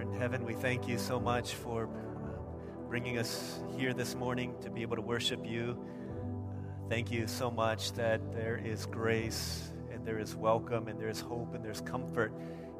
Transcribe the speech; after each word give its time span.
in 0.00 0.12
heaven, 0.12 0.44
we 0.44 0.54
thank 0.54 0.86
you 0.86 0.98
so 0.98 1.18
much 1.18 1.54
for 1.54 1.84
uh, 1.86 2.88
bringing 2.88 3.18
us 3.18 3.60
here 3.76 3.92
this 3.92 4.14
morning 4.14 4.54
to 4.60 4.70
be 4.70 4.82
able 4.82 4.96
to 4.96 5.02
worship 5.02 5.44
you. 5.44 5.76
Uh, 5.76 6.88
thank 6.88 7.10
you 7.10 7.26
so 7.26 7.50
much 7.50 7.92
that 7.92 8.32
there 8.32 8.56
is 8.56 8.86
grace 8.86 9.72
and 9.92 10.06
there 10.06 10.18
is 10.18 10.36
welcome 10.36 10.88
and 10.88 11.00
there 11.00 11.08
is 11.08 11.20
hope 11.20 11.54
and 11.54 11.64
there's 11.64 11.80
comfort 11.80 12.32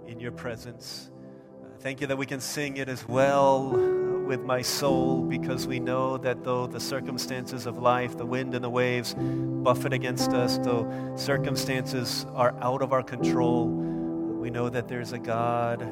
in 0.07 0.21
your 0.21 0.31
presence. 0.31 1.11
Uh, 1.61 1.69
thank 1.81 2.01
you 2.01 2.07
that 2.07 2.17
we 2.17 2.27
can 2.27 2.41
sing 2.41 2.77
it 2.77 2.89
as 2.89 3.07
well 3.09 3.71
with 4.27 4.43
my 4.43 4.63
soul 4.63 5.23
because 5.23 5.67
we 5.67 5.81
know 5.81 6.19
that 6.19 6.45
though 6.45 6.67
the 6.67 6.81
circumstances 6.81 7.67
of 7.67 7.79
life, 7.79 8.17
the 8.17 8.27
wind 8.27 8.55
and 8.55 8.63
the 8.63 8.71
waves 8.71 9.17
buffet 9.19 9.93
against 9.93 10.31
us, 10.33 10.59
though 10.59 10.89
circumstances 11.17 12.27
are 12.35 12.55
out 12.61 12.83
of 12.83 12.93
our 12.93 13.03
control, 13.03 13.67
we 13.67 14.51
know 14.51 14.69
that 14.69 14.87
there's 14.87 15.13
a 15.13 15.19
God 15.19 15.91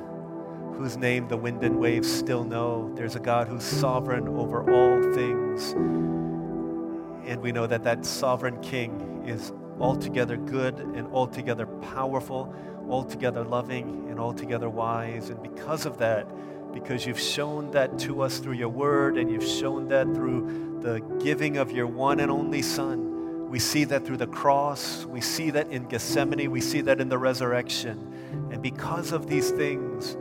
whose 0.76 0.96
name 0.96 1.26
the 1.28 1.36
wind 1.36 1.62
and 1.64 1.78
waves 1.78 2.12
still 2.12 2.44
know. 2.44 2.92
There's 2.94 3.16
a 3.16 3.20
God 3.20 3.48
who's 3.48 3.64
sovereign 3.64 4.28
over 4.28 4.60
all 4.60 5.14
things. 5.14 5.72
And 7.26 7.40
we 7.40 7.50
know 7.50 7.66
that 7.66 7.82
that 7.84 8.04
sovereign 8.04 8.60
king 8.60 9.24
is 9.26 9.52
altogether 9.80 10.36
good 10.36 10.78
and 10.78 11.06
altogether 11.12 11.66
powerful, 11.66 12.54
altogether 12.88 13.44
loving 13.44 14.06
and 14.08 14.20
altogether 14.20 14.68
wise. 14.68 15.30
And 15.30 15.42
because 15.42 15.86
of 15.86 15.98
that, 15.98 16.28
because 16.72 17.06
you've 17.06 17.20
shown 17.20 17.70
that 17.70 17.98
to 18.00 18.20
us 18.20 18.38
through 18.38 18.54
your 18.54 18.68
word 18.68 19.16
and 19.16 19.30
you've 19.30 19.46
shown 19.46 19.88
that 19.88 20.06
through 20.14 20.78
the 20.82 21.00
giving 21.22 21.56
of 21.56 21.72
your 21.72 21.86
one 21.86 22.20
and 22.20 22.30
only 22.30 22.62
Son, 22.62 23.48
we 23.48 23.58
see 23.58 23.84
that 23.84 24.04
through 24.04 24.18
the 24.18 24.26
cross, 24.26 25.04
we 25.06 25.20
see 25.20 25.50
that 25.50 25.70
in 25.70 25.84
Gethsemane, 25.88 26.50
we 26.50 26.60
see 26.60 26.80
that 26.82 27.00
in 27.00 27.08
the 27.08 27.18
resurrection. 27.18 28.48
And 28.52 28.60
because 28.60 29.12
of 29.12 29.26
these 29.26 29.50
things, 29.50 30.16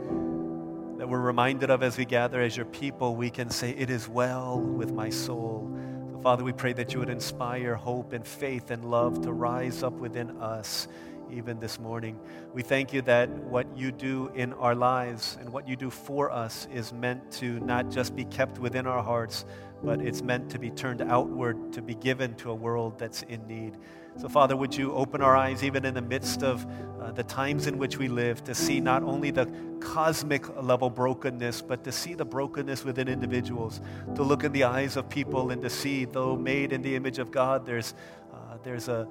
that 1.06 1.12
we're 1.12 1.20
reminded 1.20 1.70
of 1.70 1.84
as 1.84 1.96
we 1.96 2.04
gather 2.04 2.40
as 2.40 2.56
your 2.56 2.66
people, 2.66 3.14
we 3.14 3.30
can 3.30 3.48
say, 3.48 3.70
It 3.70 3.90
is 3.90 4.08
well 4.08 4.58
with 4.58 4.90
my 4.90 5.08
soul. 5.08 5.70
So, 6.10 6.18
Father, 6.20 6.42
we 6.42 6.52
pray 6.52 6.72
that 6.72 6.92
you 6.92 6.98
would 6.98 7.10
inspire 7.10 7.76
hope 7.76 8.12
and 8.12 8.26
faith 8.26 8.72
and 8.72 8.84
love 8.84 9.22
to 9.22 9.32
rise 9.32 9.84
up 9.84 9.92
within 9.92 10.36
us 10.38 10.88
even 11.30 11.60
this 11.60 11.78
morning. 11.78 12.18
We 12.52 12.62
thank 12.62 12.92
you 12.92 13.02
that 13.02 13.28
what 13.28 13.68
you 13.76 13.92
do 13.92 14.32
in 14.34 14.52
our 14.54 14.74
lives 14.74 15.38
and 15.40 15.52
what 15.52 15.68
you 15.68 15.76
do 15.76 15.90
for 15.90 16.32
us 16.32 16.66
is 16.74 16.92
meant 16.92 17.30
to 17.32 17.60
not 17.60 17.88
just 17.88 18.16
be 18.16 18.24
kept 18.24 18.58
within 18.58 18.88
our 18.88 19.02
hearts, 19.02 19.44
but 19.84 20.00
it's 20.00 20.22
meant 20.22 20.50
to 20.50 20.58
be 20.58 20.70
turned 20.70 21.02
outward, 21.02 21.72
to 21.74 21.82
be 21.82 21.94
given 21.94 22.34
to 22.36 22.50
a 22.50 22.54
world 22.54 22.98
that's 22.98 23.22
in 23.22 23.46
need. 23.46 23.76
So, 24.18 24.28
Father, 24.28 24.56
would 24.56 24.74
you 24.74 24.94
open 24.94 25.20
our 25.20 25.36
eyes, 25.36 25.62
even 25.62 25.84
in 25.84 25.92
the 25.92 26.02
midst 26.02 26.42
of 26.42 26.66
uh, 27.00 27.12
the 27.12 27.22
times 27.22 27.66
in 27.66 27.76
which 27.76 27.98
we 27.98 28.08
live, 28.08 28.42
to 28.44 28.54
see 28.54 28.80
not 28.80 29.02
only 29.02 29.30
the 29.30 29.46
cosmic 29.80 30.48
level 30.62 30.88
brokenness, 30.88 31.60
but 31.60 31.84
to 31.84 31.92
see 31.92 32.14
the 32.14 32.24
brokenness 32.24 32.82
within 32.82 33.08
individuals, 33.08 33.80
to 34.14 34.22
look 34.22 34.42
in 34.42 34.52
the 34.52 34.64
eyes 34.64 34.96
of 34.96 35.08
people 35.10 35.50
and 35.50 35.60
to 35.60 35.68
see, 35.68 36.06
though 36.06 36.34
made 36.34 36.72
in 36.72 36.80
the 36.80 36.96
image 36.96 37.18
of 37.18 37.30
God, 37.30 37.66
there's, 37.66 37.94
uh, 38.32 38.56
there's 38.62 38.88
a 38.88 39.06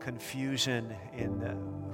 confusion 0.00 0.96
in 1.14 1.40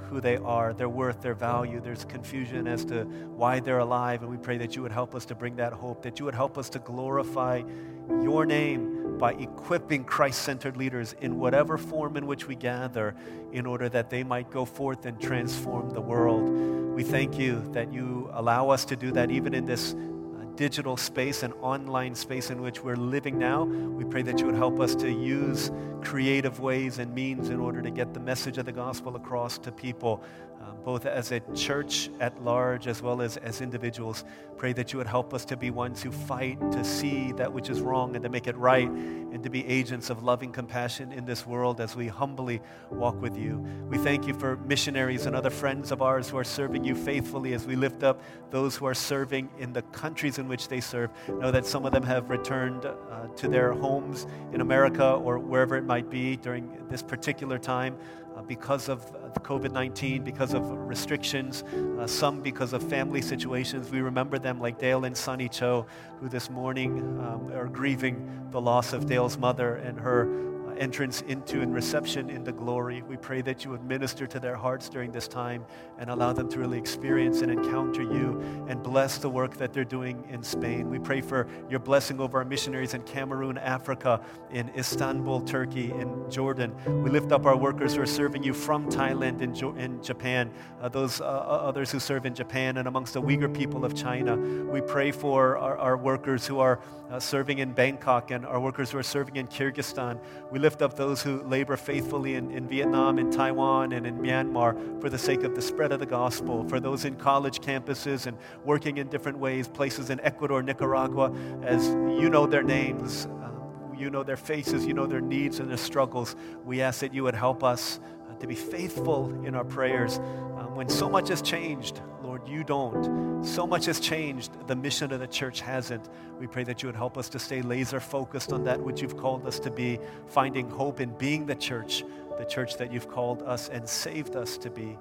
who 0.08 0.20
they 0.20 0.36
are, 0.36 0.72
their 0.72 0.88
worth, 0.88 1.20
their 1.20 1.34
value. 1.34 1.80
There's 1.80 2.04
confusion 2.04 2.66
as 2.66 2.84
to 2.86 3.04
why 3.04 3.60
they're 3.60 3.80
alive. 3.80 4.22
And 4.22 4.30
we 4.30 4.36
pray 4.36 4.56
that 4.58 4.76
you 4.76 4.82
would 4.82 4.92
help 4.92 5.14
us 5.14 5.24
to 5.26 5.34
bring 5.34 5.56
that 5.56 5.72
hope, 5.72 6.02
that 6.02 6.18
you 6.18 6.24
would 6.24 6.34
help 6.34 6.56
us 6.56 6.70
to 6.70 6.78
glorify 6.78 7.62
your 8.08 8.46
name 8.46 9.18
by 9.18 9.32
equipping 9.34 10.04
Christ 10.04 10.42
centered 10.42 10.76
leaders 10.76 11.14
in 11.20 11.38
whatever 11.38 11.78
form 11.78 12.16
in 12.16 12.26
which 12.26 12.46
we 12.46 12.54
gather 12.54 13.14
in 13.52 13.66
order 13.66 13.88
that 13.88 14.10
they 14.10 14.22
might 14.22 14.50
go 14.50 14.64
forth 14.64 15.06
and 15.06 15.20
transform 15.20 15.90
the 15.90 16.00
world. 16.00 16.48
We 16.94 17.02
thank 17.02 17.38
you 17.38 17.62
that 17.72 17.92
you 17.92 18.30
allow 18.32 18.70
us 18.70 18.84
to 18.86 18.96
do 18.96 19.12
that 19.12 19.30
even 19.30 19.54
in 19.54 19.64
this 19.64 19.94
uh, 19.94 20.44
digital 20.54 20.96
space 20.96 21.42
and 21.42 21.52
online 21.60 22.14
space 22.14 22.50
in 22.50 22.60
which 22.60 22.82
we're 22.82 22.96
living 22.96 23.38
now. 23.38 23.64
We 23.64 24.04
pray 24.04 24.22
that 24.22 24.40
you 24.40 24.46
would 24.46 24.54
help 24.54 24.80
us 24.80 24.94
to 24.96 25.10
use 25.10 25.70
creative 26.02 26.60
ways 26.60 26.98
and 26.98 27.14
means 27.14 27.48
in 27.48 27.60
order 27.60 27.82
to 27.82 27.90
get 27.90 28.14
the 28.14 28.20
message 28.20 28.58
of 28.58 28.66
the 28.66 28.72
gospel 28.72 29.16
across 29.16 29.58
to 29.58 29.72
people 29.72 30.22
um, 30.66 30.76
both 30.84 31.06
as 31.06 31.32
a 31.32 31.40
church 31.54 32.10
at 32.20 32.42
large 32.42 32.86
as 32.86 33.02
well 33.02 33.22
as 33.22 33.36
as 33.38 33.60
individuals. 33.60 34.24
Pray 34.56 34.72
that 34.72 34.92
you 34.92 34.98
would 34.98 35.06
help 35.06 35.34
us 35.34 35.44
to 35.44 35.56
be 35.56 35.70
ones 35.70 36.02
who 36.02 36.10
fight 36.10 36.58
to 36.72 36.82
see 36.82 37.32
that 37.32 37.52
which 37.52 37.68
is 37.68 37.80
wrong 37.80 38.16
and 38.16 38.22
to 38.22 38.30
make 38.30 38.46
it 38.46 38.56
right 38.56 38.88
and 38.88 39.42
to 39.42 39.50
be 39.50 39.66
agents 39.66 40.08
of 40.08 40.22
loving 40.22 40.50
compassion 40.50 41.12
in 41.12 41.26
this 41.26 41.46
world 41.46 41.80
as 41.80 41.94
we 41.94 42.08
humbly 42.08 42.60
walk 42.90 43.20
with 43.20 43.36
you. 43.36 43.58
We 43.88 43.98
thank 43.98 44.26
you 44.26 44.32
for 44.32 44.56
missionaries 44.56 45.26
and 45.26 45.36
other 45.36 45.50
friends 45.50 45.92
of 45.92 46.00
ours 46.00 46.30
who 46.30 46.38
are 46.38 46.44
serving 46.44 46.84
you 46.84 46.94
faithfully 46.94 47.52
as 47.52 47.66
we 47.66 47.76
lift 47.76 48.02
up 48.02 48.22
those 48.50 48.76
who 48.76 48.86
are 48.86 48.94
serving 48.94 49.50
in 49.58 49.72
the 49.74 49.82
countries 49.82 50.38
in 50.38 50.48
which 50.48 50.68
they 50.68 50.80
serve. 50.80 51.10
Know 51.28 51.50
that 51.50 51.66
some 51.66 51.84
of 51.84 51.92
them 51.92 52.04
have 52.04 52.30
returned 52.30 52.86
uh, 52.86 53.26
to 53.36 53.48
their 53.48 53.72
homes 53.72 54.26
in 54.54 54.62
America 54.62 55.12
or 55.12 55.38
wherever 55.38 55.76
it 55.76 55.84
might 55.84 56.08
be 56.08 56.36
during 56.36 56.70
this 56.88 57.02
particular 57.02 57.58
time 57.58 57.96
because 58.46 58.88
of 58.88 59.12
COVID 59.42 59.72
19, 59.72 60.24
because 60.24 60.54
of 60.54 60.68
restrictions, 60.70 61.62
uh, 61.98 62.06
some 62.06 62.40
because 62.40 62.72
of 62.72 62.82
family 62.82 63.22
situations. 63.22 63.90
We 63.90 64.00
remember 64.00 64.38
them 64.38 64.60
like 64.60 64.78
Dale 64.78 65.04
and 65.04 65.16
Sunny 65.16 65.48
Cho, 65.48 65.86
who 66.20 66.28
this 66.28 66.50
morning 66.50 66.98
um, 67.20 67.52
are 67.52 67.68
grieving 67.68 68.48
the 68.50 68.60
loss 68.60 68.92
of 68.92 69.06
Dale's 69.06 69.38
mother 69.38 69.76
and 69.76 69.98
her 70.00 70.55
entrance 70.78 71.22
into 71.22 71.60
and 71.60 71.74
reception 71.74 72.30
into 72.30 72.52
glory. 72.52 73.02
We 73.02 73.16
pray 73.16 73.42
that 73.42 73.64
you 73.64 73.70
would 73.70 73.84
minister 73.84 74.26
to 74.26 74.40
their 74.40 74.56
hearts 74.56 74.88
during 74.88 75.12
this 75.12 75.28
time 75.28 75.64
and 75.98 76.10
allow 76.10 76.32
them 76.32 76.48
to 76.50 76.58
really 76.58 76.78
experience 76.78 77.42
and 77.42 77.50
encounter 77.50 78.02
you 78.02 78.66
and 78.68 78.82
bless 78.82 79.18
the 79.18 79.28
work 79.30 79.56
that 79.56 79.72
they're 79.72 79.84
doing 79.84 80.24
in 80.28 80.42
Spain. 80.42 80.88
We 80.90 80.98
pray 80.98 81.20
for 81.20 81.48
your 81.68 81.80
blessing 81.80 82.20
over 82.20 82.38
our 82.38 82.44
missionaries 82.44 82.94
in 82.94 83.02
Cameroon, 83.02 83.58
Africa, 83.58 84.20
in 84.50 84.70
Istanbul, 84.76 85.40
Turkey, 85.42 85.92
in 85.92 86.30
Jordan. 86.30 86.74
We 87.02 87.10
lift 87.10 87.32
up 87.32 87.46
our 87.46 87.56
workers 87.56 87.94
who 87.94 88.02
are 88.02 88.06
serving 88.06 88.42
you 88.42 88.52
from 88.52 88.90
Thailand 88.90 89.40
and 89.40 89.54
jo- 89.54 89.74
in 89.76 90.02
Japan, 90.02 90.50
uh, 90.80 90.88
those 90.88 91.20
uh, 91.20 91.24
others 91.24 91.90
who 91.90 92.00
serve 92.00 92.26
in 92.26 92.34
Japan 92.34 92.76
and 92.76 92.88
amongst 92.88 93.14
the 93.14 93.22
Uyghur 93.22 93.52
people 93.52 93.84
of 93.84 93.94
China. 93.94 94.36
We 94.36 94.80
pray 94.80 95.10
for 95.10 95.56
our, 95.56 95.78
our 95.78 95.96
workers 95.96 96.46
who 96.46 96.60
are 96.60 96.80
uh, 97.10 97.20
serving 97.20 97.58
in 97.58 97.72
Bangkok 97.72 98.30
and 98.30 98.44
our 98.44 98.60
workers 98.60 98.90
who 98.90 98.98
are 98.98 99.02
serving 99.02 99.36
in 99.36 99.46
Kyrgyzstan. 99.46 100.18
We 100.50 100.58
lift 100.66 100.82
up 100.82 100.96
those 100.96 101.22
who 101.22 101.44
labor 101.44 101.76
faithfully 101.76 102.34
in, 102.34 102.50
in 102.50 102.66
Vietnam, 102.66 103.20
in 103.20 103.30
Taiwan, 103.30 103.92
and 103.92 104.04
in 104.04 104.18
Myanmar 104.18 105.00
for 105.00 105.08
the 105.08 105.16
sake 105.16 105.44
of 105.44 105.54
the 105.54 105.62
spread 105.62 105.92
of 105.92 106.00
the 106.00 106.06
gospel, 106.06 106.68
for 106.68 106.80
those 106.80 107.04
in 107.04 107.14
college 107.14 107.60
campuses 107.60 108.26
and 108.26 108.36
working 108.64 108.96
in 108.96 109.06
different 109.06 109.38
ways, 109.38 109.68
places 109.68 110.10
in 110.10 110.18
Ecuador, 110.22 110.64
Nicaragua, 110.64 111.32
as 111.62 111.86
you 112.20 112.28
know 112.28 112.46
their 112.46 112.64
names. 112.64 113.26
Uh, 113.26 113.48
you 113.96 114.10
know 114.10 114.24
their 114.24 114.36
faces, 114.36 114.84
you 114.84 114.92
know 114.92 115.06
their 115.06 115.20
needs 115.20 115.60
and 115.60 115.70
their 115.70 115.76
struggles. 115.76 116.34
We 116.64 116.82
ask 116.82 116.98
that 116.98 117.14
you 117.14 117.22
would 117.22 117.36
help 117.36 117.62
us 117.62 118.00
uh, 118.28 118.34
to 118.40 118.48
be 118.48 118.56
faithful 118.56 119.30
in 119.46 119.54
our 119.54 119.64
prayers 119.64 120.18
um, 120.18 120.74
when 120.74 120.88
so 120.88 121.08
much 121.08 121.28
has 121.28 121.42
changed 121.42 122.00
Lord, 122.36 122.48
you 122.50 122.64
don't. 122.64 123.42
So 123.42 123.66
much 123.66 123.86
has 123.86 123.98
changed. 123.98 124.50
The 124.66 124.76
mission 124.76 125.10
of 125.10 125.20
the 125.20 125.26
church 125.26 125.62
hasn't. 125.62 126.06
We 126.38 126.46
pray 126.46 126.64
that 126.64 126.82
you 126.82 126.88
would 126.88 126.96
help 126.96 127.16
us 127.16 127.30
to 127.30 127.38
stay 127.38 127.62
laser 127.62 127.98
focused 127.98 128.52
on 128.52 128.64
that 128.64 128.78
which 128.78 129.00
you've 129.00 129.16
called 129.16 129.46
us 129.46 129.58
to 129.60 129.70
be, 129.70 129.98
finding 130.26 130.68
hope 130.68 131.00
in 131.00 131.16
being 131.16 131.46
the 131.46 131.54
church, 131.54 132.04
the 132.36 132.44
church 132.44 132.76
that 132.76 132.92
you've 132.92 133.08
called 133.08 133.42
us 133.42 133.70
and 133.70 133.88
saved 133.88 134.36
us 134.36 134.58
to 134.58 134.68
be. 134.68 134.98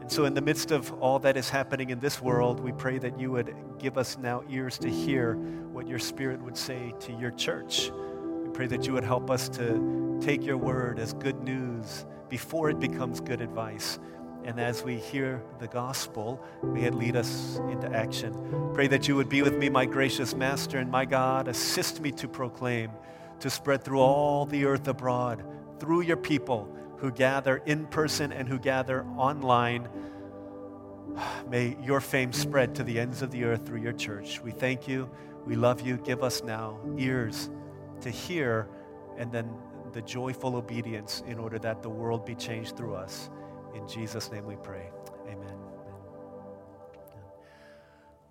And 0.00 0.12
so, 0.12 0.24
in 0.24 0.34
the 0.34 0.40
midst 0.40 0.70
of 0.70 0.92
all 1.02 1.18
that 1.18 1.36
is 1.36 1.50
happening 1.50 1.90
in 1.90 1.98
this 1.98 2.22
world, 2.22 2.60
we 2.60 2.70
pray 2.70 2.98
that 2.98 3.18
you 3.18 3.32
would 3.32 3.52
give 3.80 3.98
us 3.98 4.16
now 4.16 4.44
ears 4.48 4.78
to 4.78 4.88
hear 4.88 5.34
what 5.34 5.88
your 5.88 5.98
Spirit 5.98 6.40
would 6.42 6.56
say 6.56 6.94
to 7.00 7.12
your 7.14 7.32
church. 7.32 7.90
We 8.44 8.50
pray 8.50 8.68
that 8.68 8.86
you 8.86 8.92
would 8.92 9.04
help 9.04 9.30
us 9.30 9.48
to 9.48 10.20
take 10.22 10.44
your 10.44 10.58
word 10.58 11.00
as 11.00 11.12
good 11.14 11.42
news 11.42 12.06
before 12.28 12.70
it 12.70 12.78
becomes 12.78 13.20
good 13.20 13.40
advice. 13.40 13.98
And 14.44 14.60
as 14.60 14.82
we 14.82 14.96
hear 14.96 15.42
the 15.58 15.66
gospel, 15.66 16.44
may 16.62 16.84
it 16.84 16.94
lead 16.94 17.16
us 17.16 17.58
into 17.70 17.90
action. 17.90 18.34
Pray 18.74 18.86
that 18.88 19.08
you 19.08 19.16
would 19.16 19.30
be 19.30 19.40
with 19.40 19.56
me, 19.56 19.70
my 19.70 19.86
gracious 19.86 20.34
Master 20.34 20.78
and 20.78 20.90
my 20.90 21.06
God. 21.06 21.48
Assist 21.48 22.00
me 22.00 22.12
to 22.12 22.28
proclaim, 22.28 22.90
to 23.40 23.48
spread 23.48 23.82
through 23.82 24.00
all 24.00 24.44
the 24.44 24.66
earth 24.66 24.86
abroad, 24.86 25.42
through 25.80 26.02
your 26.02 26.18
people 26.18 26.68
who 26.98 27.10
gather 27.10 27.56
in 27.64 27.86
person 27.86 28.32
and 28.32 28.46
who 28.46 28.58
gather 28.58 29.04
online. 29.16 29.88
May 31.48 31.76
your 31.82 32.02
fame 32.02 32.32
spread 32.32 32.74
to 32.74 32.84
the 32.84 33.00
ends 33.00 33.22
of 33.22 33.30
the 33.30 33.44
earth 33.44 33.66
through 33.66 33.80
your 33.80 33.92
church. 33.94 34.40
We 34.42 34.50
thank 34.50 34.86
you. 34.86 35.10
We 35.46 35.56
love 35.56 35.80
you. 35.80 35.96
Give 35.96 36.22
us 36.22 36.42
now 36.42 36.78
ears 36.98 37.48
to 38.02 38.10
hear 38.10 38.68
and 39.16 39.32
then 39.32 39.48
the 39.92 40.02
joyful 40.02 40.56
obedience 40.56 41.22
in 41.26 41.38
order 41.38 41.58
that 41.60 41.82
the 41.82 41.88
world 41.88 42.26
be 42.26 42.34
changed 42.34 42.76
through 42.76 42.94
us. 42.94 43.30
In 43.74 43.88
Jesus' 43.88 44.30
name 44.30 44.46
we 44.46 44.54
pray. 44.54 44.88
Amen. 45.26 45.56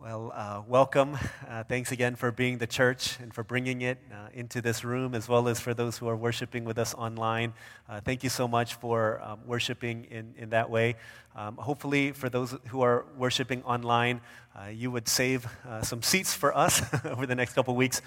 Well, 0.01 0.31
uh, 0.33 0.61
welcome. 0.67 1.17
Uh, 1.49 1.63
thanks 1.63 1.91
again 1.91 2.15
for 2.15 2.31
being 2.31 2.57
the 2.57 2.67
church 2.67 3.19
and 3.19 3.33
for 3.33 3.43
bringing 3.43 3.81
it 3.81 3.97
uh, 4.11 4.27
into 4.33 4.61
this 4.61 4.85
room, 4.85 5.13
as 5.13 5.27
well 5.27 5.49
as 5.49 5.59
for 5.59 5.73
those 5.73 5.97
who 5.97 6.07
are 6.07 6.15
worshiping 6.15 6.63
with 6.63 6.77
us 6.77 6.93
online. 6.93 7.53
Uh, 7.89 7.99
thank 7.99 8.23
you 8.23 8.29
so 8.29 8.47
much 8.47 8.75
for 8.75 9.21
um, 9.21 9.39
worshiping 9.45 10.05
in, 10.05 10.33
in 10.37 10.49
that 10.51 10.69
way. 10.69 10.95
Um, 11.35 11.57
hopefully, 11.57 12.13
for 12.13 12.29
those 12.29 12.55
who 12.67 12.81
are 12.81 13.05
worshiping 13.17 13.63
online, 13.63 14.21
uh, 14.55 14.67
you 14.67 14.91
would 14.91 15.07
save 15.07 15.45
uh, 15.67 15.81
some 15.81 16.01
seats 16.01 16.33
for 16.33 16.55
us 16.55 16.81
over 17.05 17.25
the 17.25 17.35
next 17.35 17.53
couple 17.53 17.75
weeks. 17.75 18.01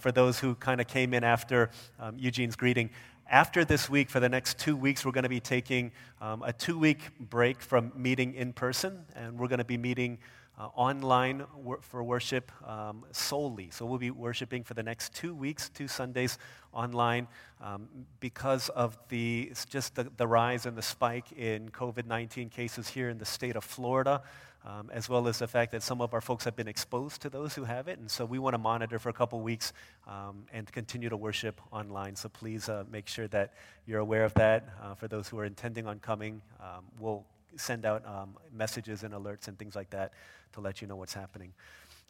for 0.00 0.10
those 0.10 0.38
who 0.38 0.54
kind 0.54 0.80
of 0.80 0.86
came 0.86 1.12
in 1.12 1.24
after 1.24 1.70
um, 1.98 2.16
Eugene's 2.18 2.56
greeting, 2.56 2.90
after 3.30 3.64
this 3.64 3.90
week, 3.90 4.08
for 4.08 4.20
the 4.20 4.28
next 4.28 4.58
two 4.58 4.74
weeks, 4.74 5.04
we're 5.04 5.12
going 5.12 5.24
to 5.24 5.28
be 5.28 5.40
taking 5.40 5.92
um, 6.20 6.42
a 6.42 6.52
two 6.52 6.78
week 6.78 7.00
break 7.20 7.60
from 7.60 7.92
meeting 7.94 8.34
in 8.34 8.52
person, 8.52 9.04
and 9.14 9.38
we're 9.38 9.48
going 9.48 9.58
to 9.58 9.64
be 9.64 9.76
meeting 9.76 10.18
uh, 10.58 10.68
online 10.74 11.44
wor- 11.54 11.80
for 11.82 12.02
worship 12.02 12.50
um, 12.66 13.04
solely. 13.12 13.68
So 13.70 13.84
we'll 13.84 13.98
be 13.98 14.10
worshiping 14.10 14.64
for 14.64 14.74
the 14.74 14.82
next 14.82 15.14
two 15.14 15.34
weeks, 15.34 15.68
two 15.68 15.88
Sundays 15.88 16.38
online, 16.72 17.28
um, 17.60 17.88
because 18.18 18.70
of 18.70 18.96
the 19.10 19.52
just 19.68 19.94
the, 19.94 20.10
the, 20.16 20.26
rise 20.26 20.64
and 20.64 20.76
the 20.76 20.82
spike 20.82 21.30
in 21.32 21.68
COVID 21.68 22.06
19 22.06 22.48
cases 22.48 22.88
here 22.88 23.10
in 23.10 23.18
the 23.18 23.26
state 23.26 23.56
of 23.56 23.64
Florida. 23.64 24.22
Um, 24.66 24.90
as 24.92 25.08
well 25.08 25.28
as 25.28 25.38
the 25.38 25.46
fact 25.46 25.72
that 25.72 25.82
some 25.82 26.00
of 26.00 26.12
our 26.12 26.20
folks 26.20 26.44
have 26.44 26.56
been 26.56 26.68
exposed 26.68 27.22
to 27.22 27.30
those 27.30 27.54
who 27.54 27.64
have 27.64 27.88
it. 27.88 27.98
And 27.98 28.10
so 28.10 28.24
we 28.24 28.38
want 28.38 28.54
to 28.54 28.58
monitor 28.58 28.98
for 28.98 29.08
a 29.08 29.12
couple 29.12 29.40
weeks 29.40 29.72
um, 30.06 30.44
and 30.52 30.70
continue 30.70 31.08
to 31.08 31.16
worship 31.16 31.60
online. 31.70 32.16
So 32.16 32.28
please 32.28 32.68
uh, 32.68 32.84
make 32.90 33.08
sure 33.08 33.28
that 33.28 33.54
you're 33.86 34.00
aware 34.00 34.24
of 34.24 34.34
that. 34.34 34.68
Uh, 34.82 34.94
for 34.94 35.06
those 35.06 35.28
who 35.28 35.38
are 35.38 35.44
intending 35.44 35.86
on 35.86 36.00
coming, 36.00 36.42
um, 36.60 36.84
we'll 36.98 37.24
send 37.56 37.86
out 37.86 38.04
um, 38.06 38.36
messages 38.52 39.04
and 39.04 39.14
alerts 39.14 39.48
and 39.48 39.58
things 39.58 39.74
like 39.74 39.90
that 39.90 40.12
to 40.52 40.60
let 40.60 40.82
you 40.82 40.88
know 40.88 40.96
what's 40.96 41.14
happening. 41.14 41.52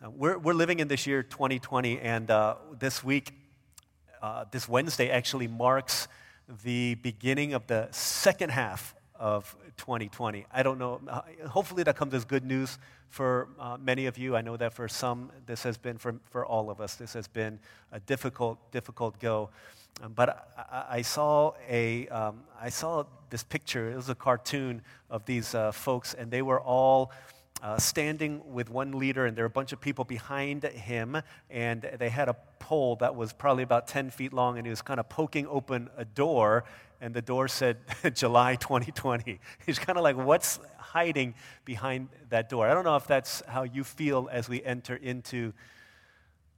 Uh, 0.05 0.11
we're, 0.11 0.39
we're 0.39 0.55
living 0.55 0.81
in 0.81 0.89
this 0.89 1.07
year 1.07 1.23
2020, 1.23 2.01
and 2.01 2.31
uh, 2.31 2.55
this 2.79 3.03
week, 3.03 3.33
uh, 4.23 4.45
this 4.51 4.69
Wednesday 4.69 5.11
actually 5.11 5.47
marks 5.47 6.09
the 6.65 6.95
beginning 6.97 7.53
of 7.53 7.67
the 7.67 7.89
second 7.91 8.51
half 8.51 8.95
of 9.19 9.57
2020. 9.77 10.47
I 10.53 10.63
don't 10.63 10.79
know, 10.79 11.01
uh, 11.09 11.23
hopefully 11.49 11.83
that 11.85 11.97
comes 11.97 12.15
as 12.15 12.25
good 12.25 12.45
news 12.45 12.79
for 13.11 13.49
uh, 13.59 13.77
many 13.81 14.07
of 14.07 14.19
you. 14.19 14.37
I 14.37 14.41
know 14.41 14.57
that 14.57 14.73
for 14.73 14.89
some, 14.89 15.31
this 15.47 15.63
has 15.63 15.77
been, 15.77 15.99
for, 15.99 16.15
for 16.31 16.45
all 16.45 16.71
of 16.71 16.81
us, 16.81 16.95
this 16.95 17.13
has 17.15 17.27
been 17.27 17.59
a 17.93 18.01
difficult, 18.01 18.59
difficult 18.71 19.19
go. 19.19 19.51
Um, 20.03 20.13
but 20.15 20.49
I, 20.57 20.85
I, 20.91 21.03
saw 21.03 21.55
a, 21.69 22.07
um, 22.09 22.41
I 22.61 22.69
saw 22.69 23.05
this 23.31 23.43
picture. 23.43 23.91
It 23.91 23.97
was 23.97 24.09
a 24.09 24.15
cartoon 24.15 24.83
of 25.11 25.25
these 25.25 25.55
uh, 25.55 25.73
folks, 25.73 26.15
and 26.15 26.31
they 26.31 26.43
were 26.43 26.61
all 26.61 27.13
uh, 27.63 27.79
standing 27.79 28.41
with 28.53 28.71
one 28.71 28.93
leader, 28.93 29.27
and 29.27 29.37
there 29.37 29.45
were 29.45 29.49
a 29.49 29.51
bunch 29.51 29.73
of 29.73 29.81
people 29.81 30.05
behind 30.05 30.63
him, 30.63 31.21
and 31.51 31.89
they 31.99 32.09
had 32.09 32.29
a 32.29 32.37
pole 32.59 32.97
that 32.97 33.17
was 33.17 33.33
probably 33.33 33.63
about 33.63 33.89
10 33.89 34.11
feet 34.11 34.33
long, 34.33 34.59
and 34.59 34.67
he 34.67 34.71
was 34.71 34.83
kind 34.83 35.01
of 35.01 35.09
poking 35.09 35.47
open 35.47 35.91
a 35.97 36.05
door, 36.05 36.65
and 37.01 37.15
the 37.15 37.23
door 37.23 37.49
said 37.49 37.79
July 38.15 38.57
2020. 38.57 39.41
He's 39.67 39.79
kind 39.79 39.99
of 39.99 40.05
like, 40.05 40.17
what's 40.17 40.59
hiding 40.79 41.35
behind 41.65 42.09
that 42.31 42.49
door? 42.49 42.69
I 42.69 42.75
don't 42.75 42.85
know 42.85 42.97
if 42.97 43.07
that's 43.07 43.43
how 43.47 43.63
you 43.63 43.85
feel 43.85 44.29
as 44.33 44.49
we 44.49 44.63
enter 44.63 44.97
into 44.97 45.53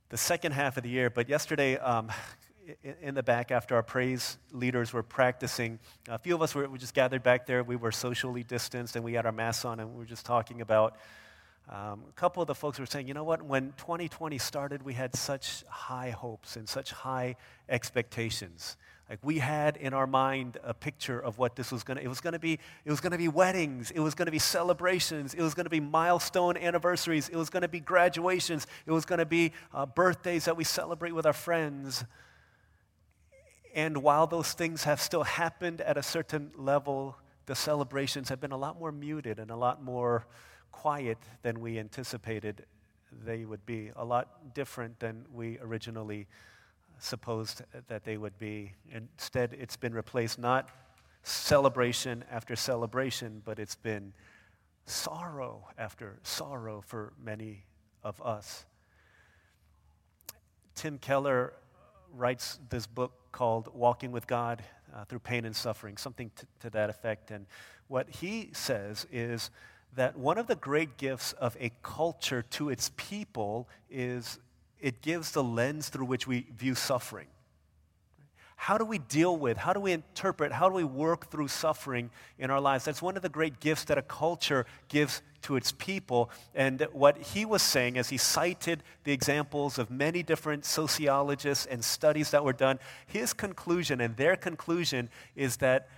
the 0.08 0.16
second 0.16 0.52
half 0.52 0.76
of 0.76 0.82
the 0.82 0.88
year, 0.88 1.10
but 1.10 1.28
yesterday, 1.28 1.76
um, 1.78 2.10
in 3.02 3.14
the 3.14 3.22
back 3.22 3.50
after 3.50 3.74
our 3.74 3.82
praise 3.82 4.38
leaders 4.52 4.92
were 4.92 5.02
practicing. 5.02 5.78
A 6.08 6.18
few 6.18 6.34
of 6.34 6.42
us 6.42 6.54
were, 6.54 6.66
just 6.78 6.94
gathered 6.94 7.22
back 7.22 7.46
there. 7.46 7.62
We 7.62 7.76
were 7.76 7.92
socially 7.92 8.42
distanced 8.42 8.96
and 8.96 9.04
we 9.04 9.14
had 9.14 9.26
our 9.26 9.32
masks 9.32 9.64
on 9.64 9.80
and 9.80 9.90
we 9.92 9.98
were 9.98 10.04
just 10.04 10.26
talking 10.26 10.60
about. 10.60 10.96
Um, 11.68 12.02
a 12.08 12.12
couple 12.14 12.42
of 12.42 12.48
the 12.48 12.54
folks 12.54 12.78
were 12.78 12.86
saying, 12.86 13.06
you 13.06 13.14
know 13.14 13.24
what, 13.24 13.42
when 13.42 13.72
2020 13.76 14.38
started, 14.38 14.82
we 14.82 14.94
had 14.94 15.14
such 15.14 15.64
high 15.68 16.10
hopes 16.10 16.56
and 16.56 16.68
such 16.68 16.90
high 16.90 17.36
expectations. 17.68 18.76
Like 19.10 19.18
we 19.24 19.40
had 19.40 19.76
in 19.76 19.92
our 19.92 20.06
mind 20.06 20.58
a 20.62 20.72
picture 20.72 21.18
of 21.18 21.36
what 21.36 21.56
this 21.56 21.72
was 21.72 21.82
going 21.82 21.96
to. 21.96 22.04
It 22.04 22.06
was 22.06 22.20
going 22.20 22.34
to 22.34 22.38
be. 22.38 22.60
It 22.84 22.90
was 22.90 23.00
going 23.00 23.10
to 23.10 23.18
be 23.18 23.26
weddings. 23.26 23.90
It 23.90 23.98
was 23.98 24.14
going 24.14 24.26
to 24.26 24.32
be 24.32 24.38
celebrations. 24.38 25.34
It 25.34 25.42
was 25.42 25.52
going 25.52 25.64
to 25.64 25.70
be 25.70 25.80
milestone 25.80 26.56
anniversaries. 26.56 27.28
It 27.28 27.34
was 27.34 27.50
going 27.50 27.62
to 27.62 27.68
be 27.68 27.80
graduations. 27.80 28.68
It 28.86 28.92
was 28.92 29.04
going 29.04 29.18
to 29.18 29.26
be 29.26 29.50
uh, 29.74 29.86
birthdays 29.86 30.44
that 30.44 30.56
we 30.56 30.62
celebrate 30.62 31.10
with 31.10 31.26
our 31.26 31.32
friends. 31.32 32.04
And 33.74 33.98
while 33.98 34.28
those 34.28 34.52
things 34.52 34.84
have 34.84 35.00
still 35.00 35.24
happened 35.24 35.80
at 35.80 35.96
a 35.96 36.04
certain 36.04 36.52
level, 36.54 37.16
the 37.46 37.56
celebrations 37.56 38.28
have 38.28 38.40
been 38.40 38.52
a 38.52 38.56
lot 38.56 38.78
more 38.78 38.92
muted 38.92 39.40
and 39.40 39.50
a 39.50 39.56
lot 39.56 39.82
more 39.82 40.24
quiet 40.70 41.18
than 41.42 41.60
we 41.60 41.80
anticipated 41.80 42.64
they 43.24 43.44
would 43.44 43.66
be, 43.66 43.90
a 43.96 44.04
lot 44.04 44.54
different 44.54 45.00
than 45.00 45.24
we 45.32 45.58
originally 45.58 46.28
supposed 47.00 47.62
that 47.88 48.04
they 48.04 48.16
would 48.16 48.38
be. 48.38 48.72
Instead, 48.92 49.54
it's 49.58 49.76
been 49.76 49.94
replaced 49.94 50.38
not 50.38 50.68
celebration 51.22 52.24
after 52.30 52.56
celebration, 52.56 53.42
but 53.44 53.58
it's 53.58 53.74
been 53.74 54.12
sorrow 54.86 55.68
after 55.78 56.18
sorrow 56.22 56.82
for 56.86 57.12
many 57.22 57.64
of 58.02 58.20
us. 58.22 58.64
Tim 60.74 60.98
Keller 60.98 61.52
writes 62.12 62.58
this 62.70 62.86
book 62.86 63.12
called 63.32 63.68
Walking 63.74 64.12
with 64.12 64.26
God 64.26 64.62
uh, 64.94 65.04
Through 65.04 65.20
Pain 65.20 65.44
and 65.44 65.54
Suffering, 65.54 65.96
something 65.96 66.30
t- 66.34 66.46
to 66.60 66.70
that 66.70 66.90
effect. 66.90 67.30
And 67.30 67.46
what 67.88 68.08
he 68.08 68.50
says 68.52 69.06
is 69.12 69.50
that 69.94 70.16
one 70.16 70.38
of 70.38 70.46
the 70.46 70.56
great 70.56 70.96
gifts 70.96 71.32
of 71.34 71.56
a 71.60 71.70
culture 71.82 72.42
to 72.42 72.70
its 72.70 72.90
people 72.96 73.68
is 73.90 74.38
it 74.80 75.02
gives 75.02 75.32
the 75.32 75.42
lens 75.42 75.88
through 75.88 76.06
which 76.06 76.26
we 76.26 76.46
view 76.56 76.74
suffering. 76.74 77.26
How 78.56 78.76
do 78.76 78.84
we 78.84 78.98
deal 78.98 79.38
with, 79.38 79.56
how 79.56 79.72
do 79.72 79.80
we 79.80 79.92
interpret, 79.92 80.52
how 80.52 80.68
do 80.68 80.74
we 80.74 80.84
work 80.84 81.30
through 81.30 81.48
suffering 81.48 82.10
in 82.38 82.50
our 82.50 82.60
lives? 82.60 82.84
That's 82.84 83.00
one 83.00 83.16
of 83.16 83.22
the 83.22 83.30
great 83.30 83.58
gifts 83.58 83.84
that 83.84 83.96
a 83.96 84.02
culture 84.02 84.66
gives 84.88 85.22
to 85.42 85.56
its 85.56 85.72
people. 85.72 86.30
And 86.54 86.86
what 86.92 87.16
he 87.16 87.46
was 87.46 87.62
saying 87.62 87.96
as 87.96 88.10
he 88.10 88.18
cited 88.18 88.82
the 89.04 89.12
examples 89.12 89.78
of 89.78 89.90
many 89.90 90.22
different 90.22 90.66
sociologists 90.66 91.64
and 91.64 91.82
studies 91.82 92.32
that 92.32 92.44
were 92.44 92.52
done, 92.52 92.78
his 93.06 93.32
conclusion 93.32 93.98
and 93.98 94.14
their 94.18 94.36
conclusion 94.36 95.08
is 95.34 95.56
that 95.56 95.88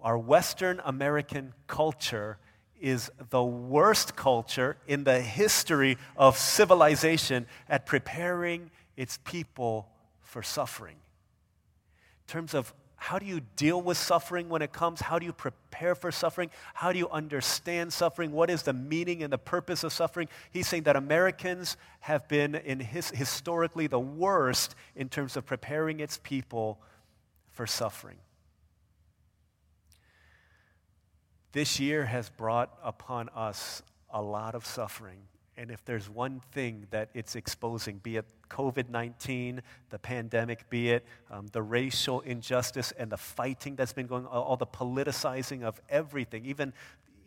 our 0.00 0.16
Western 0.16 0.80
American 0.84 1.52
culture 1.66 2.38
is 2.80 3.10
the 3.30 3.42
worst 3.42 4.16
culture 4.16 4.76
in 4.86 5.04
the 5.04 5.20
history 5.20 5.98
of 6.16 6.36
civilization 6.36 7.46
at 7.68 7.86
preparing 7.86 8.70
its 8.96 9.18
people 9.24 9.88
for 10.20 10.42
suffering 10.42 10.96
In 10.96 12.32
terms 12.32 12.54
of 12.54 12.74
how 13.00 13.18
do 13.18 13.26
you 13.26 13.40
deal 13.54 13.80
with 13.80 13.96
suffering 13.96 14.48
when 14.48 14.60
it 14.60 14.72
comes? 14.72 15.00
How 15.00 15.20
do 15.20 15.24
you 15.24 15.32
prepare 15.32 15.94
for 15.94 16.10
suffering? 16.10 16.50
How 16.74 16.92
do 16.92 16.98
you 16.98 17.08
understand 17.08 17.92
suffering? 17.92 18.32
What 18.32 18.50
is 18.50 18.64
the 18.64 18.72
meaning 18.72 19.22
and 19.22 19.32
the 19.32 19.38
purpose 19.38 19.84
of 19.84 19.92
suffering? 19.92 20.28
He's 20.50 20.66
saying 20.66 20.82
that 20.82 20.96
Americans 20.96 21.76
have 22.00 22.26
been 22.26 22.56
in 22.56 22.80
his, 22.80 23.10
historically 23.10 23.86
the 23.86 24.00
worst 24.00 24.74
in 24.96 25.08
terms 25.08 25.36
of 25.36 25.46
preparing 25.46 26.00
its 26.00 26.18
people 26.18 26.80
for 27.52 27.68
suffering. 27.68 28.16
This 31.52 31.80
year 31.80 32.04
has 32.04 32.28
brought 32.28 32.76
upon 32.82 33.30
us 33.30 33.82
a 34.10 34.20
lot 34.20 34.54
of 34.54 34.66
suffering. 34.66 35.20
And 35.56 35.70
if 35.70 35.84
there's 35.84 36.08
one 36.08 36.40
thing 36.52 36.86
that 36.90 37.08
it's 37.14 37.34
exposing, 37.34 37.98
be 37.98 38.16
it 38.16 38.26
COVID 38.48 38.90
19, 38.90 39.62
the 39.90 39.98
pandemic, 39.98 40.68
be 40.70 40.90
it 40.90 41.04
um, 41.30 41.46
the 41.52 41.62
racial 41.62 42.20
injustice 42.20 42.92
and 42.92 43.10
the 43.10 43.16
fighting 43.16 43.74
that's 43.76 43.92
been 43.92 44.06
going 44.06 44.26
on, 44.26 44.32
all 44.32 44.56
the 44.56 44.66
politicizing 44.66 45.62
of 45.62 45.80
everything, 45.88 46.44
even 46.44 46.72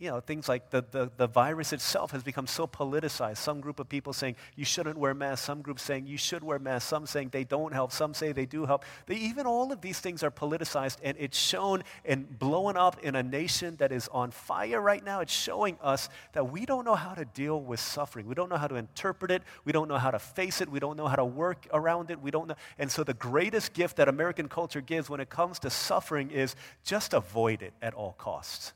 you 0.02 0.10
know, 0.10 0.20
things 0.20 0.50
like 0.50 0.72
the, 0.72 0.84
the, 0.90 1.12
the 1.16 1.28
virus 1.28 1.74
itself 1.74 2.10
has 2.10 2.24
become 2.24 2.48
so 2.48 2.66
politicized. 2.66 3.38
Some 3.38 3.62
group 3.62 3.80
of 3.80 3.88
people 3.88 4.14
saying 4.14 4.36
you 4.56 4.66
shouldn't 4.66 4.98
wear 4.98 5.14
masks, 5.14 5.46
some 5.46 5.62
groups 5.62 5.84
saying 5.84 6.08
you 6.08 6.18
should 6.18 6.44
wear 6.44 6.58
masks, 6.58 6.90
some 6.90 7.06
saying 7.06 7.30
they 7.32 7.44
don't 7.44 7.72
help, 7.72 7.92
some 7.92 8.16
say 8.16 8.32
they 8.32 8.48
do 8.48 8.66
help. 8.66 8.84
They, 9.06 9.14
even 9.18 9.46
all 9.46 9.72
of 9.72 9.82
these 9.82 10.00
things 10.00 10.24
are 10.24 10.32
politicized, 10.32 10.98
and 11.04 11.16
it's 11.20 11.38
shown 11.38 11.84
and 12.04 12.40
blowing 12.40 12.78
up 12.78 12.98
in 13.04 13.16
a 13.16 13.22
nation 13.22 13.76
that 13.76 13.92
is 13.92 14.08
on 14.08 14.32
fire 14.32 14.82
right 14.82 15.06
now. 15.06 15.20
It's 15.20 15.32
showing 15.32 15.78
us 15.84 16.10
that 16.34 16.52
we 16.52 16.66
don't 16.66 16.84
know 16.84 16.96
how 16.96 17.14
to 17.14 17.24
deal 17.24 17.62
with 17.62 17.80
suffering. 17.80 18.26
We 18.26 18.34
don't 18.34 18.50
know 18.50 18.58
how 18.58 18.70
to 18.70 18.78
interpret 18.78 19.30
it. 19.30 19.44
We 19.66 19.72
don't 19.72 19.88
know 19.88 20.00
how 20.00 20.10
to 20.10 20.20
face 20.20 20.62
it. 20.62 20.70
We 20.70 20.80
don't 20.80 20.98
know 20.98 21.08
how 21.08 21.18
to 21.18 21.26
work 21.26 21.68
around 21.72 22.10
it. 22.10 22.20
We 22.20 22.32
don't 22.32 22.48
know. 22.48 22.56
And 22.80 22.92
so 22.92 23.04
the 23.04 23.14
greatest 23.14 23.74
gift 23.74 23.98
that 23.98 24.08
American 24.08 24.50
culture 24.50 24.82
gives 24.82 25.12
when 25.12 25.20
it 25.20 25.30
comes 25.30 25.60
to 25.60 25.70
suffering 25.70 26.32
is 26.32 26.56
just 26.84 27.14
avoid 27.14 27.62
it 27.62 27.74
at 27.84 27.94
all 27.94 28.14
costs. 28.14 28.74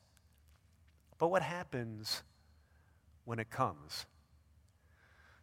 But 1.17 1.29
what 1.29 1.41
happens 1.41 2.24
when 3.24 3.39
it 3.39 3.50
comes? 3.50 4.05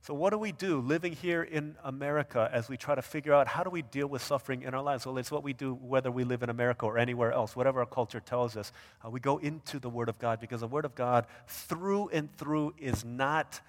So, 0.04 0.14
what 0.14 0.30
do 0.30 0.38
we 0.38 0.50
do 0.50 0.80
living 0.80 1.12
here 1.12 1.44
in 1.44 1.76
America 1.84 2.50
as 2.52 2.68
we 2.68 2.76
try 2.76 2.96
to 2.96 3.02
figure 3.02 3.32
out 3.32 3.46
how 3.46 3.62
do 3.62 3.70
we 3.70 3.82
deal 3.82 4.08
with 4.08 4.20
suffering 4.20 4.62
in 4.62 4.74
our 4.74 4.82
lives? 4.82 5.06
Well, 5.06 5.16
it's 5.16 5.30
what 5.30 5.44
we 5.44 5.52
do 5.52 5.74
whether 5.74 6.10
we 6.10 6.24
live 6.24 6.42
in 6.42 6.50
America 6.50 6.86
or 6.86 6.98
anywhere 6.98 7.30
else, 7.30 7.54
whatever 7.54 7.78
our 7.78 7.86
culture 7.86 8.18
tells 8.18 8.56
us. 8.56 8.72
Uh, 9.04 9.10
we 9.10 9.20
go 9.20 9.38
into 9.38 9.78
the 9.78 9.88
Word 9.88 10.08
of 10.08 10.18
God 10.18 10.40
because 10.40 10.62
the 10.62 10.66
Word 10.66 10.84
of 10.84 10.96
God, 10.96 11.26
through 11.46 12.08
and 12.08 12.36
through, 12.36 12.74
is 12.78 13.04
not 13.04 13.60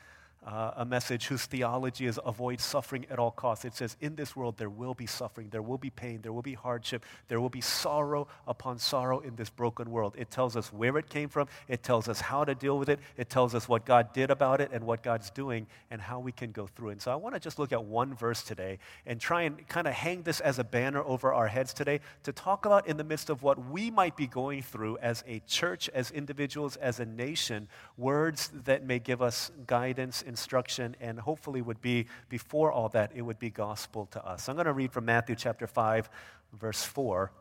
uh, 0.45 0.71
a 0.77 0.85
message 0.85 1.27
whose 1.27 1.45
theology 1.45 2.05
is 2.05 2.19
avoid 2.25 2.59
suffering 2.59 3.05
at 3.09 3.19
all 3.19 3.31
costs. 3.31 3.65
It 3.65 3.75
says, 3.75 3.95
In 4.01 4.15
this 4.15 4.35
world 4.35 4.57
there 4.57 4.69
will 4.69 4.93
be 4.93 5.05
suffering, 5.05 5.49
there 5.49 5.61
will 5.61 5.77
be 5.77 5.89
pain, 5.89 6.21
there 6.21 6.33
will 6.33 6.41
be 6.41 6.53
hardship, 6.53 7.05
there 7.27 7.39
will 7.39 7.49
be 7.49 7.61
sorrow 7.61 8.27
upon 8.47 8.79
sorrow 8.79 9.19
in 9.19 9.35
this 9.35 9.49
broken 9.49 9.89
world. 9.91 10.15
It 10.17 10.31
tells 10.31 10.55
us 10.57 10.71
where 10.73 10.97
it 10.97 11.09
came 11.09 11.29
from, 11.29 11.47
it 11.67 11.83
tells 11.83 12.09
us 12.09 12.21
how 12.21 12.43
to 12.43 12.55
deal 12.55 12.77
with 12.77 12.89
it, 12.89 12.99
it 13.17 13.29
tells 13.29 13.55
us 13.55 13.69
what 13.69 13.85
God 13.85 14.13
did 14.13 14.31
about 14.31 14.61
it 14.61 14.71
and 14.73 14.85
what 14.85 15.01
God's 15.03 15.29
doing 15.29 15.67
and 15.89 16.01
how 16.01 16.19
we 16.19 16.31
can 16.31 16.51
go 16.51 16.67
through 16.67 16.89
it. 16.89 16.91
And 16.93 17.01
so 17.01 17.11
I 17.11 17.15
want 17.15 17.35
to 17.35 17.39
just 17.39 17.59
look 17.59 17.71
at 17.71 17.83
one 17.83 18.13
verse 18.13 18.43
today 18.43 18.79
and 19.05 19.19
try 19.19 19.43
and 19.43 19.67
kind 19.67 19.87
of 19.87 19.93
hang 19.93 20.23
this 20.23 20.39
as 20.39 20.59
a 20.59 20.63
banner 20.63 21.03
over 21.03 21.33
our 21.33 21.47
heads 21.47 21.73
today 21.73 22.01
to 22.23 22.33
talk 22.33 22.65
about 22.65 22.87
in 22.87 22.97
the 22.97 23.03
midst 23.03 23.29
of 23.29 23.43
what 23.43 23.69
we 23.69 23.89
might 23.89 24.17
be 24.17 24.27
going 24.27 24.61
through 24.61 24.97
as 24.97 25.23
a 25.27 25.41
church, 25.47 25.89
as 25.93 26.11
individuals, 26.11 26.75
as 26.77 26.99
a 26.99 27.05
nation, 27.05 27.67
words 27.97 28.51
that 28.65 28.83
may 28.85 28.99
give 28.99 29.21
us 29.21 29.51
guidance 29.67 30.21
instruction, 30.33 30.95
and 30.99 31.19
hopefully 31.19 31.61
would 31.61 31.79
be, 31.79 32.07
before 32.27 32.71
all 32.71 32.89
that, 32.89 33.11
it 33.13 33.21
would 33.21 33.37
be 33.37 33.51
gospel 33.51 34.07
to 34.07 34.25
us. 34.25 34.49
I'm 34.49 34.55
going 34.55 34.65
to 34.65 34.73
read 34.73 34.91
from 34.91 35.05
Matthew 35.05 35.35
chapter 35.35 35.67
5, 35.67 36.09
verse 36.53 36.83
4. 36.83 37.31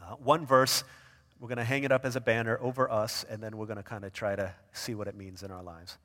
Uh, 0.00 0.04
one 0.22 0.46
verse, 0.46 0.84
we're 1.40 1.48
going 1.48 1.58
to 1.58 1.64
hang 1.64 1.82
it 1.82 1.90
up 1.90 2.04
as 2.04 2.14
a 2.14 2.20
banner 2.20 2.58
over 2.62 2.88
us, 2.88 3.24
and 3.28 3.42
then 3.42 3.56
we're 3.56 3.66
going 3.66 3.76
to 3.76 3.82
kind 3.82 4.04
of 4.04 4.12
try 4.12 4.36
to 4.36 4.54
see 4.72 4.94
what 4.94 5.08
it 5.08 5.16
means 5.16 5.42
in 5.42 5.50
our 5.50 5.64
lives. 5.64 5.98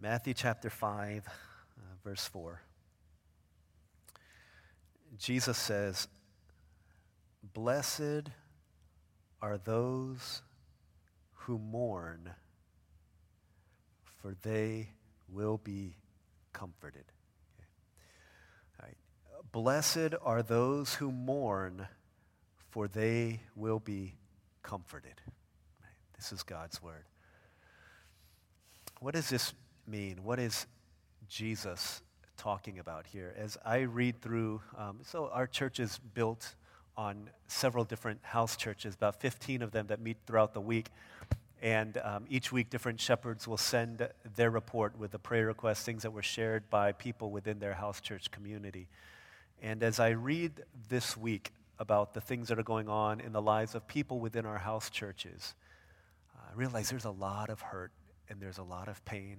Matthew 0.00 0.32
chapter 0.32 0.70
5, 0.70 1.26
uh, 1.28 1.30
verse 2.02 2.26
4. 2.26 2.62
Jesus 5.18 5.58
says, 5.58 6.08
Blessed 7.52 8.30
are 9.42 9.58
those 9.58 10.40
who 11.46 11.58
mourn, 11.58 12.30
for 14.20 14.34
they 14.42 14.88
will 15.28 15.58
be 15.58 15.94
comforted. 16.52 17.04
Okay. 18.82 18.94
Blessed 19.52 20.14
are 20.22 20.42
those 20.42 20.94
who 20.94 21.12
mourn, 21.12 21.86
for 22.68 22.88
they 22.88 23.42
will 23.54 23.78
be 23.78 24.16
comforted. 24.64 25.20
Right. 25.80 25.92
This 26.16 26.32
is 26.32 26.42
God's 26.42 26.82
word. 26.82 27.04
What 28.98 29.14
does 29.14 29.28
this 29.28 29.54
mean? 29.86 30.24
What 30.24 30.40
is 30.40 30.66
Jesus 31.28 32.02
talking 32.36 32.80
about 32.80 33.06
here? 33.06 33.32
As 33.38 33.56
I 33.64 33.82
read 33.82 34.20
through, 34.20 34.62
um, 34.76 34.98
so 35.04 35.30
our 35.32 35.46
church 35.46 35.78
is 35.78 36.00
built 36.12 36.56
on 36.96 37.30
several 37.46 37.84
different 37.84 38.18
house 38.24 38.56
churches, 38.56 38.96
about 38.96 39.20
15 39.20 39.62
of 39.62 39.70
them 39.70 39.86
that 39.88 40.00
meet 40.00 40.16
throughout 40.26 40.54
the 40.54 40.60
week. 40.60 40.88
And 41.66 41.98
um, 42.04 42.26
each 42.28 42.52
week, 42.52 42.70
different 42.70 43.00
shepherds 43.00 43.48
will 43.48 43.56
send 43.56 44.08
their 44.36 44.52
report 44.52 44.96
with 44.96 45.10
the 45.10 45.18
prayer 45.18 45.46
requests, 45.46 45.82
things 45.82 46.04
that 46.04 46.12
were 46.12 46.22
shared 46.22 46.70
by 46.70 46.92
people 46.92 47.32
within 47.32 47.58
their 47.58 47.74
house 47.74 48.00
church 48.00 48.30
community. 48.30 48.86
And 49.60 49.82
as 49.82 49.98
I 49.98 50.10
read 50.10 50.62
this 50.88 51.16
week 51.16 51.50
about 51.80 52.14
the 52.14 52.20
things 52.20 52.46
that 52.46 52.60
are 52.60 52.62
going 52.62 52.88
on 52.88 53.18
in 53.18 53.32
the 53.32 53.42
lives 53.42 53.74
of 53.74 53.84
people 53.88 54.20
within 54.20 54.46
our 54.46 54.58
house 54.58 54.90
churches, 54.90 55.56
I 56.36 56.54
realize 56.54 56.88
there's 56.88 57.04
a 57.04 57.10
lot 57.10 57.50
of 57.50 57.60
hurt, 57.60 57.90
and 58.28 58.40
there's 58.40 58.58
a 58.58 58.62
lot 58.62 58.86
of 58.86 59.04
pain, 59.04 59.38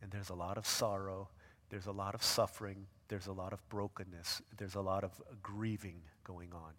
and 0.00 0.12
there's 0.12 0.30
a 0.30 0.34
lot 0.34 0.56
of 0.56 0.68
sorrow, 0.68 1.28
there's 1.70 1.86
a 1.86 1.92
lot 1.92 2.14
of 2.14 2.22
suffering, 2.22 2.86
there's 3.08 3.26
a 3.26 3.32
lot 3.32 3.52
of 3.52 3.68
brokenness, 3.68 4.42
there's 4.58 4.76
a 4.76 4.80
lot 4.80 5.02
of 5.02 5.10
grieving 5.42 6.02
going 6.22 6.52
on 6.52 6.70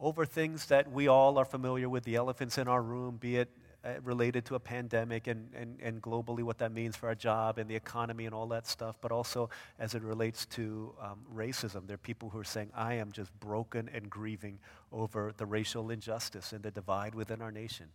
over 0.00 0.24
things 0.24 0.66
that 0.66 0.90
we 0.90 1.08
all 1.08 1.38
are 1.38 1.44
familiar 1.44 1.88
with 1.88 2.04
the 2.04 2.16
elephants 2.16 2.58
in 2.58 2.68
our 2.68 2.82
room, 2.82 3.16
be 3.16 3.36
it 3.36 3.48
uh, 3.84 3.92
related 4.02 4.44
to 4.44 4.54
a 4.54 4.60
pandemic 4.60 5.28
and, 5.28 5.48
and, 5.54 5.78
and 5.80 6.02
globally 6.02 6.42
what 6.42 6.58
that 6.58 6.72
means 6.72 6.96
for 6.96 7.08
our 7.08 7.14
job 7.14 7.58
and 7.58 7.70
the 7.70 7.76
economy 7.76 8.26
and 8.26 8.34
all 8.34 8.46
that 8.48 8.66
stuff, 8.66 8.96
but 9.00 9.12
also 9.12 9.48
as 9.78 9.94
it 9.94 10.02
relates 10.02 10.46
to 10.46 10.92
um, 11.00 11.20
racism. 11.32 11.86
There 11.86 11.94
are 11.94 11.98
people 11.98 12.28
who 12.28 12.38
are 12.40 12.44
saying, 12.44 12.70
I 12.74 12.94
am 12.94 13.12
just 13.12 13.30
broken 13.38 13.88
and 13.94 14.10
grieving 14.10 14.58
over 14.92 15.32
the 15.36 15.46
racial 15.46 15.90
injustice 15.90 16.52
and 16.52 16.62
the 16.62 16.70
divide 16.70 17.14
within 17.14 17.40
our 17.40 17.52
nation. 17.52 17.86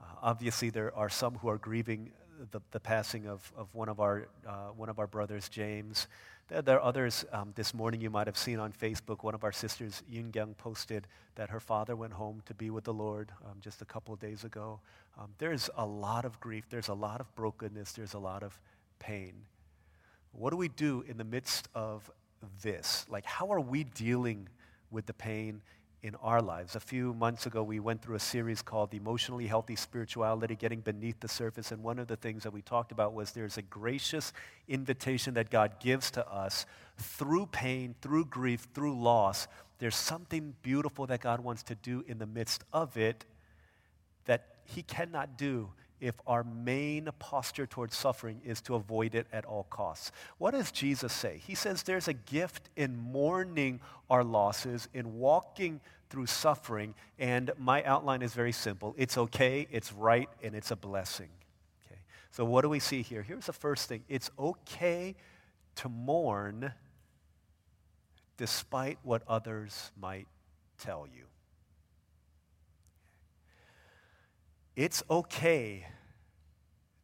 Uh, 0.00 0.04
obviously, 0.22 0.70
there 0.70 0.94
are 0.94 1.08
some 1.08 1.34
who 1.34 1.48
are 1.48 1.58
grieving 1.58 2.12
the, 2.52 2.60
the 2.70 2.80
passing 2.80 3.26
of, 3.26 3.52
of 3.56 3.74
one, 3.74 3.88
of 3.88 3.98
our, 4.00 4.28
uh, 4.46 4.68
one 4.76 4.88
of 4.88 4.98
our 4.98 5.08
brothers, 5.08 5.48
James. 5.48 6.06
There 6.50 6.76
are 6.76 6.82
others. 6.82 7.26
Um, 7.30 7.52
this 7.56 7.74
morning, 7.74 8.00
you 8.00 8.08
might 8.08 8.26
have 8.26 8.38
seen 8.38 8.58
on 8.58 8.72
Facebook, 8.72 9.22
one 9.22 9.34
of 9.34 9.44
our 9.44 9.52
sisters, 9.52 10.02
Yun 10.08 10.32
Gyung, 10.32 10.56
posted 10.56 11.06
that 11.34 11.50
her 11.50 11.60
father 11.60 11.94
went 11.94 12.14
home 12.14 12.42
to 12.46 12.54
be 12.54 12.70
with 12.70 12.84
the 12.84 12.92
Lord 12.94 13.30
um, 13.44 13.58
just 13.60 13.82
a 13.82 13.84
couple 13.84 14.14
of 14.14 14.20
days 14.20 14.44
ago. 14.44 14.80
Um, 15.18 15.28
there's 15.36 15.68
a 15.76 15.84
lot 15.84 16.24
of 16.24 16.40
grief, 16.40 16.64
there's 16.70 16.88
a 16.88 16.94
lot 16.94 17.20
of 17.20 17.34
brokenness, 17.34 17.92
there's 17.92 18.14
a 18.14 18.18
lot 18.18 18.42
of 18.42 18.58
pain. 18.98 19.34
What 20.32 20.48
do 20.48 20.56
we 20.56 20.68
do 20.68 21.04
in 21.06 21.18
the 21.18 21.24
midst 21.24 21.68
of 21.74 22.10
this? 22.62 23.04
Like, 23.10 23.26
how 23.26 23.52
are 23.52 23.60
we 23.60 23.84
dealing 23.84 24.48
with 24.90 25.04
the 25.04 25.12
pain 25.12 25.60
in 26.02 26.14
our 26.16 26.40
lives. 26.40 26.76
A 26.76 26.80
few 26.80 27.12
months 27.14 27.46
ago, 27.46 27.62
we 27.62 27.80
went 27.80 28.02
through 28.02 28.14
a 28.14 28.20
series 28.20 28.62
called 28.62 28.94
Emotionally 28.94 29.46
Healthy 29.46 29.76
Spirituality 29.76 30.54
Getting 30.54 30.80
Beneath 30.80 31.18
the 31.20 31.28
Surface. 31.28 31.72
And 31.72 31.82
one 31.82 31.98
of 31.98 32.06
the 32.06 32.16
things 32.16 32.44
that 32.44 32.52
we 32.52 32.62
talked 32.62 32.92
about 32.92 33.14
was 33.14 33.32
there's 33.32 33.58
a 33.58 33.62
gracious 33.62 34.32
invitation 34.68 35.34
that 35.34 35.50
God 35.50 35.80
gives 35.80 36.10
to 36.12 36.26
us 36.30 36.66
through 36.98 37.46
pain, 37.46 37.96
through 38.00 38.26
grief, 38.26 38.68
through 38.74 39.00
loss. 39.00 39.48
There's 39.78 39.96
something 39.96 40.54
beautiful 40.62 41.06
that 41.06 41.20
God 41.20 41.40
wants 41.40 41.64
to 41.64 41.74
do 41.74 42.04
in 42.06 42.18
the 42.18 42.26
midst 42.26 42.62
of 42.72 42.96
it 42.96 43.24
that 44.26 44.46
He 44.64 44.82
cannot 44.82 45.36
do 45.36 45.70
if 46.00 46.14
our 46.26 46.44
main 46.44 47.08
posture 47.18 47.66
towards 47.66 47.96
suffering 47.96 48.40
is 48.44 48.60
to 48.62 48.74
avoid 48.74 49.14
it 49.14 49.26
at 49.32 49.44
all 49.44 49.64
costs. 49.64 50.12
What 50.38 50.52
does 50.52 50.70
Jesus 50.70 51.12
say? 51.12 51.40
He 51.46 51.54
says 51.54 51.82
there's 51.82 52.08
a 52.08 52.12
gift 52.12 52.68
in 52.76 52.96
mourning 52.96 53.80
our 54.10 54.24
losses, 54.24 54.88
in 54.94 55.18
walking 55.18 55.80
through 56.10 56.26
suffering, 56.26 56.94
and 57.18 57.50
my 57.58 57.82
outline 57.84 58.22
is 58.22 58.34
very 58.34 58.52
simple. 58.52 58.94
It's 58.96 59.18
okay, 59.18 59.66
it's 59.70 59.92
right, 59.92 60.28
and 60.42 60.54
it's 60.54 60.70
a 60.70 60.76
blessing. 60.76 61.28
Okay. 61.86 62.00
So 62.30 62.44
what 62.44 62.62
do 62.62 62.68
we 62.68 62.80
see 62.80 63.02
here? 63.02 63.22
Here's 63.22 63.46
the 63.46 63.52
first 63.52 63.88
thing. 63.88 64.04
It's 64.08 64.30
okay 64.38 65.14
to 65.76 65.88
mourn 65.88 66.72
despite 68.36 68.98
what 69.02 69.22
others 69.28 69.92
might 70.00 70.28
tell 70.78 71.06
you. 71.12 71.24
It's 74.78 75.02
okay 75.10 75.84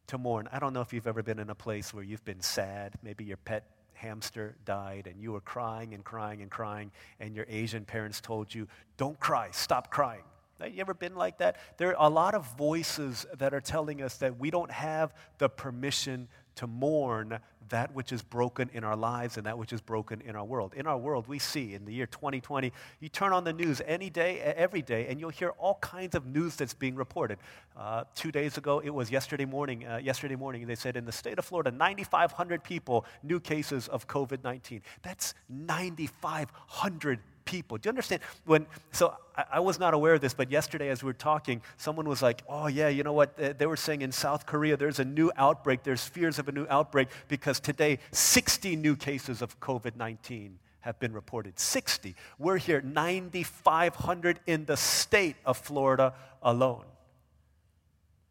to 0.07 0.17
mourn. 0.17 0.47
I 0.49 0.59
don't 0.59 0.71
know 0.71 0.79
if 0.79 0.93
you've 0.93 1.07
ever 1.07 1.21
been 1.21 1.39
in 1.39 1.49
a 1.49 1.55
place 1.55 1.93
where 1.93 2.05
you've 2.05 2.23
been 2.23 2.39
sad. 2.39 2.93
Maybe 3.03 3.25
your 3.25 3.35
pet 3.35 3.65
hamster 3.95 4.55
died 4.63 5.07
and 5.07 5.21
you 5.21 5.33
were 5.33 5.41
crying 5.41 5.93
and 5.93 6.01
crying 6.01 6.41
and 6.41 6.49
crying, 6.49 6.93
and 7.19 7.35
your 7.35 7.45
Asian 7.49 7.83
parents 7.83 8.21
told 8.21 8.55
you, 8.55 8.69
Don't 8.95 9.19
cry, 9.19 9.49
stop 9.51 9.91
crying. 9.91 10.23
Have 10.61 10.73
you 10.73 10.79
ever 10.79 10.93
been 10.93 11.15
like 11.15 11.39
that? 11.39 11.57
There 11.75 11.89
are 11.89 12.07
a 12.07 12.09
lot 12.09 12.33
of 12.33 12.47
voices 12.57 13.25
that 13.39 13.53
are 13.53 13.59
telling 13.59 14.01
us 14.01 14.15
that 14.19 14.39
we 14.39 14.51
don't 14.51 14.71
have 14.71 15.13
the 15.37 15.49
permission 15.49 16.29
to 16.55 16.67
mourn 16.67 17.39
that 17.69 17.93
which 17.93 18.11
is 18.11 18.21
broken 18.21 18.69
in 18.73 18.83
our 18.83 18.95
lives 18.95 19.37
and 19.37 19.45
that 19.45 19.57
which 19.57 19.73
is 19.73 19.81
broken 19.81 20.21
in 20.21 20.35
our 20.35 20.45
world. 20.45 20.73
In 20.75 20.87
our 20.87 20.97
world, 20.97 21.27
we 21.27 21.39
see 21.39 21.73
in 21.73 21.85
the 21.85 21.93
year 21.93 22.05
2020, 22.05 22.71
you 22.99 23.09
turn 23.09 23.33
on 23.33 23.43
the 23.43 23.53
news 23.53 23.81
any 23.85 24.09
day, 24.09 24.39
every 24.39 24.81
day, 24.81 25.07
and 25.07 25.19
you'll 25.19 25.29
hear 25.29 25.49
all 25.57 25.75
kinds 25.81 26.15
of 26.15 26.25
news 26.25 26.55
that's 26.55 26.73
being 26.73 26.95
reported. 26.95 27.39
Uh, 27.75 28.03
two 28.13 28.31
days 28.31 28.57
ago, 28.57 28.79
it 28.79 28.91
was 28.91 29.09
yesterday 29.09 29.45
morning. 29.45 29.85
Uh, 29.87 29.97
yesterday 29.97 30.35
morning, 30.35 30.67
they 30.67 30.75
said 30.75 30.95
in 30.95 31.05
the 31.05 31.11
state 31.11 31.39
of 31.39 31.45
Florida, 31.45 31.71
9,500 31.71 32.63
people 32.63 33.05
new 33.23 33.39
cases 33.39 33.87
of 33.87 34.07
COVID 34.07 34.43
19. 34.43 34.81
That's 35.01 35.33
9,500 35.49 37.19
people. 37.45 37.77
Do 37.77 37.87
you 37.87 37.91
understand? 37.91 38.21
When 38.45 38.65
so 38.91 39.15
I, 39.35 39.45
I, 39.53 39.59
was 39.59 39.79
not 39.79 39.93
aware 39.93 40.15
of 40.15 40.21
this, 40.21 40.33
but 40.33 40.51
yesterday 40.51 40.89
as 40.89 41.03
we 41.03 41.07
were 41.07 41.13
talking, 41.13 41.61
someone 41.77 42.09
was 42.09 42.21
like, 42.21 42.43
"Oh 42.49 42.67
yeah, 42.67 42.89
you 42.89 43.03
know 43.03 43.13
what? 43.13 43.37
They 43.37 43.65
were 43.65 43.77
saying 43.77 44.01
in 44.01 44.11
South 44.11 44.45
Korea 44.45 44.75
there's 44.75 44.99
a 44.99 45.05
new 45.05 45.31
outbreak. 45.37 45.83
There's 45.83 46.03
fears 46.03 46.39
of 46.39 46.47
a 46.47 46.51
new 46.51 46.65
outbreak 46.69 47.09
because 47.27 47.59
today 47.59 47.99
60 48.11 48.75
new 48.75 48.95
cases 48.95 49.41
of 49.41 49.59
COVID-19 49.59 50.53
have 50.81 50.99
been 50.99 51.13
reported. 51.13 51.59
60. 51.59 52.15
We're 52.37 52.57
here 52.57 52.81
9,500 52.81 54.39
in 54.45 54.65
the 54.65 54.77
state 54.77 55.35
of 55.43 55.57
Florida 55.57 56.13
alone. 56.43 56.83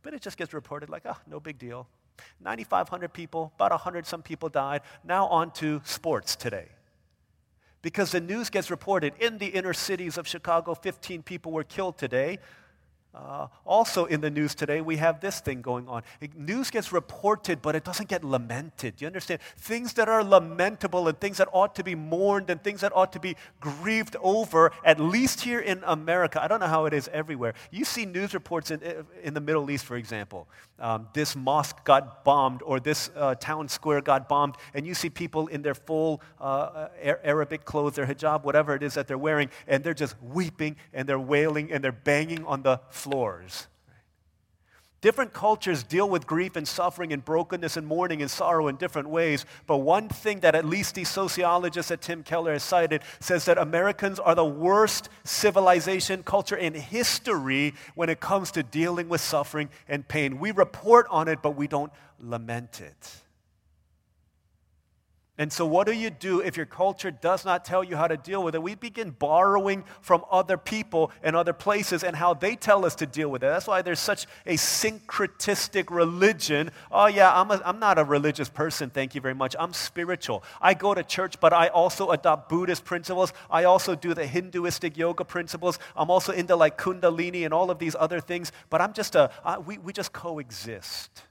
But 0.03 0.15
it 0.15 0.23
just 0.23 0.37
gets 0.37 0.55
reported 0.55 0.89
like, 0.89 1.03
oh, 1.05 1.17
no 1.27 1.41
big 1.41 1.59
deal. 1.59 1.89
9,500 2.41 3.13
people, 3.13 3.51
about 3.57 3.73
100 3.73 4.07
some 4.07 4.23
people 4.23 4.49
died. 4.49 4.83
Now 5.03 5.27
on 5.27 5.51
to 5.53 5.81
sports 5.85 6.37
today 6.37 6.69
because 7.85 8.13
the 8.13 8.21
news 8.21 8.49
gets 8.49 8.71
reported 8.71 9.13
in 9.21 9.37
the 9.37 9.47
inner 9.47 9.75
cities 9.75 10.17
of 10.17 10.27
Chicago 10.27 10.73
15 10.73 11.23
people 11.23 11.53
were 11.53 11.65
killed 11.65 11.99
today. 11.99 12.39
Uh, 13.15 13.47
also 13.65 14.07
in 14.07 14.21
the 14.21 14.31
news 14.31 14.55
today, 14.55 14.81
we 14.81 14.97
have 14.97 15.21
this 15.21 15.41
thing 15.41 15.63
going 15.63 15.89
on. 15.89 16.03
news 16.37 16.71
gets 16.71 16.93
reported, 16.93 17.63
but 17.63 17.77
it 17.77 17.85
doesn't 17.85 18.09
get 18.09 18.25
lamented. 18.25 18.97
Do 18.97 19.05
you 19.05 19.07
understand? 19.07 19.41
Things 19.57 19.93
that 19.95 20.09
are 20.09 20.25
lamentable 20.25 21.07
and 21.07 21.19
things 21.21 21.39
that 21.39 21.49
ought 21.53 21.77
to 21.77 21.85
be 21.85 21.95
mourned 21.95 22.51
and 22.51 22.63
things 22.63 22.81
that 22.81 22.93
ought 22.95 23.13
to 23.13 23.21
be 23.21 23.37
grieved 23.61 24.17
over, 24.21 24.73
at 24.85 24.99
least 24.99 25.43
here 25.43 25.61
in 25.61 25.83
America. 25.87 26.43
I 26.43 26.49
don't 26.49 26.61
know 26.61 26.67
how 26.67 26.87
it 26.87 26.93
is 26.93 27.09
everywhere. 27.13 27.55
You 27.71 27.85
see 27.85 28.05
news 28.05 28.35
reports 28.35 28.73
in, 28.73 28.81
in 29.23 29.35
the 29.35 29.41
Middle 29.41 29.71
East, 29.71 29.85
for 29.85 29.97
example. 29.97 30.49
Um, 30.81 31.07
this 31.13 31.37
mosque 31.37 31.85
got 31.85 32.25
bombed 32.25 32.61
or 32.63 32.81
this 32.81 33.09
uh, 33.15 33.37
town 33.37 33.69
square 33.69 34.01
got 34.01 34.29
bombed, 34.29 34.57
and 34.75 34.85
you 34.85 34.95
see 34.95 35.09
people 35.09 35.47
in 35.47 35.63
their 35.63 35.75
full 35.75 36.21
uh, 36.41 36.89
Arabic 37.23 37.65
clothes, 37.65 37.95
their 37.95 38.07
hijab, 38.07 38.43
whatever 38.43 38.75
it 38.75 38.83
is 38.83 38.95
that 38.95 39.07
they're 39.07 39.17
wearing, 39.17 39.51
and 39.69 39.85
they're 39.85 39.95
just 39.95 40.17
weeping 40.21 40.75
and 40.93 41.09
they're 41.09 41.21
wailing 41.21 41.71
and 41.71 41.85
they're 41.85 41.93
banging 41.93 42.45
on 42.45 42.63
the 42.63 42.81
floors. 43.05 43.69
Different 45.03 45.35
cultures 45.35 45.83
deal 45.83 46.09
with 46.09 46.27
grief 46.27 46.57
and 46.57 46.67
suffering 46.67 47.13
and 47.13 47.23
brokenness 47.23 47.77
and 47.77 47.87
mourning 47.87 48.23
and 48.23 48.31
sorrow 48.31 48.69
in 48.69 48.77
different 48.77 49.11
ways. 49.11 49.45
But 49.67 49.79
one 49.79 50.09
thing 50.09 50.41
that 50.41 50.55
at 50.55 50.65
least 50.65 50.95
the 50.95 51.05
sociologist 51.05 51.91
that 51.91 52.01
Tim 52.01 52.23
Keller 52.23 52.55
has 52.55 52.63
cited 52.63 53.03
says 53.21 53.45
that 53.45 53.59
Americans 53.59 54.19
are 54.19 54.35
the 54.35 54.47
worst 54.47 55.11
civilization 55.23 56.23
culture 56.23 56.57
in 56.57 56.73
history 56.73 57.75
when 57.95 58.09
it 58.09 58.21
comes 58.21 58.51
to 58.53 58.63
dealing 58.63 59.11
with 59.11 59.21
suffering 59.21 59.69
and 59.89 60.09
pain. 60.09 60.39
We 60.39 60.53
report 60.53 61.07
on 61.11 61.29
it, 61.29 61.43
but 61.43 61.55
we 61.55 61.69
don't 61.69 61.93
lament 62.19 62.81
it. 62.81 63.24
And 65.37 65.53
so, 65.53 65.67
what 65.67 65.89
do 65.89 65.93
you 65.93 66.11
do 66.11 66.39
if 66.39 66.57
your 66.57 66.65
culture 66.67 67.11
does 67.11 67.45
not 67.45 67.65
tell 67.65 67.83
you 67.83 67.97
how 67.97 68.07
to 68.07 68.17
deal 68.17 68.45
with 68.45 68.55
it? 68.55 68.63
We 68.63 68.77
begin 68.77 69.11
borrowing 69.11 69.83
from 70.01 70.25
other 70.31 70.57
people 70.57 71.11
and 71.25 71.35
other 71.35 71.53
places 71.53 72.05
and 72.05 72.15
how 72.15 72.35
they 72.35 72.55
tell 72.55 72.85
us 72.85 72.95
to 72.97 73.07
deal 73.07 73.29
with 73.29 73.43
it. 73.43 73.47
That's 73.47 73.67
why 73.67 73.83
there's 73.83 73.99
such 73.99 74.29
a 74.47 74.55
syncretistic 74.55 75.91
religion. 75.91 76.71
Oh, 76.93 77.07
yeah, 77.07 77.35
I'm, 77.35 77.51
a, 77.51 77.61
I'm 77.65 77.81
not 77.81 77.99
a 77.99 78.05
religious 78.05 78.49
person, 78.49 78.91
thank 78.91 79.17
you 79.17 79.21
very 79.21 79.35
much. 79.35 79.57
I'm 79.59 79.73
spiritual. 79.73 80.45
I 80.61 80.75
go 80.75 80.95
to 80.95 81.03
church, 81.03 81.41
but 81.41 81.53
I 81.53 81.67
also 81.67 82.11
adopt 82.11 82.49
Buddhist 82.49 82.85
principles. 82.85 83.33
I 83.51 83.65
also 83.65 83.97
do 83.97 84.15
the 84.15 84.29
Hinduistic 84.29 84.97
yoga 84.97 85.25
principles. 85.25 85.81
I'm 85.97 86.13
also 86.13 86.33
into 86.33 86.55
like 86.55 86.79
Kundalini 86.79 87.45
and 87.45 87.53
all 87.53 87.73
of 87.73 87.81
these 87.81 87.97
other 87.99 88.21
things, 88.21 88.53
but 88.71 88.81
I'm 88.81 88.93
just 88.93 89.17
a, 89.17 89.33
I, 89.45 89.59
we, 89.59 89.79
we 89.79 89.93
just 89.93 90.13
coexist. 90.13 91.25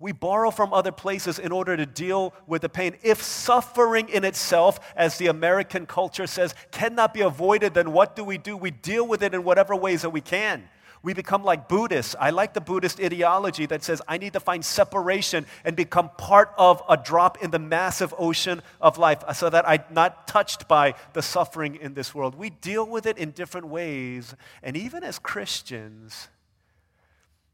We 0.00 0.12
borrow 0.12 0.50
from 0.50 0.72
other 0.72 0.92
places 0.92 1.38
in 1.38 1.52
order 1.52 1.76
to 1.76 1.84
deal 1.84 2.32
with 2.46 2.62
the 2.62 2.70
pain. 2.70 2.96
If 3.02 3.22
suffering 3.22 4.08
in 4.08 4.24
itself, 4.24 4.80
as 4.96 5.18
the 5.18 5.26
American 5.26 5.84
culture 5.84 6.26
says, 6.26 6.54
cannot 6.70 7.12
be 7.12 7.20
avoided, 7.20 7.74
then 7.74 7.92
what 7.92 8.16
do 8.16 8.24
we 8.24 8.38
do? 8.38 8.56
We 8.56 8.70
deal 8.70 9.06
with 9.06 9.22
it 9.22 9.34
in 9.34 9.44
whatever 9.44 9.76
ways 9.76 10.00
that 10.02 10.10
we 10.10 10.22
can. 10.22 10.64
We 11.02 11.14
become 11.14 11.44
like 11.44 11.68
Buddhists. 11.68 12.14
I 12.18 12.30
like 12.30 12.54
the 12.54 12.60
Buddhist 12.60 13.00
ideology 13.00 13.66
that 13.66 13.82
says 13.82 14.02
I 14.08 14.18
need 14.18 14.34
to 14.34 14.40
find 14.40 14.64
separation 14.64 15.46
and 15.64 15.76
become 15.76 16.10
part 16.16 16.52
of 16.58 16.82
a 16.88 16.96
drop 16.96 17.42
in 17.42 17.50
the 17.50 17.58
massive 17.58 18.14
ocean 18.18 18.62
of 18.80 18.98
life 18.98 19.22
so 19.34 19.48
that 19.50 19.68
I'm 19.68 19.84
not 19.90 20.26
touched 20.26 20.68
by 20.68 20.94
the 21.12 21.22
suffering 21.22 21.76
in 21.76 21.94
this 21.94 22.14
world. 22.14 22.34
We 22.34 22.50
deal 22.50 22.86
with 22.86 23.06
it 23.06 23.16
in 23.16 23.30
different 23.30 23.68
ways. 23.68 24.34
And 24.62 24.76
even 24.76 25.02
as 25.02 25.18
Christians, 25.18 26.28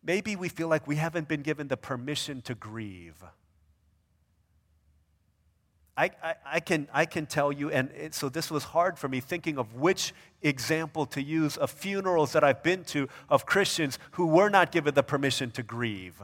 Maybe 0.07 0.37
we 0.37 0.49
feel 0.49 0.69
like 0.69 0.87
we 0.87 0.97
haven't 0.97 1.27
been 1.27 1.43
given 1.43 1.67
the 1.67 1.77
permission 1.77 2.41
to 2.43 2.55
grieve. 2.55 3.25
I, 5.97 6.11
I, 6.23 6.35
I, 6.45 6.61
can, 6.61 6.87
I 6.93 7.07
can 7.07 7.27
tell 7.27 7.51
you, 7.51 7.71
and 7.71 7.91
it, 7.91 8.15
so 8.15 8.29
this 8.29 8.49
was 8.49 8.65
hard 8.65 8.99
for 8.99 9.09
me 9.09 9.19
thinking 9.19 9.59
of 9.59 9.75
which 9.75 10.15
example 10.43 11.07
to 11.07 11.23
use 11.23 11.57
of 11.57 11.71
funerals 11.71 12.33
that 12.35 12.45
I've 12.45 12.63
been 12.63 12.85
to 12.85 13.09
of 13.29 13.47
Christians 13.47 13.99
who 14.13 14.27
were 14.27 14.49
not 14.49 14.71
given 14.71 14.95
the 14.95 15.03
permission 15.03 15.51
to 15.53 15.65
grieve. 15.65 16.23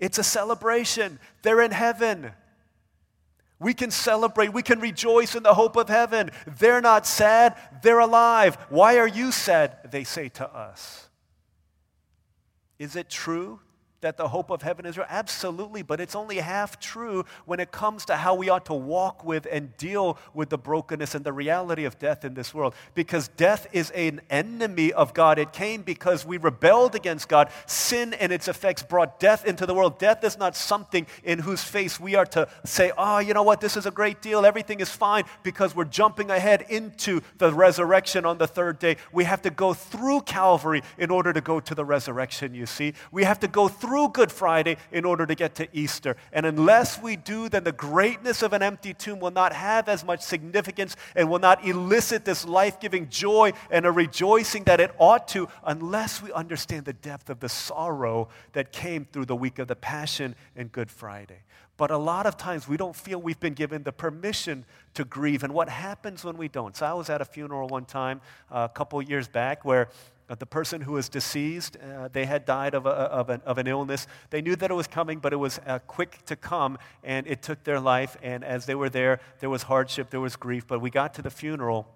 It's 0.00 0.18
a 0.18 0.24
celebration, 0.24 1.20
they're 1.42 1.60
in 1.60 1.70
heaven. 1.70 2.32
We 3.60 3.72
can 3.72 3.92
celebrate, 3.92 4.52
we 4.52 4.62
can 4.62 4.80
rejoice 4.80 5.36
in 5.36 5.44
the 5.44 5.54
hope 5.54 5.76
of 5.76 5.88
heaven. 5.88 6.32
They're 6.58 6.80
not 6.80 7.06
sad, 7.06 7.56
they're 7.82 8.00
alive. 8.00 8.56
Why 8.68 8.98
are 8.98 9.06
you 9.06 9.30
sad? 9.30 9.92
They 9.92 10.02
say 10.02 10.28
to 10.30 10.52
us. 10.52 11.08
Is 12.82 12.96
it 12.96 13.08
true 13.08 13.60
that 14.02 14.16
the 14.16 14.28
hope 14.28 14.50
of 14.50 14.62
heaven 14.62 14.84
is 14.84 14.98
real? 14.98 15.06
Absolutely, 15.08 15.82
but 15.82 16.00
it's 16.00 16.14
only 16.14 16.36
half 16.36 16.78
true 16.78 17.24
when 17.46 17.60
it 17.60 17.70
comes 17.70 18.04
to 18.04 18.16
how 18.16 18.34
we 18.34 18.48
ought 18.48 18.66
to 18.66 18.74
walk 18.74 19.24
with 19.24 19.46
and 19.50 19.76
deal 19.76 20.18
with 20.34 20.50
the 20.50 20.58
brokenness 20.58 21.14
and 21.14 21.24
the 21.24 21.32
reality 21.32 21.84
of 21.84 21.98
death 21.98 22.24
in 22.24 22.34
this 22.34 22.52
world. 22.52 22.74
Because 22.94 23.28
death 23.28 23.66
is 23.72 23.90
an 23.90 24.20
enemy 24.28 24.92
of 24.92 25.14
God. 25.14 25.38
It 25.38 25.52
came 25.52 25.82
because 25.82 26.26
we 26.26 26.36
rebelled 26.36 26.94
against 26.94 27.28
God. 27.28 27.48
Sin 27.66 28.12
and 28.14 28.32
its 28.32 28.48
effects 28.48 28.82
brought 28.82 29.20
death 29.20 29.46
into 29.46 29.66
the 29.66 29.74
world. 29.74 29.98
Death 29.98 30.24
is 30.24 30.36
not 30.36 30.56
something 30.56 31.06
in 31.22 31.38
whose 31.38 31.62
face 31.62 32.00
we 32.00 32.16
are 32.16 32.26
to 32.26 32.48
say, 32.64 32.90
oh, 32.98 33.18
you 33.18 33.34
know 33.34 33.44
what, 33.44 33.60
this 33.60 33.76
is 33.76 33.86
a 33.86 33.90
great 33.90 34.20
deal, 34.20 34.44
everything 34.44 34.80
is 34.80 34.90
fine, 34.90 35.24
because 35.44 35.76
we're 35.76 35.84
jumping 35.84 36.30
ahead 36.30 36.66
into 36.68 37.20
the 37.38 37.52
resurrection 37.52 38.26
on 38.26 38.38
the 38.38 38.48
third 38.48 38.80
day. 38.80 38.96
We 39.12 39.24
have 39.24 39.42
to 39.42 39.50
go 39.50 39.74
through 39.74 40.22
Calvary 40.22 40.82
in 40.98 41.10
order 41.10 41.32
to 41.32 41.40
go 41.40 41.60
to 41.60 41.74
the 41.74 41.84
resurrection, 41.84 42.52
you 42.52 42.66
see. 42.66 42.94
We 43.12 43.22
have 43.22 43.38
to 43.40 43.48
go 43.48 43.68
through 43.68 43.91
through 43.92 44.08
Good 44.08 44.32
Friday 44.32 44.78
in 44.90 45.04
order 45.04 45.26
to 45.26 45.34
get 45.34 45.54
to 45.56 45.68
Easter. 45.70 46.16
And 46.32 46.46
unless 46.46 47.02
we 47.02 47.14
do, 47.14 47.50
then 47.50 47.64
the 47.64 47.72
greatness 47.72 48.40
of 48.40 48.54
an 48.54 48.62
empty 48.62 48.94
tomb 48.94 49.20
will 49.20 49.30
not 49.30 49.52
have 49.52 49.86
as 49.86 50.02
much 50.02 50.22
significance 50.22 50.96
and 51.14 51.28
will 51.28 51.38
not 51.38 51.62
elicit 51.62 52.24
this 52.24 52.46
life 52.46 52.80
giving 52.80 53.10
joy 53.10 53.52
and 53.70 53.84
a 53.84 53.90
rejoicing 53.90 54.64
that 54.64 54.80
it 54.80 54.94
ought 54.96 55.28
to 55.28 55.46
unless 55.62 56.22
we 56.22 56.32
understand 56.32 56.86
the 56.86 56.94
depth 56.94 57.28
of 57.28 57.40
the 57.40 57.50
sorrow 57.50 58.30
that 58.54 58.72
came 58.72 59.04
through 59.04 59.26
the 59.26 59.36
week 59.36 59.58
of 59.58 59.68
the 59.68 59.76
Passion 59.76 60.36
and 60.56 60.72
Good 60.72 60.90
Friday. 60.90 61.42
But 61.82 61.90
a 61.90 61.98
lot 61.98 62.26
of 62.26 62.36
times 62.36 62.68
we 62.68 62.76
don't 62.76 62.94
feel 62.94 63.20
we've 63.20 63.40
been 63.40 63.54
given 63.54 63.82
the 63.82 63.90
permission 63.90 64.64
to 64.94 65.04
grieve. 65.04 65.42
And 65.42 65.52
what 65.52 65.68
happens 65.68 66.22
when 66.22 66.36
we 66.36 66.46
don't? 66.46 66.76
So 66.76 66.86
I 66.86 66.92
was 66.92 67.10
at 67.10 67.20
a 67.20 67.24
funeral 67.24 67.66
one 67.66 67.86
time 67.86 68.20
uh, 68.52 68.68
a 68.70 68.72
couple 68.72 69.02
years 69.02 69.26
back 69.26 69.64
where 69.64 69.88
uh, 70.30 70.36
the 70.36 70.46
person 70.46 70.80
who 70.80 70.92
was 70.92 71.08
deceased, 71.08 71.76
uh, 71.78 72.06
they 72.12 72.24
had 72.24 72.44
died 72.44 72.74
of, 72.74 72.86
a, 72.86 72.90
of, 72.90 73.30
an, 73.30 73.42
of, 73.44 73.58
an, 73.58 73.66
illness. 73.66 74.06
They 74.30 74.40
knew 74.40 74.54
that 74.54 74.70
it 74.70 74.74
was 74.74 74.86
coming, 74.86 75.18
but 75.18 75.32
it 75.32 75.38
was 75.38 75.58
uh, 75.66 75.80
quick 75.80 76.24
to 76.26 76.36
come, 76.36 76.78
and 77.02 77.26
it 77.26 77.42
took 77.42 77.64
their 77.64 77.80
life. 77.80 78.16
And 78.22 78.44
as 78.44 78.64
they 78.66 78.76
were 78.76 78.88
there, 78.88 79.18
there 79.40 79.50
was 79.50 79.64
hardship, 79.64 80.10
there 80.10 80.20
was 80.20 80.36
grief. 80.36 80.68
But 80.68 80.80
we 80.80 80.88
got 80.88 81.14
to 81.14 81.22
the 81.22 81.32
funeral, 81.32 81.88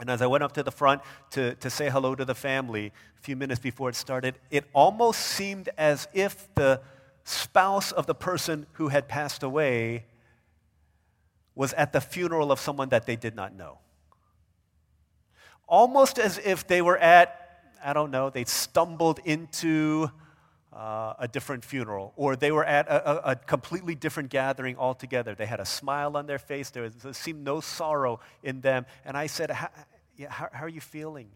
and 0.00 0.10
as 0.10 0.20
I 0.20 0.26
went 0.26 0.42
up 0.42 0.50
to 0.54 0.64
the 0.64 0.72
front 0.72 1.00
to, 1.30 1.54
to 1.54 1.70
say 1.70 1.88
hello 1.88 2.16
to 2.16 2.24
the 2.24 2.34
family 2.34 2.90
a 3.16 3.22
few 3.22 3.36
minutes 3.36 3.60
before 3.60 3.88
it 3.88 3.94
started, 3.94 4.40
it 4.50 4.64
almost 4.72 5.20
seemed 5.20 5.68
as 5.78 6.08
if 6.12 6.52
the 6.56 6.80
spouse 7.24 7.92
of 7.92 8.06
the 8.06 8.14
person 8.14 8.66
who 8.72 8.88
had 8.88 9.08
passed 9.08 9.42
away 9.42 10.06
was 11.54 11.72
at 11.74 11.92
the 11.92 12.00
funeral 12.00 12.50
of 12.50 12.58
someone 12.58 12.88
that 12.88 13.06
they 13.06 13.16
did 13.16 13.34
not 13.34 13.54
know 13.54 13.78
almost 15.72 16.18
as 16.18 16.38
if 16.44 16.66
they 16.66 16.82
were 16.82 16.98
at 16.98 17.38
I 17.84 17.94
don't 17.94 18.12
know, 18.12 18.30
they 18.30 18.44
stumbled 18.44 19.18
into 19.24 20.08
uh, 20.72 21.14
a 21.18 21.26
different 21.26 21.64
funeral, 21.64 22.12
or 22.14 22.36
they 22.36 22.52
were 22.52 22.64
at 22.64 22.86
a, 22.86 23.10
a, 23.10 23.32
a, 23.32 23.36
completely 23.36 23.96
different 23.96 24.30
gathering 24.30 24.76
altogether. 24.76 25.34
They 25.34 25.46
had 25.46 25.58
a 25.58 25.64
smile 25.64 26.16
on 26.16 26.26
their 26.26 26.38
face, 26.38 26.70
there, 26.70 26.84
was, 26.84 26.94
there 26.94 27.12
seemed 27.12 27.42
no 27.42 27.60
sorrow 27.60 28.20
in 28.44 28.60
them. 28.60 28.86
And 29.04 29.16
I 29.16 29.26
said, 29.26 29.50
how, 29.50 29.68
how, 30.28 30.48
how 30.52 30.64
are 30.64 30.68
you 30.68 30.80
feeling? 30.80 31.28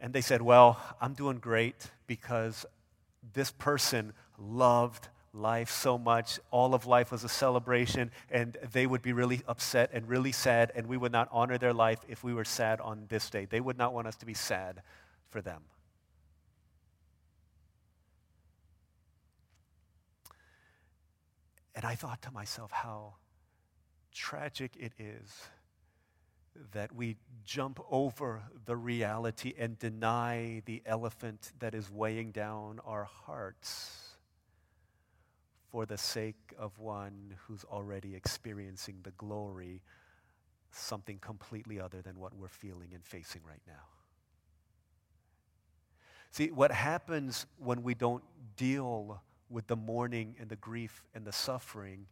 And 0.00 0.14
they 0.14 0.22
said, 0.22 0.40
Well, 0.40 0.80
I'm 0.98 1.12
doing 1.12 1.38
great 1.38 1.90
because 2.06 2.64
this 3.32 3.50
person 3.50 4.12
loved 4.38 5.08
life 5.32 5.70
so 5.70 5.96
much. 5.98 6.40
All 6.50 6.74
of 6.74 6.86
life 6.86 7.12
was 7.12 7.24
a 7.24 7.28
celebration, 7.28 8.10
and 8.30 8.56
they 8.72 8.86
would 8.86 9.02
be 9.02 9.12
really 9.12 9.42
upset 9.46 9.90
and 9.92 10.08
really 10.08 10.32
sad, 10.32 10.72
and 10.74 10.86
we 10.86 10.96
would 10.96 11.12
not 11.12 11.28
honor 11.30 11.58
their 11.58 11.72
life 11.72 12.00
if 12.08 12.24
we 12.24 12.34
were 12.34 12.44
sad 12.44 12.80
on 12.80 13.06
this 13.08 13.30
day. 13.30 13.44
They 13.44 13.60
would 13.60 13.78
not 13.78 13.94
want 13.94 14.06
us 14.06 14.16
to 14.16 14.26
be 14.26 14.34
sad 14.34 14.82
for 15.28 15.40
them. 15.40 15.62
And 21.74 21.84
I 21.84 21.94
thought 21.94 22.20
to 22.22 22.30
myself 22.30 22.72
how 22.72 23.14
tragic 24.12 24.76
it 24.76 24.92
is 24.98 25.48
that 26.72 26.94
we 26.94 27.16
jump 27.44 27.80
over 27.90 28.42
the 28.64 28.76
reality 28.76 29.54
and 29.58 29.78
deny 29.78 30.62
the 30.66 30.82
elephant 30.86 31.52
that 31.58 31.74
is 31.74 31.90
weighing 31.90 32.30
down 32.32 32.80
our 32.84 33.04
hearts 33.04 34.10
for 35.70 35.86
the 35.86 35.98
sake 35.98 36.52
of 36.58 36.78
one 36.78 37.34
who's 37.46 37.64
already 37.64 38.14
experiencing 38.14 38.96
the 39.02 39.12
glory, 39.12 39.82
something 40.72 41.18
completely 41.18 41.80
other 41.80 42.02
than 42.02 42.18
what 42.18 42.34
we're 42.34 42.48
feeling 42.48 42.90
and 42.92 43.04
facing 43.04 43.42
right 43.46 43.62
now. 43.66 43.86
See, 46.32 46.50
what 46.50 46.70
happens 46.70 47.46
when 47.58 47.82
we 47.82 47.94
don't 47.94 48.22
deal 48.56 49.22
with 49.48 49.66
the 49.66 49.76
mourning 49.76 50.36
and 50.38 50.48
the 50.48 50.56
grief 50.56 51.02
and 51.14 51.24
the 51.24 51.32
suffering, 51.32 52.06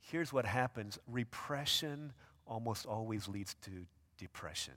here's 0.00 0.32
what 0.32 0.46
happens 0.46 0.98
repression 1.06 2.12
almost 2.48 2.86
always 2.86 3.28
leads 3.28 3.54
to 3.62 3.70
depression. 4.18 4.74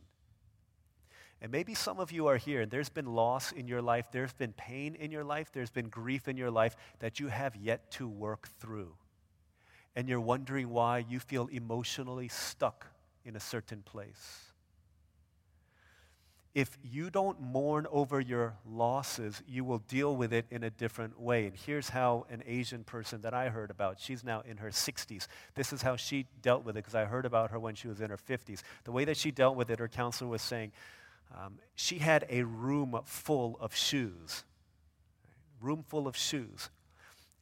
And 1.41 1.51
maybe 1.51 1.73
some 1.73 1.99
of 1.99 2.11
you 2.11 2.27
are 2.27 2.37
here 2.37 2.61
and 2.61 2.69
there's 2.69 2.89
been 2.89 3.07
loss 3.07 3.51
in 3.51 3.67
your 3.67 3.81
life, 3.81 4.07
there's 4.11 4.33
been 4.33 4.53
pain 4.53 4.93
in 4.93 5.11
your 5.11 5.23
life, 5.23 5.51
there's 5.51 5.71
been 5.71 5.89
grief 5.89 6.27
in 6.27 6.37
your 6.37 6.51
life 6.51 6.75
that 6.99 7.19
you 7.19 7.29
have 7.29 7.55
yet 7.55 7.89
to 7.91 8.07
work 8.07 8.47
through. 8.59 8.93
And 9.95 10.07
you're 10.07 10.21
wondering 10.21 10.69
why 10.69 10.99
you 10.99 11.19
feel 11.19 11.47
emotionally 11.47 12.27
stuck 12.27 12.85
in 13.25 13.35
a 13.35 13.39
certain 13.39 13.81
place 13.81 14.50
if 16.53 16.77
you 16.83 17.09
don't 17.09 17.39
mourn 17.39 17.87
over 17.91 18.19
your 18.19 18.55
losses, 18.65 19.41
you 19.47 19.63
will 19.63 19.79
deal 19.79 20.15
with 20.15 20.33
it 20.33 20.45
in 20.51 20.63
a 20.63 20.69
different 20.69 21.19
way. 21.19 21.45
And 21.45 21.55
here's 21.55 21.89
how 21.89 22.25
an 22.29 22.43
Asian 22.45 22.83
person 22.83 23.21
that 23.21 23.33
I 23.33 23.49
heard 23.49 23.71
about, 23.71 23.99
she's 23.99 24.23
now 24.23 24.41
in 24.41 24.57
her 24.57 24.69
60s. 24.69 25.27
This 25.55 25.71
is 25.71 25.81
how 25.81 25.95
she 25.95 26.25
dealt 26.41 26.65
with 26.65 26.75
it 26.75 26.83
because 26.83 26.95
I 26.95 27.05
heard 27.05 27.25
about 27.25 27.51
her 27.51 27.59
when 27.59 27.75
she 27.75 27.87
was 27.87 28.01
in 28.01 28.09
her 28.09 28.17
50s. 28.17 28.63
The 28.83 28.91
way 28.91 29.05
that 29.05 29.15
she 29.15 29.31
dealt 29.31 29.55
with 29.55 29.69
it, 29.69 29.79
her 29.79 29.87
counselor 29.87 30.29
was 30.29 30.41
saying, 30.41 30.73
um, 31.33 31.59
she 31.75 31.99
had 31.99 32.25
a 32.29 32.43
room 32.43 32.99
full 33.05 33.57
of 33.61 33.73
shoes. 33.73 34.43
Room 35.61 35.85
full 35.87 36.05
of 36.05 36.17
shoes. 36.17 36.69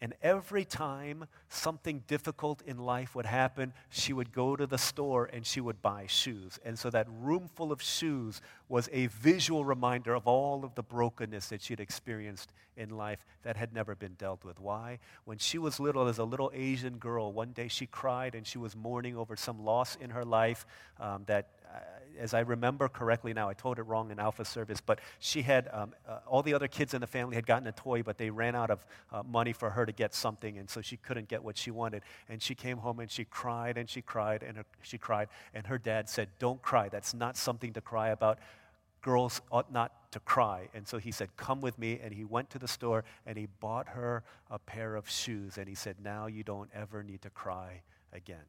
And 0.01 0.13
every 0.21 0.63
time 0.63 1.25
something 1.49 2.03
difficult 2.07 2.61
in 2.61 2.77
life 2.77 3.15
would 3.15 3.25
happen, 3.25 3.73
she 3.89 4.13
would 4.13 4.31
go 4.31 4.55
to 4.55 4.65
the 4.65 4.77
store 4.77 5.29
and 5.31 5.45
she 5.45 5.59
would 5.59 5.81
buy 5.81 6.05
shoes. 6.07 6.57
And 6.63 6.79
so 6.79 6.89
that 6.89 7.07
room 7.21 7.49
full 7.53 7.73
of 7.73 7.81
shoes 7.81 8.41
was 8.69 8.87
a 8.93 9.07
visual 9.07 9.65
reminder 9.65 10.13
of 10.13 10.25
all 10.25 10.63
of 10.63 10.73
the 10.75 10.83
brokenness 10.83 11.49
that 11.49 11.61
she'd 11.61 11.81
experienced 11.81 12.53
in 12.77 12.91
life 12.91 13.25
that 13.43 13.57
had 13.57 13.73
never 13.73 13.93
been 13.93 14.13
dealt 14.13 14.45
with. 14.45 14.57
Why? 14.57 14.99
When 15.25 15.37
she 15.37 15.57
was 15.57 15.81
little, 15.81 16.07
as 16.07 16.17
a 16.17 16.23
little 16.23 16.49
Asian 16.53 16.97
girl, 16.97 17.33
one 17.33 17.51
day 17.51 17.67
she 17.67 17.85
cried 17.85 18.35
and 18.35 18.47
she 18.47 18.57
was 18.57 18.77
mourning 18.77 19.17
over 19.17 19.35
some 19.35 19.65
loss 19.65 19.97
in 19.97 20.11
her 20.11 20.23
life 20.23 20.65
um, 20.97 21.23
that 21.25 21.49
as 22.19 22.33
I 22.33 22.41
remember 22.41 22.87
correctly 22.89 23.33
now, 23.33 23.49
I 23.49 23.53
told 23.53 23.79
it 23.79 23.83
wrong 23.83 24.11
in 24.11 24.19
Alpha 24.19 24.45
service, 24.45 24.81
but 24.81 24.99
she 25.19 25.41
had, 25.41 25.69
um, 25.71 25.93
uh, 26.07 26.19
all 26.27 26.43
the 26.43 26.53
other 26.53 26.67
kids 26.67 26.93
in 26.93 27.01
the 27.01 27.07
family 27.07 27.35
had 27.35 27.47
gotten 27.47 27.67
a 27.67 27.71
toy, 27.71 28.03
but 28.03 28.17
they 28.17 28.29
ran 28.29 28.55
out 28.55 28.69
of 28.69 28.85
uh, 29.11 29.23
money 29.23 29.53
for 29.53 29.69
her 29.71 29.85
to 29.85 29.91
get 29.91 30.13
something, 30.13 30.57
and 30.57 30.69
so 30.69 30.81
she 30.81 30.97
couldn't 30.97 31.29
get 31.29 31.43
what 31.43 31.57
she 31.57 31.71
wanted. 31.71 32.03
And 32.27 32.41
she 32.41 32.55
came 32.55 32.77
home 32.77 32.99
and 32.99 33.09
she 33.09 33.25
cried 33.25 33.77
and 33.77 33.89
she 33.89 34.01
cried 34.01 34.43
and 34.43 34.57
her, 34.57 34.65
she 34.81 34.97
cried, 34.97 35.29
and 35.53 35.65
her 35.67 35.77
dad 35.77 36.09
said, 36.09 36.29
Don't 36.39 36.61
cry. 36.61 36.89
That's 36.89 37.13
not 37.13 37.37
something 37.37 37.73
to 37.73 37.81
cry 37.81 38.09
about. 38.09 38.39
Girls 39.01 39.41
ought 39.49 39.71
not 39.71 40.11
to 40.11 40.19
cry. 40.19 40.67
And 40.73 40.85
so 40.85 40.97
he 40.97 41.11
said, 41.11 41.29
Come 41.37 41.61
with 41.61 41.79
me. 41.79 41.99
And 42.03 42.13
he 42.13 42.25
went 42.25 42.49
to 42.51 42.59
the 42.59 42.67
store 42.67 43.05
and 43.25 43.37
he 43.37 43.47
bought 43.59 43.87
her 43.89 44.23
a 44.51 44.59
pair 44.59 44.95
of 44.95 45.09
shoes. 45.09 45.57
And 45.57 45.69
he 45.69 45.75
said, 45.75 45.95
Now 46.03 46.27
you 46.27 46.43
don't 46.43 46.69
ever 46.73 47.01
need 47.01 47.21
to 47.21 47.29
cry 47.29 47.81
again. 48.11 48.43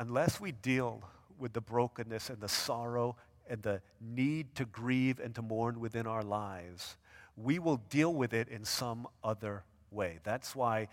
Unless 0.00 0.40
we 0.40 0.50
deal 0.50 1.04
with 1.38 1.52
the 1.52 1.60
brokenness 1.60 2.30
and 2.30 2.40
the 2.40 2.48
sorrow 2.48 3.16
and 3.48 3.62
the 3.62 3.82
need 4.00 4.54
to 4.54 4.64
grieve 4.64 5.20
and 5.20 5.34
to 5.34 5.42
mourn 5.42 5.78
within 5.78 6.06
our 6.06 6.22
lives, 6.22 6.96
we 7.36 7.58
will 7.58 7.76
deal 7.76 8.12
with 8.12 8.32
it 8.32 8.48
in 8.48 8.64
some 8.64 9.06
other 9.22 9.62
way. 9.90 10.18
That's 10.24 10.56
why, 10.56 10.88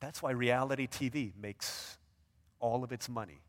that's 0.00 0.20
why 0.20 0.32
reality 0.32 0.88
TV 0.88 1.32
makes 1.40 1.96
all 2.58 2.82
of 2.82 2.90
its 2.90 3.08
money. 3.08 3.40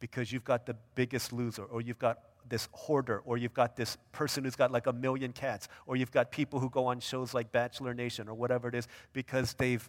Because 0.00 0.32
you've 0.32 0.44
got 0.44 0.66
the 0.66 0.74
biggest 0.96 1.32
loser, 1.32 1.64
or 1.64 1.80
you've 1.80 2.00
got 2.00 2.18
this 2.48 2.68
hoarder, 2.72 3.22
or 3.24 3.36
you've 3.36 3.54
got 3.54 3.76
this 3.76 3.96
person 4.10 4.42
who's 4.42 4.56
got 4.56 4.72
like 4.72 4.88
a 4.88 4.92
million 4.92 5.32
cats, 5.32 5.68
or 5.86 5.94
you've 5.94 6.10
got 6.10 6.32
people 6.32 6.58
who 6.58 6.68
go 6.68 6.86
on 6.86 6.98
shows 6.98 7.32
like 7.32 7.52
Bachelor 7.52 7.94
Nation, 7.94 8.28
or 8.28 8.34
whatever 8.34 8.68
it 8.68 8.74
is, 8.74 8.88
because 9.12 9.54
they've 9.54 9.88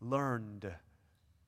learned 0.00 0.70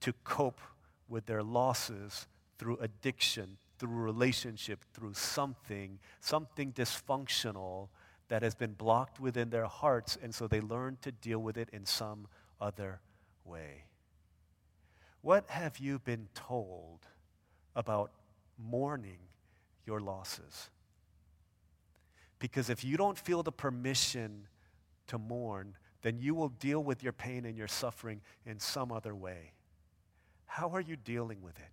to 0.01 0.13
cope 0.25 0.61
with 1.09 1.27
their 1.27 1.43
losses 1.43 2.27
through 2.59 2.79
addiction, 2.79 3.59
through 3.79 3.95
relationship, 3.95 4.85
through 4.93 5.15
something, 5.15 5.99
something 6.21 6.73
dysfunctional 6.73 7.89
that 8.29 8.43
has 8.43 8.55
been 8.55 8.73
blocked 8.73 9.21
within 9.21 9.51
their 9.51 9.67
hearts, 9.67 10.17
and 10.23 10.35
so 10.35 10.47
they 10.47 10.61
learn 10.61 10.97
to 11.03 11.13
deal 11.13 11.41
with 11.41 11.57
it 11.57 11.69
in 11.73 11.85
some 11.85 12.27
other 12.61 13.01
way. 13.45 13.85
What 15.21 15.49
have 15.51 15.79
you 15.79 15.99
been 15.99 16.29
told 16.35 17.01
about 17.75 18.13
mourning 18.59 19.19
your 19.87 20.01
losses? 20.01 20.71
Because 22.39 22.69
if 22.71 22.85
you 22.85 22.97
don't 22.97 23.19
feel 23.19 23.43
the 23.43 23.53
permission 23.53 24.49
to 25.07 25.19
mourn, 25.19 25.77
then 26.03 26.19
you 26.19 26.35
will 26.35 26.51
deal 26.51 26.83
with 26.83 27.03
your 27.03 27.13
pain 27.13 27.47
and 27.47 27.57
your 27.57 27.69
suffering 27.69 28.21
in 28.45 28.59
some 28.59 28.93
other 28.93 29.15
way. 29.15 29.53
How 30.55 30.69
are 30.69 30.81
you 30.81 30.95
dealing 30.95 31.43
with 31.43 31.59
it? 31.59 31.73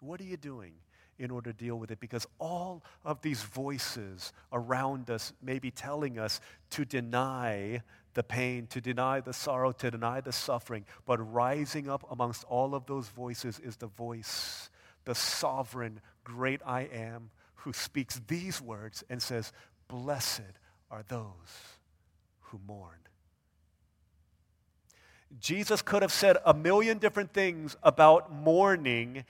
What 0.00 0.20
are 0.20 0.24
you 0.24 0.36
doing 0.36 0.72
in 1.20 1.30
order 1.30 1.52
to 1.52 1.56
deal 1.56 1.78
with 1.78 1.92
it? 1.92 2.00
Because 2.00 2.26
all 2.40 2.82
of 3.04 3.22
these 3.22 3.42
voices 3.42 4.32
around 4.52 5.08
us 5.08 5.32
may 5.40 5.60
be 5.60 5.70
telling 5.70 6.18
us 6.18 6.40
to 6.70 6.84
deny 6.84 7.80
the 8.14 8.24
pain, 8.24 8.66
to 8.70 8.80
deny 8.80 9.20
the 9.20 9.32
sorrow, 9.32 9.70
to 9.70 9.88
deny 9.88 10.20
the 10.20 10.32
suffering. 10.32 10.84
But 11.06 11.18
rising 11.32 11.88
up 11.88 12.04
amongst 12.10 12.42
all 12.48 12.74
of 12.74 12.86
those 12.86 13.06
voices 13.06 13.60
is 13.60 13.76
the 13.76 13.86
voice, 13.86 14.68
the 15.04 15.14
sovereign, 15.14 16.00
great 16.24 16.60
I 16.66 16.88
am, 16.92 17.30
who 17.54 17.72
speaks 17.72 18.20
these 18.26 18.60
words 18.60 19.04
and 19.10 19.22
says, 19.22 19.52
Blessed 19.86 20.58
are 20.90 21.04
those 21.06 21.78
who 22.40 22.58
mourn. 22.66 23.01
Jesus 25.40 25.82
could 25.82 26.02
have 26.02 26.12
said 26.12 26.36
a 26.44 26.54
million 26.54 26.98
different 26.98 27.32
things 27.32 27.76
about 27.82 28.32
mourning. 28.32 29.24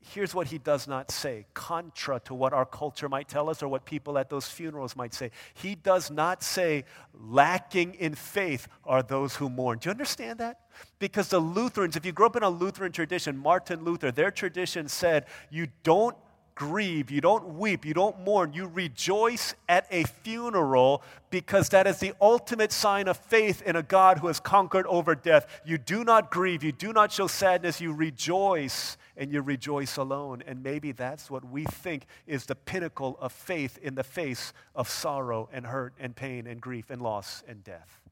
Here's 0.00 0.34
what 0.34 0.46
he 0.46 0.58
does 0.58 0.88
not 0.88 1.10
say, 1.10 1.44
contra 1.52 2.20
to 2.20 2.34
what 2.34 2.52
our 2.54 2.64
culture 2.64 3.08
might 3.08 3.28
tell 3.28 3.50
us 3.50 3.62
or 3.62 3.68
what 3.68 3.84
people 3.84 4.16
at 4.16 4.30
those 4.30 4.46
funerals 4.46 4.96
might 4.96 5.12
say. 5.12 5.30
He 5.52 5.74
does 5.74 6.10
not 6.10 6.42
say, 6.42 6.84
lacking 7.12 7.94
in 7.94 8.14
faith 8.14 8.68
are 8.84 9.02
those 9.02 9.36
who 9.36 9.50
mourn. 9.50 9.78
Do 9.78 9.88
you 9.88 9.90
understand 9.90 10.38
that? 10.38 10.60
Because 10.98 11.28
the 11.28 11.40
Lutherans, 11.40 11.96
if 11.96 12.06
you 12.06 12.12
grew 12.12 12.26
up 12.26 12.36
in 12.36 12.42
a 12.42 12.48
Lutheran 12.48 12.92
tradition, 12.92 13.36
Martin 13.36 13.84
Luther, 13.84 14.10
their 14.10 14.30
tradition 14.30 14.88
said, 14.88 15.26
you 15.50 15.66
don't 15.82 16.16
grieve, 16.58 17.08
you 17.08 17.20
don't 17.20 17.56
weep, 17.56 17.86
you 17.86 17.94
don't 17.94 18.18
mourn, 18.24 18.52
you 18.52 18.66
rejoice 18.66 19.54
at 19.68 19.86
a 19.92 20.02
funeral 20.02 21.04
because 21.30 21.68
that 21.68 21.86
is 21.86 21.98
the 21.98 22.12
ultimate 22.20 22.72
sign 22.72 23.06
of 23.06 23.16
faith 23.16 23.62
in 23.62 23.76
a 23.76 23.82
God 23.82 24.18
who 24.18 24.26
has 24.26 24.40
conquered 24.40 24.84
over 24.88 25.14
death. 25.14 25.46
You 25.64 25.78
do 25.78 26.02
not 26.02 26.32
grieve, 26.32 26.64
you 26.64 26.72
do 26.72 26.92
not 26.92 27.12
show 27.12 27.28
sadness, 27.28 27.80
you 27.80 27.92
rejoice 27.92 28.96
and 29.16 29.32
you 29.32 29.40
rejoice 29.40 29.96
alone. 29.98 30.42
And 30.48 30.60
maybe 30.60 30.90
that's 30.90 31.30
what 31.30 31.48
we 31.48 31.64
think 31.64 32.06
is 32.26 32.46
the 32.46 32.56
pinnacle 32.56 33.16
of 33.20 33.30
faith 33.30 33.78
in 33.80 33.94
the 33.94 34.02
face 34.02 34.52
of 34.74 34.88
sorrow 34.88 35.48
and 35.52 35.64
hurt 35.64 35.94
and 36.00 36.16
pain 36.16 36.48
and 36.48 36.60
grief 36.60 36.90
and 36.90 37.00
loss 37.00 37.44
and 37.46 37.62
death. 37.62 38.07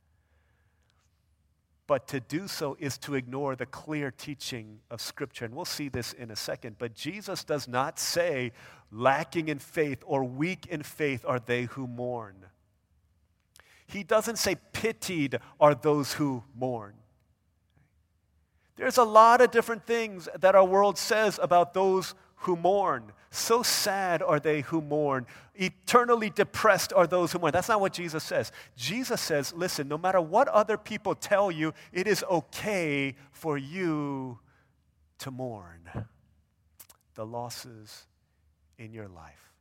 But 1.86 2.08
to 2.08 2.20
do 2.20 2.48
so 2.48 2.76
is 2.80 2.98
to 2.98 3.14
ignore 3.14 3.54
the 3.54 3.66
clear 3.66 4.10
teaching 4.10 4.80
of 4.90 5.00
Scripture. 5.00 5.44
And 5.44 5.54
we'll 5.54 5.64
see 5.64 5.88
this 5.88 6.12
in 6.12 6.30
a 6.30 6.36
second. 6.36 6.76
But 6.78 6.94
Jesus 6.94 7.44
does 7.44 7.68
not 7.68 7.98
say, 7.98 8.52
lacking 8.90 9.48
in 9.48 9.58
faith 9.58 10.02
or 10.04 10.24
weak 10.24 10.66
in 10.66 10.82
faith 10.82 11.24
are 11.26 11.38
they 11.38 11.64
who 11.64 11.86
mourn. 11.86 12.46
He 13.86 14.02
doesn't 14.02 14.38
say, 14.38 14.56
pitied 14.72 15.38
are 15.60 15.74
those 15.74 16.14
who 16.14 16.42
mourn. 16.56 16.94
There's 18.74 18.98
a 18.98 19.04
lot 19.04 19.40
of 19.40 19.52
different 19.52 19.86
things 19.86 20.28
that 20.38 20.54
our 20.54 20.64
world 20.64 20.98
says 20.98 21.38
about 21.40 21.72
those 21.72 22.14
who 22.40 22.56
mourn. 22.56 23.12
So 23.36 23.62
sad 23.62 24.22
are 24.22 24.40
they 24.40 24.62
who 24.62 24.80
mourn. 24.80 25.26
Eternally 25.54 26.30
depressed 26.30 26.94
are 26.94 27.06
those 27.06 27.32
who 27.32 27.38
mourn. 27.38 27.52
That's 27.52 27.68
not 27.68 27.82
what 27.82 27.92
Jesus 27.92 28.24
says. 28.24 28.50
Jesus 28.76 29.20
says, 29.20 29.52
listen, 29.52 29.88
no 29.88 29.98
matter 29.98 30.22
what 30.22 30.48
other 30.48 30.78
people 30.78 31.14
tell 31.14 31.50
you, 31.50 31.74
it 31.92 32.06
is 32.06 32.24
okay 32.30 33.14
for 33.32 33.58
you 33.58 34.38
to 35.18 35.30
mourn 35.30 36.06
the 37.14 37.26
losses 37.26 38.06
in 38.78 38.94
your 38.94 39.06
life. 39.06 39.52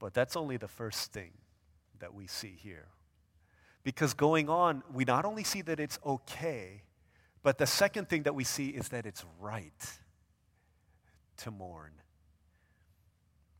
But 0.00 0.12
that's 0.12 0.34
only 0.34 0.56
the 0.56 0.66
first 0.66 1.12
thing 1.12 1.30
that 2.00 2.12
we 2.12 2.26
see 2.26 2.56
here. 2.60 2.88
Because 3.84 4.12
going 4.12 4.48
on, 4.48 4.82
we 4.92 5.04
not 5.04 5.24
only 5.24 5.44
see 5.44 5.62
that 5.62 5.78
it's 5.78 6.00
okay, 6.04 6.82
but 7.44 7.58
the 7.58 7.66
second 7.66 8.08
thing 8.08 8.24
that 8.24 8.34
we 8.34 8.42
see 8.42 8.70
is 8.70 8.88
that 8.88 9.06
it's 9.06 9.24
right 9.38 10.00
to 11.38 11.50
mourn 11.50 11.92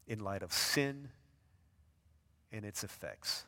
in 0.06 0.20
light 0.20 0.42
of 0.42 0.52
sin 0.52 1.08
and 2.52 2.64
its 2.64 2.84
effects. 2.84 3.44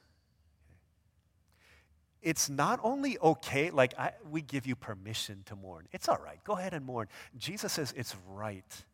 It's 2.22 2.48
not 2.48 2.80
only 2.82 3.18
okay, 3.18 3.70
like 3.70 3.96
I, 3.98 4.12
we 4.28 4.42
give 4.42 4.66
you 4.66 4.74
permission 4.74 5.42
to 5.46 5.54
mourn. 5.54 5.86
It's 5.92 6.08
all 6.08 6.18
right. 6.18 6.42
Go 6.44 6.54
ahead 6.54 6.74
and 6.74 6.84
mourn. 6.84 7.06
Jesus 7.36 7.74
says 7.74 7.94
it's 7.96 8.16
right 8.28 8.84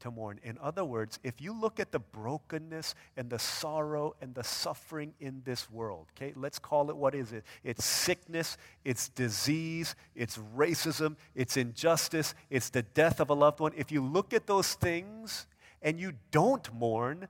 to 0.00 0.10
mourn. 0.10 0.40
In 0.42 0.58
other 0.60 0.84
words, 0.84 1.18
if 1.22 1.40
you 1.40 1.58
look 1.58 1.78
at 1.78 1.92
the 1.92 1.98
brokenness 1.98 2.94
and 3.16 3.30
the 3.30 3.38
sorrow 3.38 4.14
and 4.20 4.34
the 4.34 4.44
suffering 4.44 5.14
in 5.20 5.42
this 5.44 5.70
world, 5.70 6.06
okay, 6.16 6.32
let's 6.36 6.58
call 6.58 6.90
it 6.90 6.96
what 6.96 7.14
is 7.14 7.32
it? 7.32 7.44
It's 7.62 7.84
sickness, 7.84 8.56
it's 8.84 9.08
disease, 9.08 9.94
it's 10.14 10.38
racism, 10.56 11.16
it's 11.34 11.56
injustice, 11.56 12.34
it's 12.48 12.70
the 12.70 12.82
death 12.82 13.20
of 13.20 13.30
a 13.30 13.34
loved 13.34 13.60
one. 13.60 13.72
If 13.76 13.92
you 13.92 14.02
look 14.02 14.32
at 14.32 14.46
those 14.46 14.74
things 14.74 15.46
and 15.82 16.00
you 16.00 16.12
don't 16.30 16.72
mourn, 16.74 17.28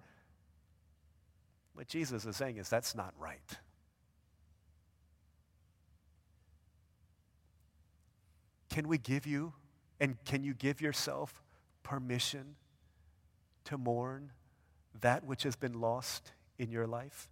what 1.74 1.88
Jesus 1.88 2.24
is 2.24 2.36
saying 2.36 2.56
is 2.56 2.68
that's 2.68 2.94
not 2.94 3.14
right. 3.18 3.58
Can 8.70 8.86
we 8.86 8.98
give 8.98 9.26
you 9.26 9.52
and 9.98 10.16
can 10.24 10.44
you 10.44 10.54
give 10.54 10.80
yourself 10.80 11.42
permission 11.82 12.54
to 13.70 13.78
mourn 13.78 14.32
that 15.00 15.24
which 15.24 15.44
has 15.44 15.56
been 15.56 15.80
lost 15.80 16.32
in 16.58 16.70
your 16.70 16.86
life? 16.86 17.28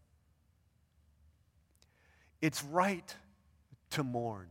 It's 2.41 2.63
right 2.63 3.15
to 3.91 4.05
mourn. 4.05 4.47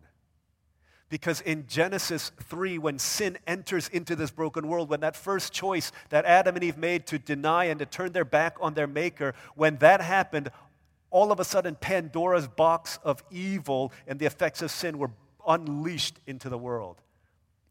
Because 1.10 1.40
in 1.40 1.66
Genesis 1.68 2.34
3, 2.44 2.78
when 2.80 3.00
sin 3.00 3.38
enters 3.48 3.88
into 3.88 4.18
this 4.18 4.30
broken 4.30 4.68
world, 4.68 4.90
when 4.90 5.00
that 5.00 5.16
first 5.16 5.54
choice 5.54 5.94
that 6.10 6.26
Adam 6.26 6.56
and 6.56 6.64
Eve 6.66 6.78
made 6.78 7.08
to 7.08 7.18
deny 7.18 7.66
and 7.66 7.80
to 7.80 7.86
turn 7.86 8.12
their 8.12 8.26
back 8.26 8.58
on 8.60 8.74
their 8.74 8.88
Maker, 8.88 9.34
when 9.56 9.78
that 9.78 10.02
happened, 10.02 10.52
all 11.10 11.32
of 11.32 11.40
a 11.40 11.46
sudden 11.46 11.76
Pandora's 11.76 12.50
box 12.50 13.00
of 13.06 13.24
evil 13.32 13.94
and 14.06 14.20
the 14.20 14.26
effects 14.26 14.62
of 14.62 14.70
sin 14.70 14.98
were 14.98 15.12
unleashed 15.48 16.20
into 16.28 16.50
the 16.50 16.58
world. 16.58 17.02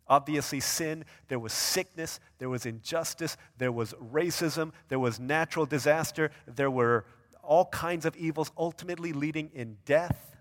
Obviously, 0.08 0.60
sin, 0.60 1.04
there 1.28 1.38
was 1.38 1.52
sickness, 1.52 2.20
there 2.38 2.48
was 2.48 2.64
injustice, 2.64 3.36
there 3.58 3.72
was 3.72 3.92
racism, 3.94 4.72
there 4.88 5.00
was 5.00 5.18
natural 5.18 5.66
disaster, 5.66 6.30
there 6.46 6.70
were 6.70 7.04
all 7.42 7.66
kinds 7.66 8.06
of 8.06 8.16
evils, 8.16 8.50
ultimately 8.56 9.12
leading 9.12 9.50
in 9.52 9.78
death. 9.84 10.36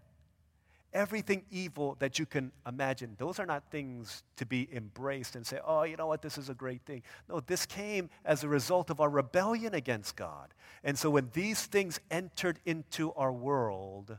Everything 0.94 1.44
evil 1.52 1.98
that 2.00 2.20
you 2.20 2.26
can 2.26 2.52
imagine, 2.66 3.16
those 3.18 3.38
are 3.40 3.46
not 3.46 3.70
things 3.70 4.24
to 4.38 4.46
be 4.46 4.70
embraced 4.72 5.36
and 5.36 5.46
say, 5.46 5.60
oh, 5.66 5.84
you 5.84 5.98
know 5.98 6.08
what, 6.08 6.22
this 6.22 6.38
is 6.38 6.50
a 6.50 6.54
great 6.54 6.84
thing. 6.86 7.04
No, 7.28 7.42
this 7.42 7.66
came 7.66 8.10
as 8.24 8.44
a 8.44 8.48
result 8.48 8.90
of 8.90 9.02
our 9.02 9.10
rebellion 9.10 9.74
against 9.74 10.16
God. 10.16 10.54
And 10.84 10.98
so 10.98 11.10
when 11.10 11.32
these 11.34 11.66
things 11.66 12.00
entered 12.10 12.60
into 12.66 13.12
our 13.14 13.34
world, 13.34 14.18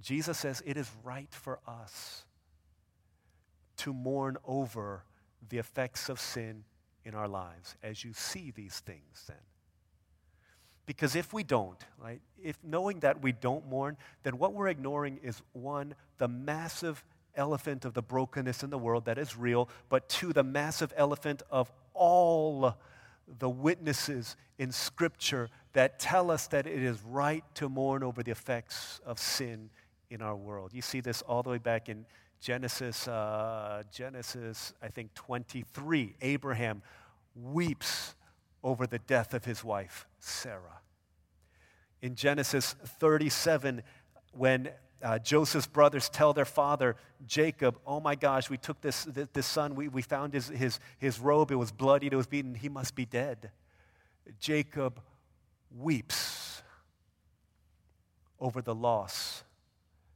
Jesus 0.00 0.38
says 0.38 0.62
it 0.66 0.76
is 0.76 0.90
right 1.04 1.32
for 1.32 1.60
us 1.66 2.24
to 3.78 3.92
mourn 3.92 4.36
over 4.44 5.04
the 5.48 5.58
effects 5.58 6.08
of 6.08 6.20
sin 6.20 6.64
in 7.04 7.14
our 7.14 7.28
lives 7.28 7.76
as 7.82 8.04
you 8.04 8.12
see 8.12 8.50
these 8.50 8.80
things 8.80 9.24
then. 9.26 9.36
Because 10.86 11.14
if 11.14 11.32
we 11.32 11.42
don't, 11.42 11.78
right, 11.98 12.20
if 12.42 12.58
knowing 12.64 13.00
that 13.00 13.22
we 13.22 13.32
don't 13.32 13.66
mourn, 13.68 13.96
then 14.22 14.38
what 14.38 14.54
we're 14.54 14.68
ignoring 14.68 15.18
is 15.22 15.42
one, 15.52 15.94
the 16.16 16.28
massive 16.28 17.04
elephant 17.34 17.84
of 17.84 17.94
the 17.94 18.02
brokenness 18.02 18.62
in 18.62 18.70
the 18.70 18.78
world 18.78 19.04
that 19.04 19.18
is 19.18 19.36
real, 19.36 19.68
but 19.88 20.08
two, 20.08 20.32
the 20.32 20.42
massive 20.42 20.92
elephant 20.96 21.42
of 21.50 21.70
all 21.94 22.74
the 23.38 23.48
witnesses 23.48 24.36
in 24.58 24.72
Scripture 24.72 25.50
that 25.74 25.98
tell 25.98 26.30
us 26.30 26.46
that 26.48 26.66
it 26.66 26.82
is 26.82 27.02
right 27.02 27.44
to 27.54 27.68
mourn 27.68 28.02
over 28.02 28.22
the 28.22 28.30
effects 28.30 29.00
of 29.04 29.18
sin 29.18 29.70
in 30.10 30.22
our 30.22 30.36
world. 30.36 30.72
You 30.72 30.82
see 30.82 31.00
this 31.00 31.22
all 31.22 31.42
the 31.42 31.50
way 31.50 31.58
back 31.58 31.88
in 31.88 32.06
Genesis, 32.40 33.08
uh, 33.08 33.82
Genesis, 33.92 34.72
I 34.80 34.88
think 34.88 35.12
23, 35.14 36.14
Abraham 36.22 36.82
weeps 37.34 38.14
over 38.62 38.86
the 38.86 38.98
death 39.00 39.34
of 39.34 39.44
his 39.44 39.64
wife, 39.64 40.06
Sarah. 40.18 40.80
In 42.00 42.14
Genesis 42.14 42.74
37, 43.00 43.82
when 44.32 44.70
uh, 45.02 45.18
Joseph's 45.18 45.66
brothers 45.66 46.08
tell 46.08 46.32
their 46.32 46.44
father, 46.44 46.96
Jacob, 47.26 47.78
oh 47.86 48.00
my 48.00 48.14
gosh, 48.14 48.48
we 48.48 48.56
took 48.56 48.80
this, 48.80 49.04
this, 49.04 49.28
this 49.32 49.46
son, 49.46 49.74
we, 49.74 49.88
we 49.88 50.02
found 50.02 50.32
his, 50.32 50.48
his, 50.48 50.78
his 50.98 51.18
robe, 51.18 51.50
it 51.50 51.56
was 51.56 51.72
bloodied, 51.72 52.12
it 52.12 52.16
was 52.16 52.26
beaten, 52.26 52.54
he 52.54 52.68
must 52.68 52.94
be 52.94 53.04
dead. 53.04 53.50
Jacob 54.38 55.00
weeps 55.76 56.62
over 58.38 58.62
the 58.62 58.74
loss, 58.74 59.42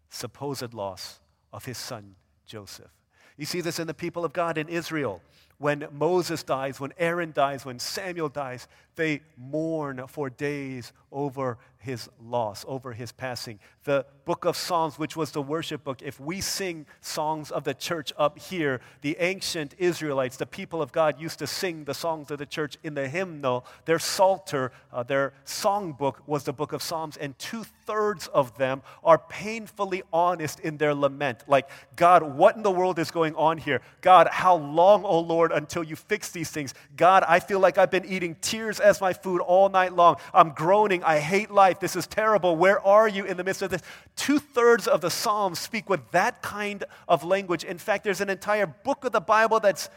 supposed 0.08 0.72
loss 0.72 1.18
of 1.52 1.64
his 1.64 1.78
son 1.78 2.14
Joseph. 2.46 2.90
You 3.36 3.46
see 3.46 3.60
this 3.60 3.78
in 3.78 3.86
the 3.86 3.94
people 3.94 4.24
of 4.24 4.32
God 4.32 4.58
in 4.58 4.68
Israel. 4.68 5.22
When 5.58 5.86
Moses 5.92 6.42
dies, 6.42 6.80
when 6.80 6.92
Aaron 6.98 7.32
dies, 7.32 7.64
when 7.64 7.78
Samuel 7.78 8.28
dies, 8.28 8.66
they 8.96 9.22
mourn 9.36 10.06
for 10.06 10.30
days 10.30 10.92
over 11.10 11.58
his 11.82 12.08
loss, 12.20 12.64
over 12.68 12.92
his 12.92 13.10
passing. 13.10 13.58
The 13.84 14.06
book 14.24 14.44
of 14.44 14.56
Psalms, 14.56 14.98
which 14.98 15.16
was 15.16 15.32
the 15.32 15.42
worship 15.42 15.82
book, 15.82 16.00
if 16.00 16.20
we 16.20 16.40
sing 16.40 16.86
songs 17.00 17.50
of 17.50 17.64
the 17.64 17.74
church 17.74 18.12
up 18.16 18.38
here, 18.38 18.80
the 19.00 19.16
ancient 19.18 19.74
Israelites, 19.78 20.36
the 20.36 20.46
people 20.46 20.80
of 20.80 20.92
God, 20.92 21.20
used 21.20 21.40
to 21.40 21.46
sing 21.46 21.84
the 21.84 21.92
songs 21.92 22.30
of 22.30 22.38
the 22.38 22.46
church 22.46 22.78
in 22.84 22.94
the 22.94 23.08
hymnal. 23.08 23.66
Their 23.84 23.98
psalter, 23.98 24.70
uh, 24.92 25.02
their 25.02 25.32
songbook 25.44 26.18
was 26.26 26.44
the 26.44 26.52
book 26.52 26.72
of 26.72 26.82
Psalms, 26.82 27.16
and 27.16 27.36
two 27.38 27.64
thirds 27.84 28.28
of 28.28 28.56
them 28.56 28.82
are 29.02 29.18
painfully 29.18 30.04
honest 30.12 30.60
in 30.60 30.76
their 30.76 30.94
lament. 30.94 31.42
Like, 31.48 31.68
God, 31.96 32.22
what 32.22 32.56
in 32.56 32.62
the 32.62 32.70
world 32.70 33.00
is 33.00 33.10
going 33.10 33.34
on 33.34 33.58
here? 33.58 33.82
God, 34.00 34.28
how 34.30 34.54
long, 34.54 35.04
O 35.04 35.08
oh 35.08 35.20
Lord, 35.20 35.50
until 35.50 35.82
you 35.82 35.96
fix 35.96 36.30
these 36.30 36.50
things? 36.50 36.74
God, 36.96 37.24
I 37.26 37.40
feel 37.40 37.58
like 37.58 37.76
I've 37.76 37.90
been 37.90 38.04
eating 38.04 38.36
tears 38.40 38.78
as 38.82 39.00
my 39.00 39.12
food 39.12 39.40
all 39.40 39.68
night 39.68 39.94
long. 39.94 40.16
I'm 40.34 40.50
groaning. 40.50 41.02
I 41.04 41.18
hate 41.18 41.50
life. 41.50 41.80
This 41.80 41.96
is 41.96 42.06
terrible. 42.06 42.56
Where 42.56 42.84
are 42.86 43.08
you 43.08 43.24
in 43.24 43.36
the 43.36 43.44
midst 43.44 43.62
of 43.62 43.70
this? 43.70 43.82
Two 44.16 44.38
thirds 44.38 44.86
of 44.86 45.00
the 45.00 45.10
Psalms 45.10 45.58
speak 45.58 45.88
with 45.88 46.00
that 46.10 46.42
kind 46.42 46.84
of 47.08 47.24
language. 47.24 47.64
In 47.64 47.78
fact, 47.78 48.04
there's 48.04 48.20
an 48.20 48.30
entire 48.30 48.66
book 48.66 49.04
of 49.04 49.12
the 49.12 49.20
Bible 49.20 49.60
that's 49.60 49.88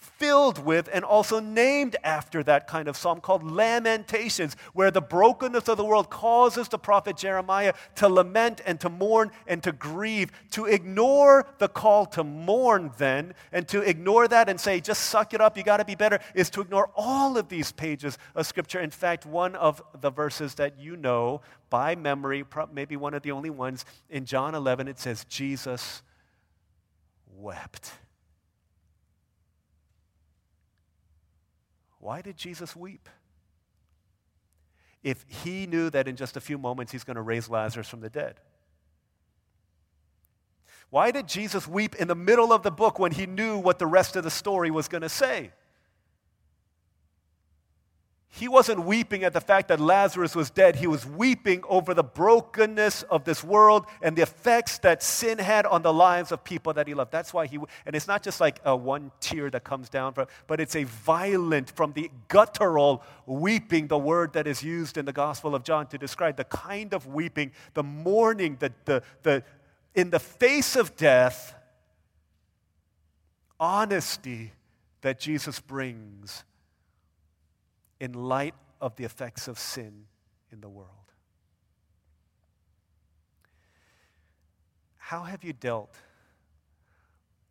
filled 0.00 0.64
with 0.64 0.88
and 0.92 1.04
also 1.04 1.40
named 1.40 1.94
after 2.02 2.42
that 2.42 2.66
kind 2.66 2.88
of 2.88 2.96
psalm 2.96 3.20
called 3.20 3.42
Lamentations, 3.42 4.56
where 4.72 4.90
the 4.90 5.00
brokenness 5.00 5.68
of 5.68 5.76
the 5.76 5.84
world 5.84 6.10
causes 6.10 6.68
the 6.68 6.78
prophet 6.78 7.16
Jeremiah 7.16 7.74
to 7.96 8.08
lament 8.08 8.62
and 8.64 8.80
to 8.80 8.88
mourn 8.88 9.30
and 9.46 9.62
to 9.62 9.72
grieve. 9.72 10.30
To 10.52 10.64
ignore 10.64 11.46
the 11.58 11.68
call 11.68 12.06
to 12.06 12.24
mourn, 12.24 12.92
then, 12.98 13.34
and 13.52 13.68
to 13.68 13.82
ignore 13.82 14.26
that 14.28 14.48
and 14.48 14.60
say, 14.60 14.80
just 14.80 15.02
suck 15.02 15.34
it 15.34 15.40
up, 15.40 15.56
you 15.56 15.62
got 15.62 15.78
to 15.78 15.84
be 15.84 15.94
better, 15.94 16.18
is 16.34 16.50
to 16.50 16.60
ignore 16.60 16.90
all 16.96 17.36
of 17.36 17.48
these 17.48 17.72
pages 17.72 18.18
of 18.34 18.46
Scripture. 18.46 18.80
In 18.80 18.90
fact, 18.90 19.26
one 19.26 19.54
of 19.54 19.82
the 20.00 20.10
verses 20.10 20.54
that 20.56 20.78
you 20.78 20.96
know 20.96 21.42
by 21.68 21.94
memory, 21.94 22.44
maybe 22.72 22.96
one 22.96 23.14
of 23.14 23.22
the 23.22 23.32
only 23.32 23.50
ones, 23.50 23.84
in 24.08 24.24
John 24.24 24.54
11, 24.54 24.88
it 24.88 24.98
says, 24.98 25.24
Jesus 25.24 26.02
wept. 27.36 27.92
Why 32.00 32.22
did 32.22 32.36
Jesus 32.36 32.74
weep? 32.74 33.08
If 35.02 35.24
he 35.28 35.66
knew 35.66 35.90
that 35.90 36.08
in 36.08 36.16
just 36.16 36.36
a 36.36 36.40
few 36.40 36.58
moments 36.58 36.92
he's 36.92 37.04
going 37.04 37.16
to 37.16 37.22
raise 37.22 37.48
Lazarus 37.48 37.88
from 37.88 38.00
the 38.00 38.10
dead. 38.10 38.40
Why 40.90 41.12
did 41.12 41.28
Jesus 41.28 41.68
weep 41.68 41.94
in 41.96 42.08
the 42.08 42.16
middle 42.16 42.52
of 42.52 42.62
the 42.62 42.70
book 42.70 42.98
when 42.98 43.12
he 43.12 43.26
knew 43.26 43.58
what 43.58 43.78
the 43.78 43.86
rest 43.86 44.16
of 44.16 44.24
the 44.24 44.30
story 44.30 44.70
was 44.70 44.88
going 44.88 45.02
to 45.02 45.08
say? 45.08 45.52
He 48.32 48.46
wasn't 48.46 48.84
weeping 48.84 49.24
at 49.24 49.32
the 49.32 49.40
fact 49.40 49.66
that 49.68 49.80
Lazarus 49.80 50.36
was 50.36 50.50
dead. 50.50 50.76
He 50.76 50.86
was 50.86 51.04
weeping 51.04 51.64
over 51.68 51.94
the 51.94 52.04
brokenness 52.04 53.02
of 53.02 53.24
this 53.24 53.42
world 53.42 53.86
and 54.00 54.14
the 54.14 54.22
effects 54.22 54.78
that 54.78 55.02
sin 55.02 55.38
had 55.38 55.66
on 55.66 55.82
the 55.82 55.92
lives 55.92 56.30
of 56.30 56.44
people 56.44 56.72
that 56.74 56.86
he 56.86 56.94
loved. 56.94 57.10
That's 57.10 57.34
why 57.34 57.48
he, 57.48 57.58
and 57.84 57.96
it's 57.96 58.06
not 58.06 58.22
just 58.22 58.40
like 58.40 58.60
a 58.64 58.76
one 58.76 59.10
tear 59.18 59.50
that 59.50 59.64
comes 59.64 59.88
down 59.88 60.12
from, 60.12 60.28
but 60.46 60.60
it's 60.60 60.76
a 60.76 60.84
violent, 60.84 61.70
from 61.70 61.92
the 61.92 62.08
guttural 62.28 63.02
weeping, 63.26 63.88
the 63.88 63.98
word 63.98 64.32
that 64.34 64.46
is 64.46 64.62
used 64.62 64.96
in 64.96 65.06
the 65.06 65.12
Gospel 65.12 65.56
of 65.56 65.64
John 65.64 65.88
to 65.88 65.98
describe 65.98 66.36
the 66.36 66.44
kind 66.44 66.94
of 66.94 67.08
weeping, 67.08 67.50
the 67.74 67.82
mourning, 67.82 68.58
the, 68.60 68.72
the, 68.84 69.02
the, 69.24 69.42
in 69.96 70.10
the 70.10 70.20
face 70.20 70.76
of 70.76 70.96
death, 70.96 71.52
honesty 73.58 74.52
that 75.00 75.18
Jesus 75.18 75.58
brings 75.58 76.44
in 78.00 78.14
light 78.14 78.54
of 78.80 78.96
the 78.96 79.04
effects 79.04 79.46
of 79.46 79.58
sin 79.58 80.06
in 80.50 80.60
the 80.60 80.68
world. 80.68 80.88
How 84.96 85.24
have 85.24 85.44
you 85.44 85.52
dealt 85.52 85.94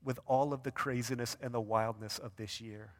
with 0.03 0.19
all 0.25 0.53
of 0.53 0.63
the 0.63 0.71
craziness 0.71 1.37
and 1.41 1.53
the 1.53 1.61
wildness 1.61 2.17
of 2.17 2.35
this 2.35 2.59
year? 2.59 2.93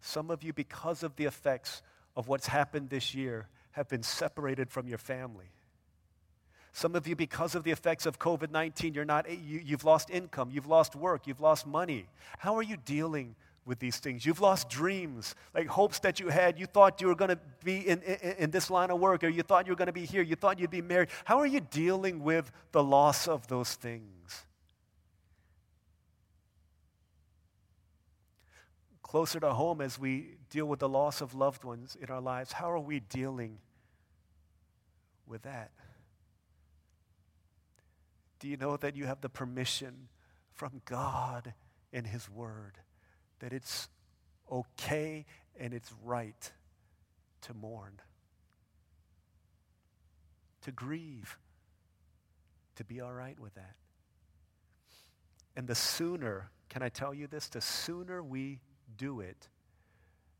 Some 0.00 0.30
of 0.30 0.42
you, 0.42 0.52
because 0.52 1.02
of 1.02 1.16
the 1.16 1.24
effects 1.24 1.82
of 2.16 2.26
what's 2.26 2.46
happened 2.46 2.90
this 2.90 3.14
year, 3.14 3.48
have 3.72 3.88
been 3.88 4.02
separated 4.02 4.70
from 4.70 4.88
your 4.88 4.98
family. 4.98 5.52
Some 6.72 6.94
of 6.94 7.06
you, 7.06 7.16
because 7.16 7.54
of 7.54 7.64
the 7.64 7.72
effects 7.72 8.06
of 8.06 8.18
COVID 8.18 8.50
19, 8.50 8.94
you're 8.94 9.04
not, 9.04 9.28
you, 9.28 9.60
you've 9.64 9.84
lost 9.84 10.10
income, 10.10 10.50
you've 10.52 10.68
lost 10.68 10.94
work, 10.94 11.26
you've 11.26 11.40
lost 11.40 11.66
money. 11.66 12.06
How 12.38 12.56
are 12.56 12.62
you 12.62 12.76
dealing 12.76 13.34
with 13.70 13.78
these 13.78 13.98
things. 13.98 14.26
You've 14.26 14.40
lost 14.40 14.68
dreams, 14.68 15.36
like 15.54 15.68
hopes 15.68 16.00
that 16.00 16.18
you 16.18 16.26
had. 16.26 16.58
You 16.58 16.66
thought 16.66 17.00
you 17.00 17.06
were 17.06 17.14
going 17.14 17.28
to 17.28 17.38
be 17.64 17.86
in, 17.88 18.02
in, 18.02 18.34
in, 18.36 18.50
this 18.50 18.68
line 18.68 18.90
of 18.90 18.98
work, 18.98 19.22
or 19.22 19.28
you 19.28 19.44
thought 19.44 19.64
you 19.64 19.72
were 19.72 19.76
going 19.76 19.86
to 19.86 19.92
be 19.92 20.04
here. 20.04 20.22
You 20.22 20.34
thought 20.34 20.58
you'd 20.58 20.70
be 20.70 20.82
married. 20.82 21.08
How 21.24 21.38
are 21.38 21.46
you 21.46 21.60
dealing 21.60 22.24
with 22.24 22.50
the 22.72 22.82
loss 22.82 23.28
of 23.28 23.46
those 23.46 23.74
things? 23.74 24.44
Closer 29.04 29.38
to 29.38 29.52
home, 29.52 29.80
as 29.80 30.00
we 30.00 30.34
deal 30.50 30.66
with 30.66 30.80
the 30.80 30.88
loss 30.88 31.20
of 31.20 31.32
loved 31.32 31.62
ones 31.62 31.96
in 32.02 32.10
our 32.10 32.20
lives, 32.20 32.50
how 32.50 32.72
are 32.72 32.80
we 32.80 32.98
dealing 32.98 33.58
with 35.28 35.42
that? 35.42 35.70
Do 38.40 38.48
you 38.48 38.56
know 38.56 38.76
that 38.78 38.96
you 38.96 39.06
have 39.06 39.20
the 39.20 39.28
permission 39.28 40.08
from 40.50 40.82
God 40.86 41.54
and 41.92 42.04
His 42.04 42.28
Word 42.28 42.80
that 43.40 43.52
it's 43.52 43.88
okay 44.50 45.26
and 45.58 45.74
it's 45.74 45.92
right 46.02 46.52
to 47.42 47.54
mourn, 47.54 48.00
to 50.62 50.72
grieve, 50.72 51.38
to 52.76 52.84
be 52.84 53.00
all 53.00 53.12
right 53.12 53.38
with 53.38 53.54
that. 53.54 53.74
And 55.56 55.66
the 55.66 55.74
sooner, 55.74 56.50
can 56.68 56.82
I 56.82 56.88
tell 56.88 57.12
you 57.12 57.26
this? 57.26 57.48
The 57.48 57.60
sooner 57.60 58.22
we 58.22 58.60
do 58.96 59.20
it, 59.20 59.48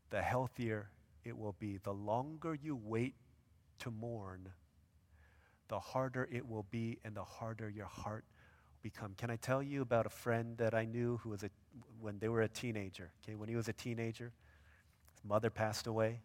the 0.09 0.21
healthier 0.21 0.89
it 1.23 1.37
will 1.37 1.55
be. 1.59 1.77
The 1.77 1.93
longer 1.93 2.55
you 2.55 2.75
wait 2.75 3.15
to 3.79 3.91
mourn, 3.91 4.49
the 5.67 5.79
harder 5.79 6.27
it 6.31 6.47
will 6.47 6.65
be 6.69 6.99
and 7.03 7.15
the 7.15 7.23
harder 7.23 7.69
your 7.69 7.85
heart 7.85 8.25
will 8.71 8.79
become. 8.81 9.13
Can 9.17 9.29
I 9.29 9.35
tell 9.35 9.61
you 9.61 9.81
about 9.81 10.05
a 10.05 10.09
friend 10.09 10.57
that 10.57 10.73
I 10.73 10.85
knew 10.85 11.19
who 11.23 11.29
was 11.29 11.43
a, 11.43 11.49
when 12.01 12.19
they 12.19 12.29
were 12.29 12.41
a 12.41 12.49
teenager? 12.49 13.11
Okay, 13.23 13.35
when 13.35 13.49
he 13.49 13.55
was 13.55 13.67
a 13.67 13.73
teenager, 13.73 14.31
his 15.13 15.23
mother 15.23 15.49
passed 15.49 15.87
away, 15.87 16.19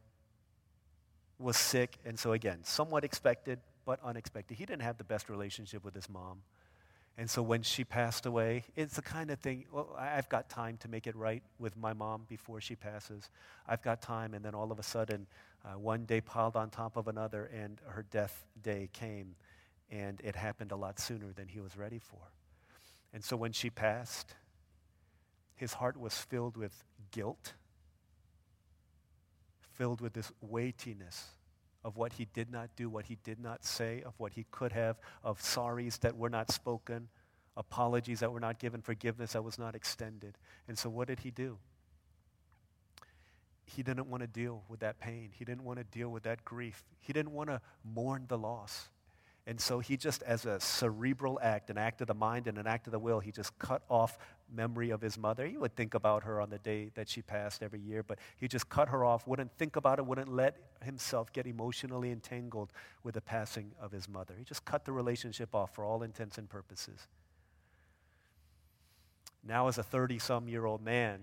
was 1.39 1.57
sick, 1.57 1.99
and 2.05 2.19
so 2.19 2.33
again, 2.33 2.61
somewhat 2.63 3.05
expected, 3.05 3.59
but 3.85 4.01
unexpected. 4.03 4.57
He 4.57 4.67
didn't 4.67 4.83
have 4.83 4.99
the 4.99 5.05
best 5.05 5.29
relationship 5.29 5.85
with 5.85 5.95
his 5.95 6.09
mom. 6.09 6.43
And 7.19 7.31
so 7.31 7.43
when 7.43 7.63
she 7.63 7.83
passed 7.83 8.27
away, 8.27 8.65
it's 8.75 8.97
the 8.97 9.03
kind 9.03 9.31
of 9.31 9.39
thing, 9.39 9.65
well, 9.73 9.97
I've 9.99 10.29
got 10.29 10.51
time 10.51 10.77
to 10.79 10.89
make 10.89 11.07
it 11.07 11.17
right 11.17 11.43
with 11.59 11.75
my 11.77 11.95
mom 11.95 12.27
before 12.29 12.61
she 12.61 12.75
passes. 12.75 13.31
I've 13.67 13.83
got 13.83 14.03
time, 14.03 14.35
and 14.35 14.45
then 14.45 14.55
all 14.55 14.71
of 14.71 14.79
a 14.79 14.83
sudden, 14.83 15.27
uh, 15.65 15.79
one 15.79 16.05
day 16.05 16.21
piled 16.21 16.57
on 16.57 16.69
top 16.69 16.97
of 16.97 17.09
another, 17.09 17.47
and 17.47 17.81
her 17.87 18.05
death 18.11 18.45
day 18.63 18.91
came, 18.93 19.35
and 19.91 20.21
it 20.23 20.37
happened 20.37 20.73
a 20.73 20.77
lot 20.77 20.99
sooner 20.99 21.33
than 21.33 21.49
he 21.49 21.59
was 21.59 21.77
ready 21.77 21.99
for. 21.99 22.19
And 23.15 23.25
so 23.25 23.35
when 23.35 23.53
she 23.53 23.71
passed, 23.71 24.35
his 25.57 25.75
heart 25.75 25.99
was 25.99 26.17
filled 26.17 26.57
with 26.57 26.85
guilt, 27.11 27.55
filled 29.73 30.01
with 30.01 30.13
this 30.13 30.31
weightiness 30.41 31.31
of 31.83 31.97
what 31.97 32.15
he 32.15 32.27
did 32.33 32.51
not 32.51 32.71
do, 32.77 32.89
what 32.89 33.07
he 33.07 33.17
did 33.25 33.41
not 33.41 33.65
say, 33.65 34.03
of 34.05 34.15
what 34.19 34.33
he 34.33 34.45
could 34.51 34.73
have, 34.73 34.99
of 35.25 35.41
sorries 35.41 36.01
that 36.01 36.17
were 36.17 36.31
not 36.31 36.51
spoken, 36.51 37.09
apologies 37.57 38.21
that 38.21 38.33
were 38.33 38.41
not 38.41 38.59
given, 38.59 38.83
forgiveness 38.83 39.33
that 39.33 39.43
was 39.43 39.59
not 39.59 39.75
extended. 39.75 40.37
And 40.69 40.77
so 40.77 40.91
what 40.91 41.09
did 41.09 41.21
he 41.21 41.31
do? 41.31 41.59
He 43.65 43.83
didn't 43.83 44.09
want 44.09 44.23
to 44.23 44.27
deal 44.27 44.63
with 44.69 44.81
that 44.81 45.01
pain. 45.01 45.31
He 45.33 45.45
didn't 45.45 45.65
want 45.65 45.79
to 45.79 45.85
deal 45.85 46.09
with 46.09 46.25
that 46.25 46.45
grief. 46.45 46.85
He 47.01 47.13
didn't 47.13 47.33
want 47.33 47.51
to 47.51 47.61
mourn 47.85 48.27
the 48.29 48.39
loss. 48.39 48.89
And 49.47 49.61
so 49.61 49.79
he 49.79 49.97
just, 49.97 50.23
as 50.25 50.45
a 50.45 50.59
cerebral 50.59 51.39
act, 51.41 51.71
an 51.71 51.79
act 51.79 52.01
of 52.01 52.09
the 52.09 52.15
mind 52.15 52.49
and 52.49 52.59
an 52.59 52.67
act 52.67 52.89
of 52.89 52.93
the 52.93 52.99
will, 52.99 53.21
he 53.21 53.31
just 53.31 53.57
cut 53.59 53.83
off 53.89 54.19
memory 54.53 54.91
of 54.91 55.01
his 55.01 55.19
mother. 55.19 55.47
He 55.47 55.57
would 55.57 55.75
think 55.75 55.95
about 55.95 56.25
her 56.25 56.41
on 56.41 56.51
the 56.51 56.59
day 56.59 56.91
that 56.95 57.09
she 57.09 57.23
passed 57.23 57.63
every 57.63 57.81
year, 57.81 58.03
but 58.03 58.19
he 58.37 58.49
just 58.49 58.69
cut 58.69 58.89
her 58.89 59.05
off, 59.05 59.27
wouldn't 59.27 59.53
think 59.59 59.77
about 59.77 59.99
it, 59.99 60.07
wouldn't 60.07 60.33
let 60.33 60.57
himself 60.83 61.33
get 61.33 61.47
emotionally 61.47 62.11
entangled 62.11 62.73
with 63.03 63.15
the 63.15 63.21
passing 63.21 63.73
of 63.81 63.93
his 63.93 64.09
mother. 64.09 64.35
He 64.39 64.45
just 64.45 64.65
cut 64.65 64.85
the 64.85 64.93
relationship 64.93 65.55
off 65.55 65.75
for 65.75 65.85
all 65.85 66.03
intents 66.03 66.39
and 66.39 66.49
purposes. 66.49 67.07
Now, 69.43 69.69
as 69.69 69.79
a 69.79 69.83
30 69.83 70.19
some 70.19 70.49
year 70.49 70.65
old 70.65 70.83
man, 70.83 71.21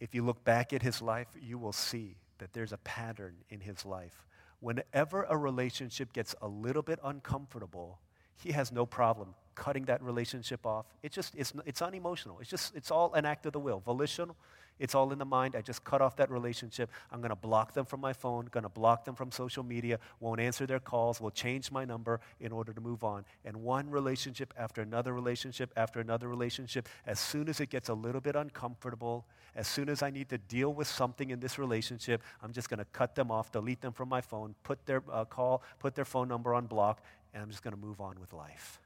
if 0.00 0.14
you 0.14 0.24
look 0.24 0.44
back 0.44 0.72
at 0.72 0.82
his 0.82 1.00
life, 1.00 1.28
you 1.40 1.58
will 1.58 1.72
see 1.72 2.16
that 2.38 2.52
there's 2.52 2.72
a 2.72 2.78
pattern 2.78 3.36
in 3.48 3.60
his 3.60 3.86
life 3.86 4.24
whenever 4.64 5.24
a 5.24 5.36
relationship 5.36 6.10
gets 6.14 6.34
a 6.40 6.48
little 6.48 6.80
bit 6.80 6.98
uncomfortable, 7.04 8.00
he 8.34 8.52
has 8.52 8.72
no 8.72 8.86
problem 8.86 9.34
cutting 9.54 9.84
that 9.86 10.02
relationship 10.02 10.66
off. 10.66 10.86
It's 11.02 11.14
just, 11.14 11.34
it's, 11.36 11.52
it's 11.64 11.82
unemotional. 11.82 12.38
It's 12.40 12.50
just, 12.50 12.74
it's 12.74 12.90
all 12.90 13.12
an 13.14 13.24
act 13.24 13.46
of 13.46 13.52
the 13.52 13.60
will, 13.60 13.80
volitional. 13.80 14.36
It's 14.78 14.94
all 14.94 15.12
in 15.12 15.18
the 15.18 15.24
mind. 15.24 15.54
I 15.54 15.60
just 15.60 15.84
cut 15.84 16.02
off 16.02 16.16
that 16.16 16.30
relationship. 16.30 16.90
I'm 17.12 17.20
going 17.20 17.30
to 17.30 17.36
block 17.36 17.74
them 17.74 17.84
from 17.84 18.00
my 18.00 18.12
phone, 18.12 18.46
going 18.50 18.64
to 18.64 18.68
block 18.68 19.04
them 19.04 19.14
from 19.14 19.30
social 19.30 19.62
media, 19.62 20.00
won't 20.18 20.40
answer 20.40 20.66
their 20.66 20.80
calls, 20.80 21.20
will 21.20 21.30
change 21.30 21.70
my 21.70 21.84
number 21.84 22.20
in 22.40 22.50
order 22.50 22.72
to 22.72 22.80
move 22.80 23.04
on. 23.04 23.24
And 23.44 23.58
one 23.58 23.88
relationship 23.88 24.52
after 24.58 24.82
another 24.82 25.12
relationship 25.12 25.72
after 25.76 26.00
another 26.00 26.28
relationship, 26.28 26.88
as 27.06 27.20
soon 27.20 27.48
as 27.48 27.60
it 27.60 27.70
gets 27.70 27.88
a 27.88 27.94
little 27.94 28.20
bit 28.20 28.34
uncomfortable, 28.34 29.26
as 29.54 29.68
soon 29.68 29.88
as 29.88 30.02
I 30.02 30.10
need 30.10 30.28
to 30.30 30.38
deal 30.38 30.74
with 30.74 30.88
something 30.88 31.30
in 31.30 31.38
this 31.38 31.56
relationship, 31.56 32.20
I'm 32.42 32.52
just 32.52 32.68
going 32.68 32.78
to 32.78 32.86
cut 32.86 33.14
them 33.14 33.30
off, 33.30 33.52
delete 33.52 33.80
them 33.80 33.92
from 33.92 34.08
my 34.08 34.20
phone, 34.20 34.56
put 34.64 34.84
their 34.86 35.02
uh, 35.12 35.24
call, 35.24 35.62
put 35.78 35.94
their 35.94 36.04
phone 36.04 36.26
number 36.26 36.52
on 36.52 36.66
block, 36.66 37.00
and 37.32 37.42
I'm 37.42 37.50
just 37.50 37.62
going 37.62 37.74
to 37.74 37.80
move 37.80 38.00
on 38.00 38.18
with 38.20 38.32
life. 38.32 38.80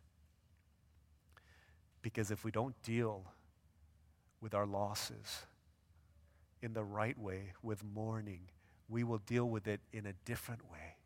Because 2.03 2.31
if 2.31 2.45
we 2.45 2.51
don't 2.51 2.81
deal 2.83 3.25
with 4.41 4.55
our 4.55 4.67
losses 4.67 5.47
in 6.63 6.73
the 6.73 6.85
right 6.85 7.19
way, 7.19 7.53
with 7.63 7.85
mourning, 7.85 8.43
we 8.89 9.05
will 9.05 9.19
deal 9.19 9.49
with 9.49 9.67
it 9.67 9.81
in 9.93 10.07
a 10.07 10.13
different 10.25 10.71
way. 10.71 10.97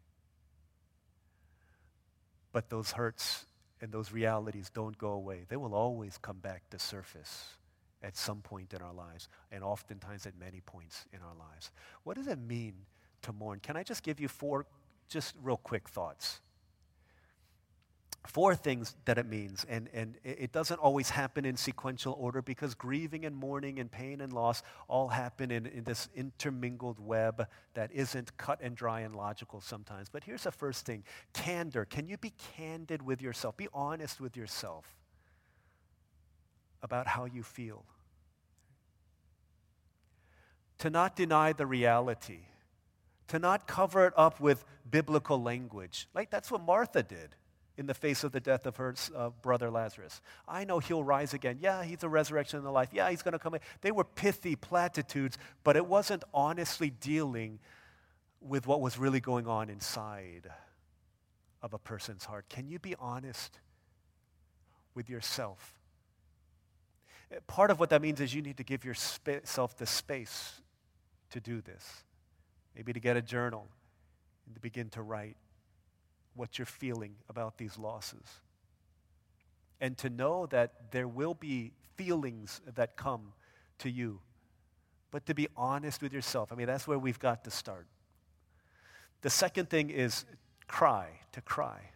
But 2.53 2.69
those 2.69 2.93
hurts 2.93 3.47
and 3.81 3.91
those 3.91 4.13
realities 4.13 4.71
don't 4.73 4.97
go 4.97 5.13
away. 5.13 5.45
They 5.49 5.57
will 5.57 5.75
always 5.75 6.19
come 6.19 6.39
back 6.39 6.69
to 6.71 6.79
surface 6.79 7.57
at 8.03 8.17
some 8.17 8.41
point 8.43 8.75
in 8.75 8.83
our 8.83 8.93
lives, 8.93 9.29
and 9.51 9.63
oftentimes 9.63 10.27
at 10.27 10.37
many 10.39 10.61
points 10.61 11.07
in 11.13 11.21
our 11.21 11.35
lives. 11.35 11.71
What 12.03 12.17
does 12.17 12.27
it 12.27 12.39
mean 12.39 12.75
to 13.23 13.33
mourn? 13.33 13.61
Can 13.61 13.77
I 13.77 13.85
just 13.85 14.03
give 14.03 14.21
you 14.21 14.29
four 14.29 14.67
just 15.09 15.35
real 15.43 15.57
quick 15.57 15.89
thoughts? 15.89 16.42
Four 18.25 18.55
things 18.55 18.95
that 19.05 19.19
it 19.19 19.27
means, 19.27 19.67
and, 19.69 19.89
and 19.93 20.15
it 20.23 20.53
doesn't 20.53 20.79
always 20.79 21.11
happen 21.11 21.45
in 21.45 21.57
sequential 21.57 22.17
order 22.17 22.41
because 22.41 22.73
grieving 22.75 23.25
and 23.25 23.37
mourning 23.37 23.81
and 23.81 23.91
pain 23.91 24.21
and 24.21 24.33
loss 24.33 24.63
all 24.87 25.09
happen 25.09 25.51
in, 25.51 25.67
in 25.67 25.83
this 25.83 26.09
intermingled 26.15 27.01
web 27.01 27.49
that 27.75 27.91
isn't 27.93 28.37
cut 28.37 28.61
and 28.63 28.77
dry 28.77 29.01
and 29.01 29.17
logical 29.17 29.61
sometimes. 29.61 30.09
But 30.09 30.23
here's 30.23 30.45
the 30.45 30.53
first 30.53 30.87
thing 30.87 31.03
candor. 31.33 31.85
Can 31.85 32.07
you 32.07 32.17
be 32.17 32.33
candid 32.57 33.03
with 33.03 33.21
yourself? 33.21 33.57
Be 33.57 33.67
honest 33.75 34.21
with 34.21 34.37
yourself 34.37 34.87
about 36.81 37.09
how 37.09 37.25
you 37.25 37.43
feel. 37.43 37.85
To 40.79 40.91
not 40.91 41.17
deny 41.17 41.53
the 41.53 41.67
reality, 41.67 42.43
to 43.29 43.41
not 43.41 43.67
cover 43.67 44.07
it 44.07 44.13
up 44.17 44.39
with 44.39 44.65
biblical 44.89 45.43
language. 45.43 46.09
Like 46.15 46.31
that's 46.31 46.53
what 46.53 46.63
Martha 46.63 47.03
did 47.03 47.35
in 47.83 47.87
the 47.89 47.95
face 47.95 48.23
of 48.23 48.31
the 48.31 48.39
death 48.39 48.65
of 48.65 48.77
her 48.77 48.95
uh, 49.15 49.31
brother 49.43 49.69
Lazarus. 49.69 50.23
I 50.47 50.63
know 50.63 50.79
he'll 50.79 51.03
rise 51.03 51.35
again. 51.35 51.59
Yeah, 51.61 51.83
he's 51.83 52.05
a 52.05 52.09
resurrection 52.09 52.59
in 52.59 52.65
the 52.65 52.71
life. 52.71 52.91
Yeah, 52.93 53.11
he's 53.11 53.23
going 53.23 53.33
to 53.33 53.41
come. 53.41 53.57
They 53.81 53.91
were 53.91 54.05
pithy 54.05 54.55
platitudes, 54.55 55.37
but 55.65 55.77
it 55.77 55.85
wasn't 55.85 56.23
honestly 56.33 56.91
dealing 56.91 57.59
with 58.41 58.69
what 58.69 58.81
was 58.81 58.99
really 58.99 59.19
going 59.19 59.49
on 59.49 59.69
inside 59.69 60.49
of 61.61 61.75
a 61.75 61.79
person's 61.79 62.25
heart. 62.25 62.49
Can 62.49 62.69
you 62.69 62.79
be 62.79 62.95
honest 63.01 63.59
with 64.95 65.11
yourself? 65.11 65.75
Part 67.49 67.73
of 67.73 67.81
what 67.81 67.91
that 67.91 68.01
means 68.01 68.21
is 68.21 68.33
you 68.33 68.43
need 68.43 68.59
to 68.59 68.65
give 68.65 68.85
yourself 68.85 69.77
the 69.77 69.87
space 69.87 70.61
to 71.31 71.41
do 71.41 71.61
this. 71.61 72.05
Maybe 72.77 72.93
to 72.93 73.01
get 73.01 73.17
a 73.17 73.23
journal 73.23 73.67
and 74.47 74.55
to 74.55 74.61
begin 74.61 74.89
to 74.91 75.03
write 75.03 75.37
what 76.35 76.59
you're 76.59 76.67
feeling 76.67 77.15
about 77.29 77.59
these 77.59 77.79
losses. 77.79 78.41
And 79.81 79.97
to 79.99 80.11
know 80.11 80.47
that 80.47 80.91
there 80.93 81.09
will 81.09 81.35
be 81.35 81.73
feelings 81.97 82.61
that 82.75 82.97
come 82.97 83.33
to 83.79 83.91
you. 83.91 84.21
But 85.11 85.27
to 85.27 85.35
be 85.35 85.49
honest 85.57 86.03
with 86.03 86.13
yourself, 86.13 86.53
I 86.53 86.55
mean, 86.55 86.67
that's 86.67 86.87
where 86.87 86.99
we've 86.99 87.19
got 87.19 87.45
to 87.45 87.51
start. 87.51 87.87
The 89.21 89.31
second 89.31 89.69
thing 89.69 89.91
is 89.91 90.25
cry, 90.67 91.09
to 91.33 91.41
cry. 91.41 91.91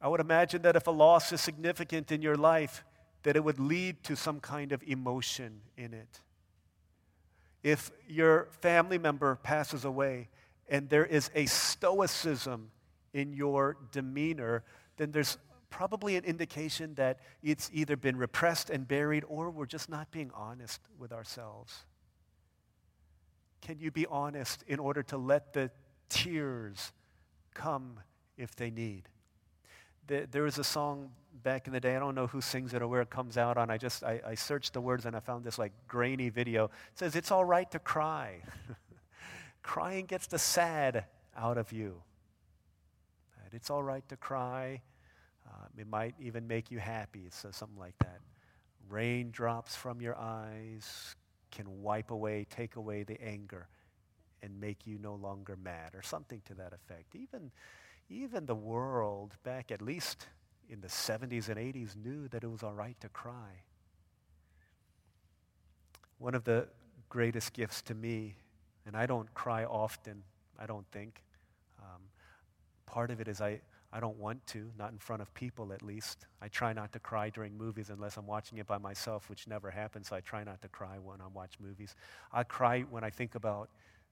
I 0.00 0.08
would 0.08 0.20
imagine 0.20 0.62
that 0.62 0.76
if 0.76 0.86
a 0.86 0.90
loss 0.90 1.32
is 1.32 1.40
significant 1.40 2.10
in 2.10 2.22
your 2.22 2.36
life, 2.36 2.84
that 3.22 3.36
it 3.36 3.44
would 3.44 3.60
lead 3.60 4.02
to 4.04 4.16
some 4.16 4.40
kind 4.40 4.72
of 4.72 4.82
emotion 4.84 5.60
in 5.76 5.92
it. 5.92 6.20
If 7.62 7.90
your 8.08 8.48
family 8.60 8.98
member 8.98 9.36
passes 9.36 9.84
away 9.84 10.28
and 10.70 10.88
there 10.88 11.04
is 11.04 11.30
a 11.34 11.46
stoicism 11.46 12.70
in 13.12 13.32
your 13.32 13.76
demeanor, 13.90 14.62
then 14.96 15.10
there's 15.10 15.36
probably 15.68 16.16
an 16.16 16.24
indication 16.24 16.94
that 16.94 17.18
it's 17.42 17.68
either 17.72 17.96
been 17.96 18.16
repressed 18.16 18.70
and 18.70 18.86
buried 18.86 19.24
or 19.28 19.50
we're 19.50 19.66
just 19.66 19.88
not 19.88 20.10
being 20.10 20.30
honest 20.34 20.80
with 20.98 21.12
ourselves. 21.12 21.84
Can 23.60 23.78
you 23.78 23.90
be 23.90 24.06
honest 24.06 24.64
in 24.66 24.78
order 24.78 25.02
to 25.04 25.18
let 25.18 25.52
the 25.52 25.70
tears 26.08 26.92
come 27.52 28.00
if 28.38 28.54
they 28.56 28.70
need? 28.70 29.08
There 30.06 30.42
was 30.42 30.58
a 30.58 30.64
song 30.64 31.10
back 31.44 31.68
in 31.68 31.72
the 31.72 31.78
day. 31.78 31.94
I 31.94 32.00
don't 32.00 32.16
know 32.16 32.26
who 32.26 32.40
sings 32.40 32.74
it 32.74 32.82
or 32.82 32.88
where 32.88 33.00
it 33.00 33.10
comes 33.10 33.36
out 33.36 33.56
on. 33.56 33.70
I 33.70 33.78
just 33.78 34.02
I, 34.02 34.20
I 34.26 34.34
searched 34.34 34.72
the 34.72 34.80
words 34.80 35.06
and 35.06 35.14
I 35.14 35.20
found 35.20 35.44
this 35.44 35.56
like 35.56 35.72
grainy 35.86 36.30
video. 36.30 36.64
It 36.64 36.70
says 36.96 37.14
it's 37.14 37.30
all 37.30 37.44
right 37.44 37.70
to 37.70 37.78
cry. 37.78 38.40
Crying 39.62 40.06
gets 40.06 40.26
the 40.26 40.38
sad 40.38 41.04
out 41.36 41.58
of 41.58 41.72
you. 41.72 42.02
It's 43.52 43.70
all 43.70 43.82
right 43.82 44.06
to 44.08 44.16
cry. 44.16 44.82
Uh, 45.46 45.66
it 45.76 45.88
might 45.88 46.14
even 46.20 46.46
make 46.46 46.70
you 46.70 46.78
happy. 46.78 47.28
so 47.30 47.50
something 47.50 47.78
like 47.78 47.98
that. 47.98 48.20
Raindrops 48.88 49.76
from 49.76 50.00
your 50.00 50.16
eyes 50.16 51.16
can 51.50 51.82
wipe 51.82 52.10
away, 52.10 52.46
take 52.48 52.76
away 52.76 53.02
the 53.02 53.20
anger, 53.22 53.68
and 54.42 54.60
make 54.60 54.86
you 54.86 54.98
no 54.98 55.14
longer 55.14 55.56
mad, 55.56 55.94
or 55.94 56.02
something 56.02 56.40
to 56.46 56.54
that 56.54 56.72
effect. 56.72 57.14
Even, 57.14 57.50
even 58.08 58.46
the 58.46 58.54
world, 58.54 59.36
back 59.42 59.70
at 59.70 59.82
least 59.82 60.26
in 60.68 60.80
the 60.80 60.88
70s 60.88 61.48
and 61.48 61.56
80s, 61.56 61.96
knew 61.96 62.28
that 62.28 62.44
it 62.44 62.50
was 62.50 62.62
all 62.62 62.74
right 62.74 62.98
to 63.00 63.08
cry. 63.08 63.64
One 66.18 66.34
of 66.34 66.44
the 66.44 66.68
greatest 67.08 67.52
gifts 67.52 67.82
to 67.82 67.94
me, 67.94 68.36
and 68.86 68.96
I 68.96 69.06
don't 69.06 69.32
cry 69.34 69.64
often, 69.64 70.22
I 70.58 70.66
don't 70.66 70.86
think. 70.92 71.22
Um, 71.80 72.02
part 72.86 73.10
of 73.10 73.20
it 73.20 73.28
is 73.28 73.40
I, 73.40 73.60
I 73.92 74.00
don't 74.00 74.18
want 74.18 74.46
to, 74.48 74.70
not 74.78 74.92
in 74.92 74.98
front 74.98 75.22
of 75.22 75.32
people 75.34 75.72
at 75.72 75.82
least. 75.82 76.26
I 76.40 76.48
try 76.48 76.72
not 76.72 76.92
to 76.92 76.98
cry 76.98 77.30
during 77.30 77.56
movies 77.56 77.90
unless 77.90 78.16
I'm 78.16 78.26
watching 78.26 78.58
it 78.58 78.66
by 78.66 78.78
myself, 78.78 79.28
which 79.28 79.46
never 79.46 79.70
happens, 79.70 80.08
so 80.08 80.16
I 80.16 80.20
try 80.20 80.44
not 80.44 80.62
to 80.62 80.68
cry 80.68 80.98
when 81.02 81.20
I 81.20 81.26
watch 81.32 81.54
movies. 81.60 81.94
I 82.32 82.42
cry 82.42 82.82
when 82.82 83.04
I 83.04 83.10
think 83.10 83.34
about 83.34 83.68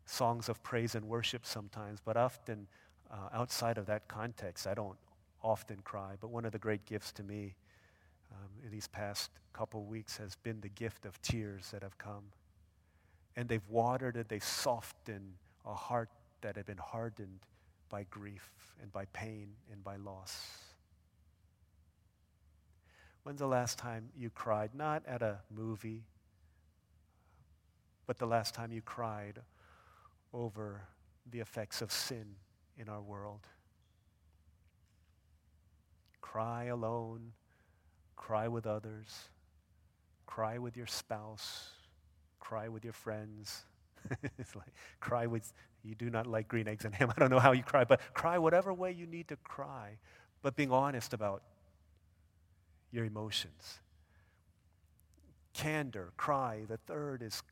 songs 0.07 0.49
of 0.49 0.63
praise 0.63 0.95
and 0.95 1.07
worship 1.07 1.45
sometimes, 1.45 2.01
but 2.05 2.17
often 2.17 2.67
uh, 3.11 3.29
outside 3.33 3.79
of 3.79 3.87
that 3.87 4.09
context, 4.09 4.67
I 4.67 4.75
don't 4.75 4.97
often 5.43 5.79
cry. 5.85 6.15
But 6.21 6.31
one 6.31 6.45
of 6.45 6.53
the 6.53 6.59
great 6.59 6.85
gifts 6.85 7.13
to 7.13 7.23
me 7.23 7.55
um, 8.33 8.49
in 8.65 8.71
these 8.71 8.89
past 8.89 9.31
couple 9.53 9.85
weeks 9.85 10.17
has 10.17 10.37
been 10.37 10.61
the 10.61 10.69
gift 10.69 11.05
of 11.05 11.21
tears 11.23 11.71
that 11.71 11.83
have 11.83 11.97
come. 11.99 12.25
And 13.39 13.49
they've 13.49 13.69
watered 13.69 14.17
and 14.17 14.25
they've 14.29 14.43
softened 14.43 15.35
a 15.65 15.73
heart 15.73 16.09
that 16.41 16.57
had 16.57 16.67
been 16.67 16.77
hardened 16.77 17.39
by 17.89 18.03
grief 18.11 18.51
and 18.83 18.91
by 18.91 19.05
pain 19.13 19.51
and 19.71 19.85
by 19.85 19.95
loss. 19.95 20.59
When's 23.23 23.39
the 23.39 23.47
last 23.47 23.79
time 23.79 24.09
you 24.17 24.29
cried? 24.29 24.75
Not 24.75 25.05
at 25.07 25.23
a 25.23 25.39
movie, 25.55 26.03
but 28.09 28.19
the 28.19 28.27
last 28.27 28.55
time 28.55 28.73
you 28.73 28.83
cried 28.83 29.39
over 30.35 30.83
the 31.31 31.39
effects 31.39 31.81
of 31.81 31.93
sin 31.93 32.35
in 32.77 32.89
our 32.89 33.01
world. 33.01 33.47
Cry 36.21 36.65
alone, 36.65 37.35
cry 38.17 38.49
with 38.49 38.67
others, 38.67 39.29
cry 40.27 40.59
with 40.59 40.77
your 40.77 40.89
spouse, 40.89 41.71
cry 42.41 42.69
with 42.69 42.85
your 42.85 42.93
friends. 42.93 43.65
it's 44.39 44.55
like 44.55 44.73
cry 45.01 45.27
with 45.27 45.53
you 45.85 45.95
do 45.95 46.11
not 46.11 46.27
like 46.27 46.49
green 46.49 46.69
eggs 46.69 46.85
and 46.85 46.95
ham. 46.95 47.13
I 47.17 47.21
don't 47.21 47.31
know 47.31 47.39
how 47.39 47.53
you 47.53 47.63
cry, 47.63 47.85
but 47.85 48.01
cry 48.15 48.39
whatever 48.39 48.73
way 48.73 48.93
you 48.93 49.07
need 49.07 49.29
to 49.29 49.37
cry, 49.37 49.99
but 50.43 50.57
being 50.57 50.71
honest 50.71 51.13
about 51.15 51.43
your 52.91 53.05
emotions. 53.05 53.79
Candor, 55.53 56.13
cry. 56.17 56.65
The 56.69 56.77
third 56.77 57.23
is 57.23 57.43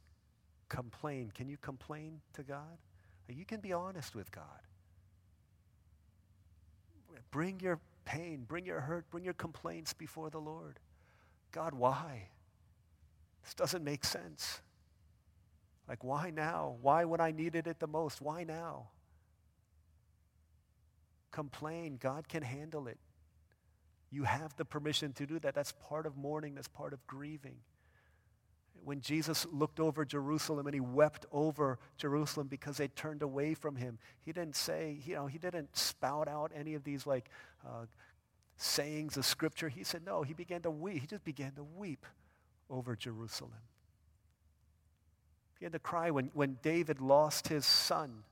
complain. 0.69 1.33
Can 1.35 1.49
you 1.49 1.57
complain 1.61 2.21
to 2.35 2.43
God? 2.43 2.79
You 3.29 3.45
can 3.45 3.61
be 3.61 3.73
honest 3.73 4.15
with 4.15 4.31
God. 4.31 4.45
Bring 7.31 7.59
your 7.61 7.81
pain, 8.05 8.45
bring 8.47 8.65
your 8.65 8.81
hurt, 8.81 9.11
bring 9.11 9.25
your 9.25 9.35
complaints 9.35 9.93
before 9.93 10.31
the 10.31 10.39
Lord. 10.39 10.79
God, 11.51 11.75
why? 11.75 12.29
This 13.43 13.55
doesn't 13.55 13.83
make 13.83 14.05
sense. 14.05 14.61
Like, 15.89 16.03
why 16.03 16.31
now? 16.31 16.77
Why 16.83 17.05
when 17.05 17.21
I 17.21 17.31
needed 17.31 17.67
it 17.67 17.79
the 17.79 17.87
most? 17.87 18.21
Why 18.21 18.45
now? 18.45 18.89
Complain. 21.31 21.99
God 22.01 22.29
can 22.29 22.43
handle 22.43 22.89
it. 22.89 22.99
You 24.11 24.25
have 24.25 24.57
the 24.57 24.65
permission 24.65 25.13
to 25.15 25.27
do 25.27 25.39
that. 25.41 25.55
That's 25.55 25.73
part 25.73 26.07
of 26.07 26.17
mourning, 26.17 26.55
that's 26.55 26.69
part 26.69 26.93
of 26.93 27.07
grieving. 27.07 27.57
When 28.85 29.01
Jesus 29.01 29.47
looked 29.51 29.81
over 29.81 30.05
Jerusalem 30.05 30.67
and 30.67 30.75
he 30.75 30.81
wept 30.81 31.27
over 31.33 31.79
Jerusalem 31.97 32.47
because 32.47 32.77
they 32.77 32.89
turned 32.89 33.23
away 33.23 33.55
from 33.55 33.75
him, 33.75 33.99
he 34.21 34.33
didn't 34.33 34.55
say, 34.55 35.01
you 35.05 35.17
know, 35.17 35.27
he 35.27 35.39
didn't 35.39 35.77
spout 35.77 36.29
out 36.29 36.53
any 36.55 36.75
of 36.75 36.85
these 36.85 37.05
like 37.05 37.29
uh, 37.67 37.87
sayings 38.57 39.17
of 39.17 39.25
scripture. 39.25 39.69
He 39.69 39.83
said, 39.83 40.05
no, 40.05 40.23
he 40.23 40.35
began 40.35 40.63
to 40.63 40.71
weep. 40.71 41.01
He 41.01 41.07
just 41.07 41.25
began 41.25 41.53
to 41.53 41.65
weep 41.65 42.07
over 42.71 42.95
Jerusalem. 42.95 43.53
He 45.59 45.65
had 45.65 45.73
to 45.73 45.79
cry 45.79 46.11
when, 46.11 46.31
when 46.35 46.59
David 46.63 47.01
lost 47.01 47.49
his 47.49 47.65
son, 47.65 48.25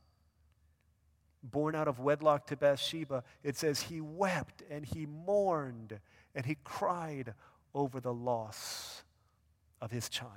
born 1.42 1.74
out 1.74 1.88
of 1.88 1.98
wedlock 1.98 2.46
to 2.48 2.56
Bathsheba. 2.56 3.24
It 3.42 3.56
says 3.56 3.82
he 3.82 4.00
wept 4.00 4.62
and 4.70 4.84
he 4.84 5.06
mourned 5.06 5.98
and 6.34 6.44
he 6.44 6.56
cried 6.64 7.34
over 7.74 8.00
the 8.00 8.12
loss 8.12 9.04
of 9.80 9.90
his 9.90 10.08
child. 10.08 10.30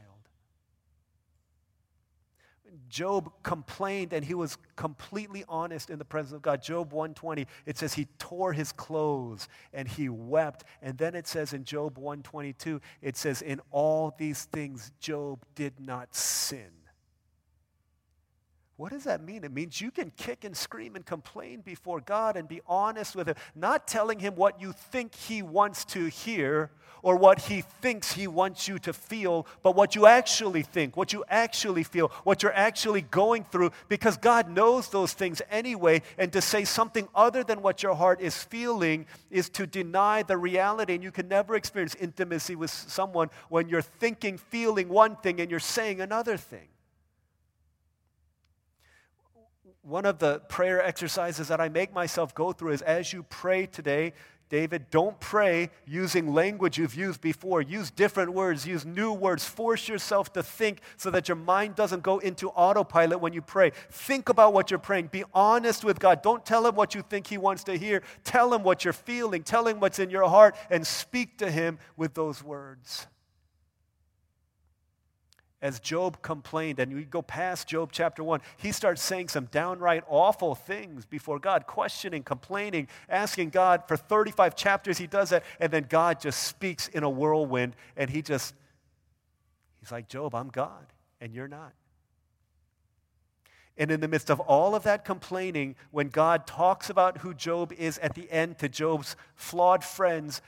Job 2.90 3.32
complained 3.44 4.14
and 4.14 4.24
he 4.24 4.34
was 4.34 4.58
completely 4.76 5.44
honest 5.48 5.90
in 5.90 6.00
the 6.00 6.06
presence 6.06 6.36
of 6.36 6.42
God. 6.42 6.62
Job 6.62 6.92
120, 6.92 7.48
it 7.66 7.78
says 7.78 7.94
he 7.94 8.06
tore 8.18 8.54
his 8.54 8.72
clothes 8.72 9.48
and 9.74 9.88
he 9.88 10.10
wept. 10.10 10.64
And 10.82 10.98
then 10.98 11.16
it 11.16 11.28
says 11.28 11.54
in 11.54 11.64
Job 11.64 11.98
122, 11.98 12.82
it 13.02 13.18
says, 13.18 13.42
In 13.42 13.62
all 13.72 14.14
these 14.18 14.46
things, 14.46 14.92
Job 15.00 15.46
did 15.56 15.80
not 15.80 16.16
sin. 16.16 16.77
What 18.78 18.92
does 18.92 19.06
that 19.06 19.24
mean? 19.24 19.44
It 19.44 19.52
means 19.52 19.82
you 19.82 19.90
can 19.90 20.12
kick 20.18 20.44
and 20.44 20.56
scream 20.56 20.96
and 20.96 21.04
complain 21.04 21.62
before 21.62 22.00
God 22.00 22.38
and 22.38 22.48
be 22.48 22.62
honest 22.68 23.16
with 23.16 23.28
Him, 23.28 23.36
not 23.56 23.88
telling 23.88 24.20
Him 24.20 24.36
what 24.36 24.62
you 24.62 24.72
think 24.72 25.16
He 25.16 25.42
wants 25.42 25.84
to 25.86 26.06
hear 26.06 26.70
or 27.02 27.16
what 27.16 27.42
He 27.42 27.62
thinks 27.62 28.14
He 28.14 28.28
wants 28.28 28.68
you 28.68 28.78
to 28.80 28.94
feel, 28.94 29.48
but 29.64 29.76
what 29.76 29.96
you 29.96 30.06
actually 30.06 30.62
think, 30.62 30.96
what 30.96 31.12
you 31.12 31.26
actually 31.28 31.82
feel, 31.82 32.10
what 32.24 32.44
you're 32.44 32.54
actually 32.54 33.02
going 33.02 33.46
through, 33.46 33.72
because 33.88 34.16
God 34.16 34.48
knows 34.48 34.90
those 34.90 35.12
things 35.12 35.42
anyway. 35.50 36.04
And 36.20 36.32
to 36.34 36.42
say 36.42 36.64
something 36.64 37.08
other 37.16 37.44
than 37.44 37.64
what 37.64 37.82
your 37.82 37.96
heart 37.96 38.22
is 38.22 38.44
feeling 38.44 39.08
is 39.32 39.50
to 39.52 39.66
deny 39.66 40.22
the 40.22 40.38
reality. 40.38 40.94
And 40.94 41.04
you 41.04 41.12
can 41.12 41.28
never 41.28 41.56
experience 41.56 41.96
intimacy 41.96 42.56
with 42.56 42.70
someone 42.70 43.32
when 43.50 43.70
you're 43.70 43.82
thinking, 43.82 44.38
feeling 44.38 44.88
one 44.88 45.16
thing, 45.16 45.42
and 45.42 45.50
you're 45.50 45.60
saying 45.60 46.00
another 46.00 46.38
thing 46.38 46.68
one 49.88 50.06
of 50.06 50.20
the 50.20 50.40
prayer 50.50 50.84
exercises 50.84 51.48
that 51.48 51.62
I 51.62 51.70
make 51.70 51.94
myself 51.94 52.36
go 52.36 52.52
through 52.52 52.74
is 52.74 52.82
as 52.82 53.14
you 53.14 53.24
pray 53.24 53.66
today, 53.66 54.14
David, 54.50 54.90
don't 54.92 55.20
pray 55.20 55.70
using 55.86 56.34
language 56.34 56.78
you've 56.78 56.96
used 56.96 57.20
before. 57.22 57.62
Use 57.62 57.90
different 57.92 58.34
words, 58.34 58.66
use 58.66 58.86
new 58.86 59.12
words. 59.12 59.46
Force 59.46 59.88
yourself 59.88 60.32
to 60.34 60.44
think 60.44 60.80
so 60.96 61.10
that 61.12 61.28
your 61.28 61.36
mind 61.36 61.76
doesn't 61.76 62.04
go 62.04 62.20
into 62.20 62.50
autopilot 62.50 63.20
when 63.20 63.34
you 63.34 63.42
pray. 63.42 63.72
Think 63.90 64.30
about 64.30 64.54
what 64.54 64.72
you're 64.72 64.80
praying. 64.80 65.08
Be 65.08 65.24
honest 65.34 65.84
with 65.84 66.00
God. 66.00 66.22
Don't 66.22 66.46
tell 66.46 66.66
him 66.66 66.76
what 66.76 66.96
you 66.96 67.02
think 67.02 67.28
he 67.28 67.38
wants 67.38 67.64
to 67.66 67.78
hear. 67.78 68.04
Tell 68.24 68.54
him 68.54 68.64
what 68.64 68.84
you're 68.84 68.94
feeling. 68.94 69.44
Tell 69.44 69.68
him 69.68 69.80
what's 69.80 70.00
in 70.00 70.10
your 70.10 70.30
heart 70.30 70.56
and 70.70 70.86
speak 70.86 71.38
to 71.40 71.52
him 71.52 71.80
with 71.98 72.14
those 72.14 72.44
words 72.44 73.08
as 75.62 75.80
Job 75.80 76.22
complained, 76.22 76.80
and 76.80 76.94
we 76.94 77.04
go 77.04 77.22
past 77.22 77.68
Job 77.68 77.90
chapter 77.92 78.24
1, 78.24 78.42
he 78.58 78.72
starts 78.72 79.02
saying 79.02 79.30
some 79.30 79.46
downright 79.46 80.04
awful 80.08 80.54
things 80.54 81.06
before 81.06 81.40
God, 81.40 81.66
questioning, 81.66 82.24
complaining, 82.24 82.88
asking 83.10 83.50
God. 83.50 83.84
For 83.88 83.98
35 83.98 84.56
chapters, 84.56 84.98
he 85.00 85.08
does 85.08 85.32
that, 85.32 85.44
and 85.60 85.72
then 85.72 85.88
God 85.90 86.20
just 86.20 86.44
speaks 86.44 86.88
in 86.88 87.04
a 87.04 87.10
whirlwind, 87.10 87.76
and 87.96 88.10
he 88.10 88.22
just, 88.22 88.54
he's 89.80 89.92
like, 89.92 90.08
Job, 90.08 90.36
I'm 90.36 90.50
God, 90.50 90.86
and 91.20 91.34
you're 91.34 91.48
not. 91.48 91.74
And 93.80 93.92
in 93.92 94.00
the 94.00 94.08
midst 94.08 94.30
of 94.30 94.40
all 94.40 94.74
of 94.74 94.84
that 94.84 95.06
complaining, 95.06 95.76
when 95.92 96.10
God 96.10 96.48
talks 96.48 96.90
about 96.90 97.20
who 97.20 97.34
Job 97.34 97.72
is 97.74 98.00
at 98.00 98.16
the 98.16 98.30
end 98.32 98.58
to 98.60 98.70
Job's 98.70 99.16
flawed 99.36 99.84
friends, 99.84 100.42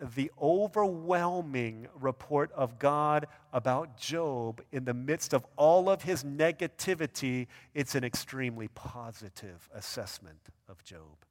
the 0.00 0.30
overwhelming 0.40 1.88
report 2.00 2.52
of 2.52 2.78
God 2.78 3.26
about 3.52 3.96
Job 3.96 4.62
in 4.72 4.84
the 4.84 4.94
midst 4.94 5.32
of 5.32 5.46
all 5.56 5.88
of 5.88 6.02
his 6.02 6.24
negativity, 6.24 7.46
it's 7.74 7.94
an 7.94 8.04
extremely 8.04 8.68
positive 8.68 9.68
assessment 9.74 10.40
of 10.68 10.82
Job. 10.84 11.24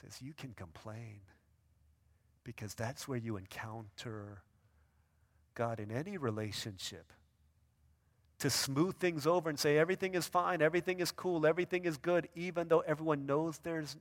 says, 0.00 0.20
You 0.20 0.34
can 0.34 0.52
complain 0.52 1.20
because 2.44 2.74
that's 2.74 3.06
where 3.06 3.18
you 3.18 3.36
encounter 3.36 4.42
God 5.54 5.80
in 5.80 5.90
any 5.90 6.16
relationship. 6.16 7.12
To 8.42 8.50
smooth 8.50 8.96
things 8.96 9.24
over 9.24 9.48
and 9.48 9.56
say 9.56 9.78
everything 9.78 10.16
is 10.16 10.26
fine, 10.26 10.62
everything 10.62 10.98
is 10.98 11.12
cool, 11.12 11.46
everything 11.46 11.84
is 11.84 11.96
good, 11.96 12.28
even 12.34 12.66
though 12.66 12.80
everyone 12.80 13.24
knows 13.24 13.58
there's, 13.62 13.96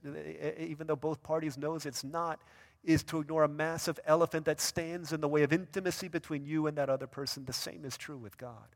even 0.58 0.88
though 0.88 0.96
both 0.96 1.22
parties 1.22 1.60
knows 1.60 1.86
it's 1.86 2.04
not, 2.04 2.42
is 2.84 3.04
to 3.04 3.20
ignore 3.20 3.44
a 3.44 3.48
massive 3.48 4.00
elephant 4.04 4.46
that 4.46 4.60
stands 4.60 5.14
in 5.14 5.22
the 5.22 5.28
way 5.28 5.44
of 5.44 5.54
intimacy 5.54 6.08
between 6.08 6.44
you 6.44 6.66
and 6.66 6.76
that 6.80 6.89
other 6.89 7.06
person. 7.06 7.46
The 7.46 7.54
same 7.54 7.86
is 7.86 7.96
true 7.98 8.18
with 8.18 8.36
God. 8.39 8.76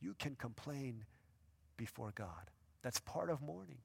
You 0.00 0.14
can 0.20 0.36
complain 0.36 1.04
before 1.76 2.12
God. 2.14 2.48
That's 2.84 3.00
part 3.00 3.30
of 3.30 3.42
mourning. 3.42 3.78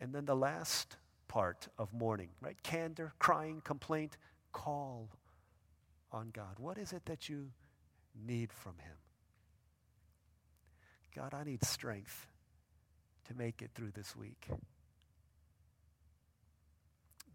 And 0.00 0.14
then 0.14 0.24
the 0.24 0.34
last 0.34 0.96
part 1.28 1.68
of 1.76 1.92
mourning, 1.92 2.30
right? 2.40 2.56
Candor, 2.62 3.12
crying, 3.18 3.60
complaint, 3.62 4.16
call 4.54 5.10
on 6.10 6.30
God. 6.32 6.58
What 6.58 6.78
is 6.78 6.94
it 6.94 7.04
that 7.04 7.28
you 7.28 7.50
need 8.26 8.50
from 8.50 8.78
Him? 8.78 8.96
God, 11.16 11.32
I 11.32 11.44
need 11.44 11.64
strength 11.64 12.26
to 13.28 13.34
make 13.34 13.62
it 13.62 13.70
through 13.74 13.92
this 13.92 14.14
week. 14.14 14.48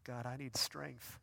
God, 0.03 0.27
I 0.27 0.37
need 0.37 0.55
strength 0.55 1.19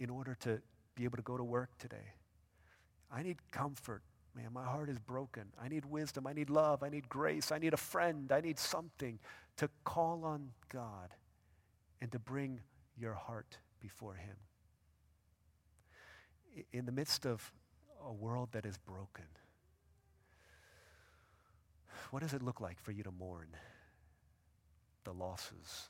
in 0.00 0.08
order 0.08 0.34
to 0.40 0.62
be 0.94 1.04
able 1.04 1.18
to 1.18 1.22
go 1.22 1.36
to 1.36 1.44
work 1.44 1.70
today. 1.78 2.14
I 3.12 3.22
need 3.22 3.36
comfort. 3.52 4.02
Man, 4.34 4.48
my 4.52 4.64
heart 4.64 4.88
is 4.88 4.98
broken. 4.98 5.44
I 5.62 5.68
need 5.68 5.84
wisdom. 5.84 6.26
I 6.26 6.32
need 6.32 6.48
love. 6.48 6.82
I 6.82 6.88
need 6.88 7.08
grace. 7.08 7.52
I 7.52 7.58
need 7.58 7.74
a 7.74 7.78
friend. 7.78 8.32
I 8.32 8.40
need 8.40 8.58
something 8.58 9.18
to 9.58 9.68
call 9.84 10.24
on 10.24 10.52
God 10.72 11.10
and 12.00 12.10
to 12.12 12.18
bring 12.18 12.60
your 12.96 13.14
heart 13.14 13.58
before 13.80 14.14
Him. 14.14 14.36
In 16.72 16.86
the 16.86 16.92
midst 16.92 17.26
of 17.26 17.52
a 18.04 18.12
world 18.12 18.50
that 18.52 18.64
is 18.64 18.78
broken, 18.78 19.24
what 22.10 22.22
does 22.22 22.32
it 22.32 22.42
look 22.42 22.60
like 22.60 22.80
for 22.80 22.92
you 22.92 23.02
to 23.02 23.10
mourn 23.10 23.48
the 25.04 25.12
losses 25.12 25.88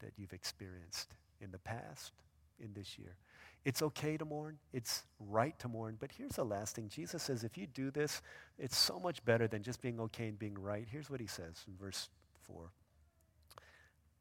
that 0.00 0.12
you've 0.16 0.32
experienced 0.32 1.14
in 1.40 1.50
the 1.50 1.58
past, 1.58 2.12
in 2.58 2.72
this 2.74 2.98
year? 2.98 3.16
It's 3.64 3.80
okay 3.80 4.18
to 4.18 4.24
mourn. 4.24 4.58
It's 4.72 5.04
right 5.18 5.58
to 5.60 5.68
mourn. 5.68 5.96
But 5.98 6.12
here's 6.12 6.32
the 6.32 6.44
last 6.44 6.76
thing. 6.76 6.88
Jesus 6.88 7.22
says 7.22 7.44
if 7.44 7.56
you 7.56 7.66
do 7.66 7.90
this, 7.90 8.20
it's 8.58 8.76
so 8.76 9.00
much 9.00 9.24
better 9.24 9.48
than 9.48 9.62
just 9.62 9.80
being 9.80 10.00
okay 10.00 10.28
and 10.28 10.38
being 10.38 10.58
right. 10.58 10.86
Here's 10.90 11.08
what 11.08 11.20
he 11.20 11.26
says 11.26 11.64
in 11.66 11.74
verse 11.76 12.10
4 12.46 12.70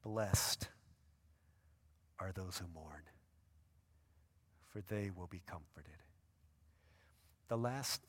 Blessed 0.03 0.69
are 2.19 2.31
those 2.31 2.57
who 2.57 2.67
mourn, 2.73 3.03
for 4.71 4.81
they 4.81 5.11
will 5.15 5.27
be 5.27 5.41
comforted. 5.45 5.91
The 7.49 7.57
last, 7.57 8.01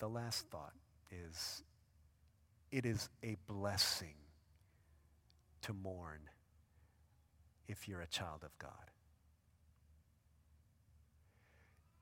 the 0.00 0.08
last 0.08 0.46
thought 0.50 0.72
is 1.10 1.62
it 2.72 2.86
is 2.86 3.10
a 3.22 3.36
blessing 3.46 4.14
to 5.60 5.74
mourn 5.74 6.18
if 7.68 7.86
you're 7.86 8.00
a 8.00 8.06
child 8.06 8.42
of 8.42 8.58
God. 8.58 8.70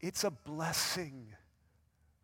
It's 0.00 0.24
a 0.24 0.30
blessing 0.30 1.26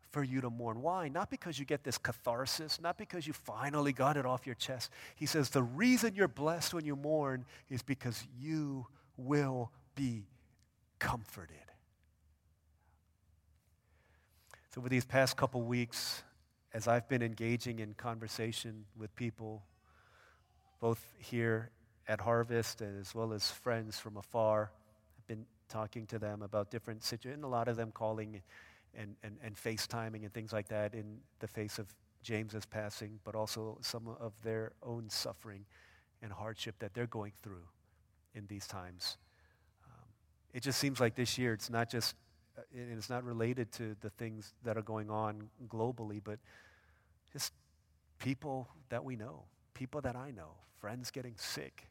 for 0.09 0.23
you 0.23 0.41
to 0.41 0.49
mourn. 0.49 0.81
Why? 0.81 1.09
Not 1.09 1.29
because 1.29 1.59
you 1.59 1.65
get 1.65 1.83
this 1.83 1.97
catharsis, 1.97 2.81
not 2.81 2.97
because 2.97 3.27
you 3.27 3.33
finally 3.33 3.93
got 3.93 4.17
it 4.17 4.25
off 4.25 4.47
your 4.47 4.55
chest. 4.55 4.89
He 5.15 5.25
says 5.25 5.49
the 5.49 5.61
reason 5.61 6.15
you're 6.15 6.27
blessed 6.27 6.73
when 6.73 6.85
you 6.85 6.95
mourn 6.95 7.45
is 7.69 7.83
because 7.83 8.23
you 8.39 8.87
will 9.17 9.71
be 9.95 10.25
comforted. 10.97 11.57
So, 14.73 14.81
over 14.81 14.89
these 14.89 15.05
past 15.05 15.37
couple 15.37 15.61
weeks, 15.61 16.23
as 16.77 16.87
I've 16.87 17.09
been 17.09 17.23
engaging 17.23 17.79
in 17.79 17.95
conversation 17.95 18.85
with 18.95 19.15
people, 19.15 19.63
both 20.79 21.03
here 21.17 21.71
at 22.07 22.21
Harvest 22.21 22.83
as 22.83 23.15
well 23.15 23.33
as 23.33 23.49
friends 23.49 23.97
from 23.97 24.15
afar, 24.15 24.69
I've 25.17 25.25
been 25.25 25.47
talking 25.69 26.05
to 26.05 26.19
them 26.19 26.43
about 26.43 26.69
different 26.69 27.03
situations, 27.03 27.43
a 27.43 27.47
lot 27.47 27.67
of 27.67 27.77
them 27.77 27.89
calling 27.91 28.43
and, 28.95 29.15
and, 29.23 29.37
and 29.43 29.55
FaceTiming 29.55 30.21
and 30.21 30.31
things 30.31 30.53
like 30.53 30.67
that 30.67 30.93
in 30.93 31.17
the 31.39 31.47
face 31.47 31.79
of 31.79 31.87
James's 32.21 32.67
passing, 32.67 33.17
but 33.23 33.33
also 33.33 33.79
some 33.81 34.15
of 34.19 34.33
their 34.43 34.73
own 34.83 35.09
suffering 35.09 35.65
and 36.21 36.31
hardship 36.31 36.75
that 36.77 36.93
they're 36.93 37.07
going 37.07 37.33
through 37.41 37.65
in 38.35 38.45
these 38.45 38.67
times. 38.67 39.17
Um, 39.83 40.05
it 40.53 40.61
just 40.61 40.77
seems 40.77 40.99
like 40.99 41.15
this 41.15 41.39
year 41.39 41.53
it's 41.53 41.71
not 41.71 41.89
just 41.89 42.13
uh, 42.55 42.61
it's 42.71 43.09
not 43.09 43.23
related 43.23 43.71
to 43.71 43.95
the 44.01 44.09
things 44.11 44.53
that 44.63 44.77
are 44.77 44.83
going 44.83 45.09
on 45.09 45.49
globally, 45.67 46.21
but 46.23 46.39
just 47.37 47.53
people 48.17 48.67
that 48.89 49.03
we 49.03 49.15
know, 49.15 49.43
people 49.75 50.01
that 50.01 50.15
I 50.15 50.31
know, 50.31 50.55
friends 50.79 51.11
getting 51.11 51.35
sick. 51.37 51.87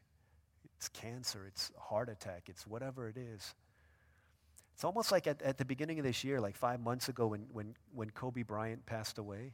It's 0.75 0.89
cancer, 0.89 1.45
it's 1.47 1.71
heart 1.79 2.09
attack, 2.09 2.43
it's 2.47 2.67
whatever 2.67 3.07
it 3.07 3.15
is. 3.15 3.55
It's 4.73 4.83
almost 4.83 5.09
like 5.09 5.25
at, 5.25 5.41
at 5.41 5.57
the 5.57 5.63
beginning 5.63 5.99
of 5.99 6.05
this 6.05 6.25
year, 6.25 6.41
like 6.41 6.57
five 6.57 6.81
months 6.81 7.07
ago 7.07 7.27
when, 7.27 7.45
when, 7.53 7.75
when 7.95 8.09
Kobe 8.09 8.43
Bryant 8.43 8.85
passed 8.85 9.17
away. 9.17 9.53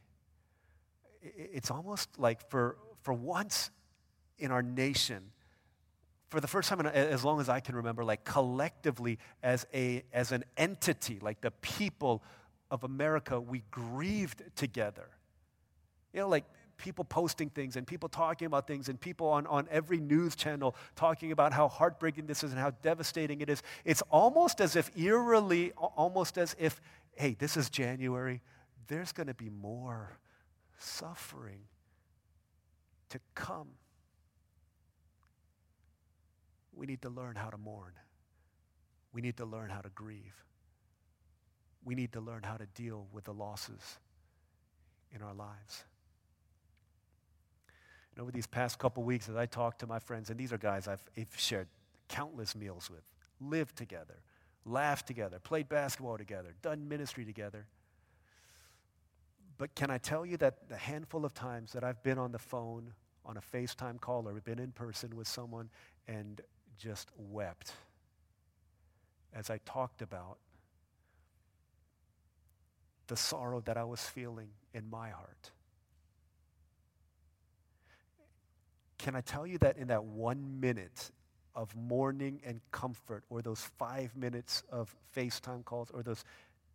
It's 1.22 1.70
almost 1.70 2.18
like 2.18 2.50
for, 2.50 2.76
for 3.02 3.14
once 3.14 3.70
in 4.36 4.50
our 4.50 4.62
nation, 4.62 5.30
for 6.28 6.40
the 6.40 6.48
first 6.48 6.68
time 6.68 6.80
in, 6.80 6.86
as 6.86 7.24
long 7.24 7.40
as 7.40 7.48
I 7.48 7.60
can 7.60 7.76
remember, 7.76 8.04
like 8.04 8.24
collectively 8.24 9.20
as, 9.44 9.64
a, 9.72 10.02
as 10.12 10.32
an 10.32 10.42
entity, 10.56 11.20
like 11.22 11.40
the 11.40 11.52
people 11.52 12.24
of 12.68 12.82
America, 12.82 13.40
we 13.40 13.62
grieved 13.70 14.42
together. 14.56 15.08
You 16.14 16.20
know, 16.20 16.28
like 16.28 16.44
people 16.76 17.04
posting 17.04 17.50
things 17.50 17.76
and 17.76 17.86
people 17.86 18.08
talking 18.08 18.46
about 18.46 18.66
things 18.68 18.88
and 18.88 19.00
people 19.00 19.26
on, 19.26 19.46
on 19.48 19.66
every 19.70 19.98
news 19.98 20.36
channel 20.36 20.76
talking 20.94 21.32
about 21.32 21.52
how 21.52 21.68
heartbreaking 21.68 22.26
this 22.26 22.44
is 22.44 22.52
and 22.52 22.60
how 22.60 22.70
devastating 22.82 23.40
it 23.40 23.50
is. 23.50 23.62
It's 23.84 24.02
almost 24.10 24.60
as 24.60 24.76
if, 24.76 24.90
eerily, 24.96 25.72
almost 25.72 26.38
as 26.38 26.54
if, 26.58 26.80
hey, 27.16 27.36
this 27.38 27.56
is 27.56 27.68
January, 27.68 28.40
there's 28.86 29.12
going 29.12 29.26
to 29.26 29.34
be 29.34 29.50
more 29.50 30.18
suffering 30.78 31.62
to 33.10 33.18
come. 33.34 33.68
We 36.72 36.86
need 36.86 37.02
to 37.02 37.10
learn 37.10 37.34
how 37.34 37.50
to 37.50 37.58
mourn. 37.58 37.92
We 39.12 39.20
need 39.20 39.36
to 39.38 39.44
learn 39.44 39.70
how 39.70 39.80
to 39.80 39.90
grieve. 39.90 40.44
We 41.84 41.94
need 41.94 42.12
to 42.12 42.20
learn 42.20 42.42
how 42.44 42.56
to 42.56 42.66
deal 42.66 43.06
with 43.12 43.24
the 43.24 43.34
losses 43.34 43.98
in 45.14 45.22
our 45.22 45.34
lives. 45.34 45.84
And 48.14 48.22
over 48.22 48.30
these 48.30 48.46
past 48.46 48.78
couple 48.78 49.02
weeks, 49.02 49.28
as 49.28 49.36
I 49.36 49.46
talk 49.46 49.78
to 49.78 49.86
my 49.86 49.98
friends, 49.98 50.30
and 50.30 50.38
these 50.38 50.52
are 50.52 50.58
guys 50.58 50.86
I've, 50.86 51.04
I've 51.18 51.36
shared 51.36 51.66
countless 52.08 52.54
meals 52.54 52.88
with, 52.88 53.02
lived 53.40 53.76
together, 53.76 54.20
laughed 54.64 55.06
together, 55.06 55.38
played 55.40 55.68
basketball 55.68 56.16
together, 56.16 56.54
done 56.62 56.88
ministry 56.88 57.24
together. 57.24 57.66
But 59.58 59.74
can 59.74 59.90
I 59.90 59.98
tell 59.98 60.24
you 60.24 60.36
that 60.38 60.68
the 60.68 60.76
handful 60.76 61.24
of 61.24 61.34
times 61.34 61.72
that 61.72 61.82
I've 61.82 62.02
been 62.02 62.18
on 62.18 62.30
the 62.32 62.38
phone, 62.38 62.92
on 63.26 63.36
a 63.36 63.40
FaceTime 63.40 64.00
call, 64.00 64.28
or 64.28 64.34
been 64.40 64.58
in 64.58 64.72
person 64.72 65.16
with 65.16 65.26
someone 65.26 65.70
and 66.06 66.40
just 66.78 67.10
wept 67.16 67.72
as 69.34 69.50
I 69.50 69.58
talked 69.64 70.02
about 70.02 70.38
the 73.06 73.16
sorrow 73.16 73.60
that 73.62 73.76
I 73.76 73.84
was 73.84 74.00
feeling 74.00 74.48
in 74.72 74.88
my 74.88 75.10
heart. 75.10 75.50
Can 79.04 79.14
I 79.14 79.20
tell 79.20 79.46
you 79.46 79.58
that 79.58 79.76
in 79.76 79.88
that 79.88 80.02
one 80.02 80.60
minute 80.60 81.10
of 81.54 81.76
mourning 81.76 82.40
and 82.42 82.62
comfort, 82.70 83.22
or 83.28 83.42
those 83.42 83.60
five 83.60 84.16
minutes 84.16 84.62
of 84.72 84.96
FaceTime 85.14 85.62
calls, 85.66 85.90
or 85.90 86.02
those 86.02 86.24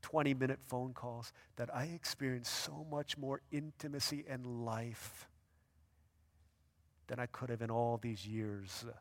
20 0.04 0.36
minute 0.36 0.60
phone 0.68 0.94
calls, 0.94 1.34
that 1.56 1.74
I 1.76 1.86
experienced 1.86 2.54
so 2.54 2.86
much 2.92 3.18
more 3.18 3.42
intimacy 3.52 4.26
and 4.30 4.64
life 4.64 5.28
than 7.08 7.20
I 7.20 7.26
could 7.26 7.50
have 7.50 7.64
in 7.64 7.72
all 7.72 7.98
these 7.98 8.28
years 8.28 8.86
uh, 8.88 8.92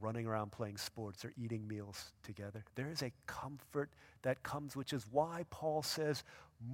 running 0.00 0.26
around 0.26 0.50
playing 0.50 0.78
sports 0.78 1.24
or 1.24 1.32
eating 1.40 1.68
meals 1.68 2.10
together. 2.24 2.64
There 2.74 2.90
is 2.90 3.02
a 3.02 3.12
comfort 3.28 3.90
that 4.22 4.42
comes, 4.42 4.74
which 4.74 4.92
is 4.92 5.06
why 5.12 5.44
Paul 5.48 5.84
says, 5.84 6.24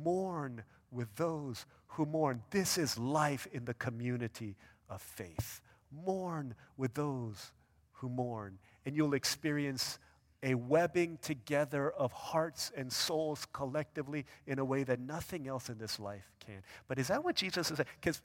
mourn 0.02 0.62
with 0.90 1.14
those 1.16 1.66
who 1.88 2.06
mourn. 2.06 2.42
This 2.52 2.78
is 2.78 2.96
life 2.96 3.46
in 3.52 3.66
the 3.66 3.74
community 3.74 4.56
of 4.88 5.02
faith. 5.02 5.60
Mourn 5.92 6.54
with 6.76 6.94
those 6.94 7.52
who 7.94 8.08
mourn, 8.08 8.58
and 8.86 8.96
you'll 8.96 9.14
experience 9.14 9.98
a 10.42 10.54
webbing 10.54 11.18
together 11.20 11.90
of 11.90 12.12
hearts 12.12 12.72
and 12.74 12.90
souls 12.90 13.46
collectively 13.52 14.24
in 14.46 14.58
a 14.58 14.64
way 14.64 14.84
that 14.84 14.98
nothing 14.98 15.46
else 15.46 15.68
in 15.68 15.76
this 15.78 16.00
life 16.00 16.30
can. 16.44 16.62
But 16.88 16.98
is 16.98 17.08
that 17.08 17.22
what 17.22 17.36
Jesus 17.36 17.70
is 17.70 17.76
saying? 17.76 17.88
Because 18.00 18.22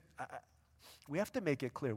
we 1.08 1.18
have 1.18 1.30
to 1.32 1.40
make 1.40 1.62
it 1.62 1.74
clear. 1.74 1.96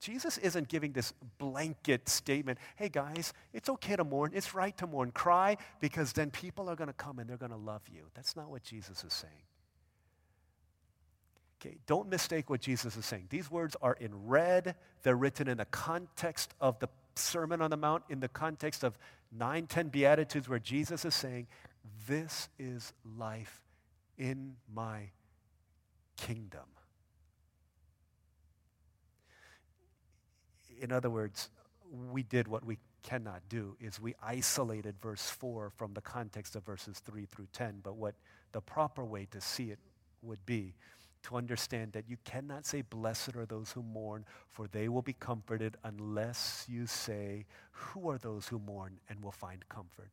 Jesus 0.00 0.38
isn't 0.38 0.68
giving 0.68 0.92
this 0.92 1.12
blanket 1.38 2.08
statement 2.08 2.58
hey, 2.76 2.88
guys, 2.88 3.32
it's 3.52 3.68
okay 3.68 3.96
to 3.96 4.04
mourn. 4.04 4.32
It's 4.34 4.54
right 4.54 4.76
to 4.78 4.86
mourn. 4.86 5.10
Cry 5.12 5.56
because 5.80 6.12
then 6.12 6.30
people 6.30 6.68
are 6.68 6.76
going 6.76 6.88
to 6.88 6.94
come 6.94 7.18
and 7.18 7.28
they're 7.28 7.36
going 7.36 7.50
to 7.50 7.56
love 7.56 7.82
you. 7.90 8.04
That's 8.14 8.36
not 8.36 8.50
what 8.50 8.62
Jesus 8.62 9.02
is 9.02 9.12
saying. 9.12 9.32
Don't 11.86 12.08
mistake 12.08 12.50
what 12.50 12.60
Jesus 12.60 12.96
is 12.96 13.06
saying. 13.06 13.26
These 13.30 13.50
words 13.50 13.76
are 13.80 13.94
in 13.94 14.26
red, 14.26 14.74
they're 15.02 15.16
written 15.16 15.48
in 15.48 15.58
the 15.58 15.64
context 15.66 16.54
of 16.60 16.78
the 16.78 16.88
Sermon 17.16 17.60
on 17.60 17.70
the 17.70 17.76
Mount, 17.76 18.02
in 18.08 18.20
the 18.20 18.28
context 18.28 18.82
of 18.82 18.98
nine, 19.30 19.66
ten 19.66 19.88
Beatitudes, 19.88 20.48
where 20.48 20.58
Jesus 20.58 21.04
is 21.04 21.14
saying, 21.14 21.46
This 22.08 22.48
is 22.58 22.92
life 23.18 23.62
in 24.18 24.56
my 24.72 25.10
kingdom. 26.16 26.66
In 30.80 30.92
other 30.92 31.10
words, 31.10 31.50
we 32.12 32.22
did 32.22 32.48
what 32.48 32.64
we 32.64 32.78
cannot 33.04 33.42
do 33.48 33.76
is 33.80 34.00
we 34.00 34.14
isolated 34.22 34.96
verse 35.00 35.28
4 35.28 35.70
from 35.76 35.92
the 35.92 36.00
context 36.00 36.56
of 36.56 36.64
verses 36.64 37.00
3 37.00 37.26
through 37.26 37.46
10 37.52 37.80
but 37.82 37.96
what 37.96 38.14
the 38.52 38.62
proper 38.62 39.04
way 39.04 39.28
to 39.30 39.42
see 39.42 39.70
it 39.70 39.78
would 40.22 40.44
be 40.46 40.72
to 41.24 41.36
understand 41.36 41.92
that 41.92 42.08
you 42.08 42.16
cannot 42.24 42.66
say, 42.66 42.82
Blessed 42.82 43.36
are 43.36 43.46
those 43.46 43.72
who 43.72 43.82
mourn, 43.82 44.24
for 44.50 44.68
they 44.68 44.88
will 44.88 45.02
be 45.02 45.14
comforted, 45.14 45.76
unless 45.84 46.66
you 46.68 46.86
say, 46.86 47.46
Who 47.72 48.08
are 48.10 48.18
those 48.18 48.48
who 48.48 48.58
mourn 48.58 48.98
and 49.08 49.22
will 49.22 49.32
find 49.32 49.68
comfort? 49.68 50.10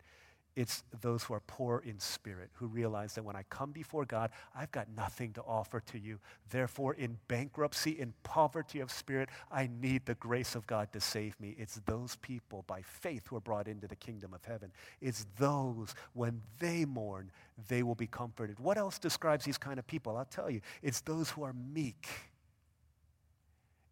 It's 0.56 0.84
those 1.00 1.24
who 1.24 1.34
are 1.34 1.42
poor 1.48 1.82
in 1.86 2.00
spirit, 2.00 2.50
who 2.54 2.68
realize 2.68 3.16
that 3.16 3.24
when 3.24 3.38
I 3.38 3.44
come 3.50 3.72
before 3.72 4.04
God, 4.04 4.32
I've 4.54 4.72
got 4.72 4.88
nothing 4.96 5.32
to 5.34 5.42
offer 5.42 5.80
to 5.92 5.98
you. 5.98 6.20
Therefore, 6.50 6.94
in 6.94 7.18
bankruptcy, 7.30 7.92
in 7.92 8.14
poverty 8.24 8.82
of 8.82 8.92
spirit, 8.92 9.30
I 9.50 9.70
need 9.82 10.06
the 10.06 10.16
grace 10.16 10.54
of 10.56 10.68
God 10.68 10.92
to 10.92 11.00
save 11.00 11.40
me. 11.40 11.56
It's 11.58 11.80
those 11.86 12.18
people 12.18 12.66
by 12.68 12.82
faith 12.82 13.28
who 13.28 13.38
are 13.38 13.42
brought 13.42 13.70
into 13.70 13.88
the 13.88 13.96
kingdom 13.96 14.34
of 14.34 14.44
heaven. 14.44 14.72
It's 15.00 15.26
those, 15.38 15.96
when 16.14 16.42
they 16.60 16.84
mourn, 16.84 17.32
they 17.70 17.82
will 17.82 17.96
be 17.96 18.08
comforted. 18.08 18.60
What 18.60 18.78
else 18.78 19.00
describes 19.00 19.46
these 19.46 19.58
kind 19.58 19.80
of 19.80 19.88
people? 19.88 20.18
I'll 20.18 20.26
tell 20.26 20.50
you. 20.50 20.60
It's 20.82 21.00
those 21.02 21.30
who 21.30 21.44
are 21.44 21.54
meek 21.54 22.08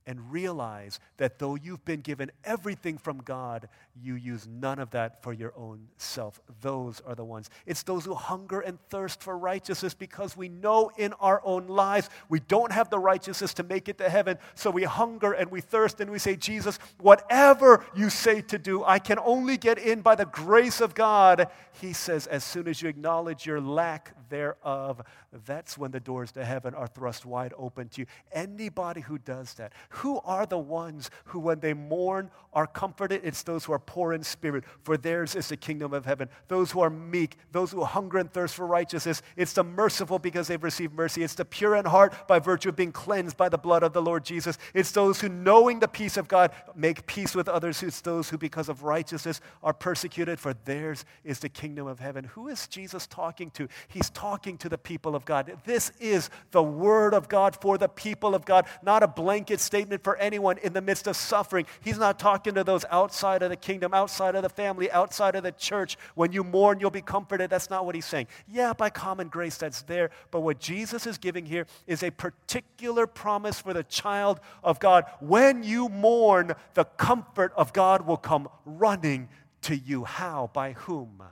and 0.10 0.32
realize 0.32 1.00
that 1.18 1.38
though 1.38 1.54
you've 1.54 1.86
been 1.86 2.02
given 2.02 2.32
everything 2.44 2.98
from 2.98 3.20
God, 3.20 3.70
you 4.02 4.16
use 4.16 4.48
none 4.48 4.80
of 4.80 4.90
that 4.90 5.22
for 5.22 5.34
your 5.34 5.54
own 5.56 5.88
self. 5.98 6.42
Those 6.62 7.00
are 7.06 7.14
the 7.14 7.24
ones. 7.24 7.52
It's 7.68 7.84
those 7.84 8.06
who 8.06 8.16
hunger 8.16 8.60
and 8.60 8.80
thirst 8.90 9.22
for 9.22 9.38
righteousness 9.38 9.94
because 9.94 10.36
we 10.36 10.50
know 10.50 10.90
in 10.98 11.14
our 11.20 11.44
own 11.46 11.68
lives 11.68 12.10
we 12.28 12.40
don't 12.40 12.72
have 12.72 12.90
the 12.90 12.98
righteousness 12.98 13.54
to 13.54 13.64
make 13.64 13.88
it 13.88 14.00
to 14.00 14.10
heaven. 14.10 14.40
So 14.56 14.72
we 14.72 14.84
hunger 14.84 15.34
and 15.34 15.52
we 15.52 15.62
thirst 15.62 16.02
and 16.02 16.10
we 16.10 16.18
say, 16.18 16.36
Jesus, 16.36 16.80
whatever 17.00 17.86
you 17.96 18.10
say 18.10 18.42
to 18.42 18.58
do, 18.58 18.84
I 18.84 18.98
can 18.98 19.20
only 19.20 19.58
get 19.58 19.78
in 19.78 20.02
by 20.02 20.16
the 20.16 20.26
grace 20.26 20.82
of 20.82 20.96
God. 20.96 21.50
He 21.80 21.94
says, 21.94 22.26
as 22.26 22.44
soon 22.44 22.68
as 22.68 22.82
you 22.82 22.90
acknowledge 22.90 23.46
your 23.46 23.62
lack 23.62 24.16
thereof, 24.30 25.04
that's 25.46 25.78
when 25.78 25.92
the 25.92 26.00
doors 26.00 26.32
to 26.32 26.44
heaven 26.44 26.74
are 26.74 26.88
thrust 26.88 27.26
wide 27.26 27.54
open 27.58 27.90
to 27.90 28.02
you. 28.02 28.08
Anybody 28.32 29.02
who 29.02 29.18
does 29.18 29.54
that, 29.56 29.74
who 29.90 30.20
are 30.26 30.46
the 30.46 30.58
ones 30.58 31.12
who, 31.26 31.40
when 31.40 31.60
they 31.60 31.74
mourn, 31.74 32.32
are 32.54 32.66
comforted? 32.66 33.22
It's 33.24 33.44
those 33.44 33.66
who 33.66 33.74
are 33.74 33.80
poor 33.80 34.14
in 34.14 34.24
spirit, 34.24 34.64
for 34.82 34.98
theirs 34.98 35.36
is 35.36 35.50
the 35.50 35.58
kingdom 35.58 35.94
of 35.94 36.06
heaven. 36.06 36.30
Those 36.48 36.72
who 36.72 36.80
are 36.82 36.90
meek, 36.90 37.38
those 37.52 37.72
who 37.72 37.84
hunger 37.84 38.18
and 38.18 38.32
thirst 38.32 38.56
for 38.56 38.66
righteousness. 38.66 39.22
It's 39.36 39.54
the 39.54 39.64
merciful 39.64 40.18
because 40.18 40.48
they've 40.48 40.64
received 40.64 40.94
mercy. 40.94 41.24
It's 41.24 41.36
the 41.36 41.46
pure 41.46 41.76
in 41.76 41.86
heart 41.86 42.28
by 42.28 42.40
virtue 42.40 42.70
of 42.70 42.76
being 42.76 42.92
cleansed 42.92 43.38
by 43.38 43.50
the 43.50 43.58
blood 43.58 43.84
of 43.84 43.94
the 43.94 44.02
Lord 44.02 44.26
Jesus. 44.26 44.58
It's 44.74 44.92
those 44.92 45.22
who, 45.22 45.30
knowing 45.30 45.80
the 45.80 45.88
peace 45.88 46.18
of 46.18 46.28
God, 46.28 46.52
make 46.76 47.06
peace 47.06 47.36
with 47.36 47.48
others. 47.48 47.84
It's 47.84 48.02
those 48.02 48.30
who, 48.30 48.38
because 48.38 48.70
of 48.70 48.84
righteousness, 48.84 49.42
are 49.62 49.74
persecuted, 49.74 50.40
for 50.40 50.54
theirs 50.54 51.06
is 51.24 51.40
the 51.40 51.50
kingdom 51.50 51.88
of 51.88 52.00
heaven. 52.00 52.26
Who 52.26 52.48
is 52.48 52.68
Jesus 52.68 53.06
talking 53.06 53.52
to? 53.52 53.68
He's 53.88 54.10
talking 54.10 54.58
to 54.58 54.70
the 54.70 54.78
people 54.78 55.16
of 55.16 55.19
God. 55.26 55.58
This 55.66 55.92
is 56.00 56.30
the 56.52 56.64
word 56.64 57.14
of 57.14 57.30
God 57.30 57.56
for 57.60 57.78
the 57.78 57.88
people 57.88 58.36
of 58.36 58.46
God, 58.46 58.66
not 58.82 59.04
a 59.04 59.08
blanket 59.08 59.60
statement 59.60 60.04
for 60.04 60.16
anyone 60.18 60.58
in 60.60 60.74
the 60.74 60.82
midst 60.82 61.08
of 61.08 61.16
suffering. 61.16 61.66
He's 61.82 61.98
not 61.98 62.20
talking 62.20 62.56
to 62.56 62.64
those 62.64 62.86
outside 62.90 63.44
of 63.44 63.50
the 63.50 63.56
kingdom, 63.56 63.94
outside 63.94 64.36
of 64.36 64.44
the 64.44 64.50
family, 64.50 64.92
outside 64.92 65.36
of 65.36 65.44
the 65.44 65.52
church. 65.52 65.98
When 66.16 66.32
you 66.32 66.44
mourn, 66.44 66.80
you'll 66.80 66.90
be 66.90 67.02
comforted. 67.02 67.50
That's 67.50 67.70
not 67.70 67.86
what 67.86 67.96
he's 67.96 68.06
saying. 68.06 68.28
Yeah, 68.48 68.74
by 68.74 68.90
common 68.90 69.28
grace, 69.28 69.58
that's 69.58 69.82
there. 69.84 70.12
But 70.32 70.42
what 70.42 70.60
Jesus 70.60 71.08
is 71.08 71.18
giving 71.18 71.46
here 71.46 71.68
is 71.88 72.04
a 72.04 72.12
particular 72.12 73.08
promise 73.08 73.60
for 73.60 73.74
the 73.74 73.84
child 73.84 74.40
of 74.64 74.80
God. 74.80 75.06
When 75.20 75.64
you 75.64 75.90
mourn, 75.90 76.54
the 76.74 76.86
comfort 76.86 77.54
of 77.56 77.74
God 77.74 78.06
will 78.06 78.18
come 78.18 78.50
running 78.66 79.30
to 79.64 79.76
you. 79.76 80.04
How? 80.04 80.50
By 80.54 80.74
whom? 80.74 81.24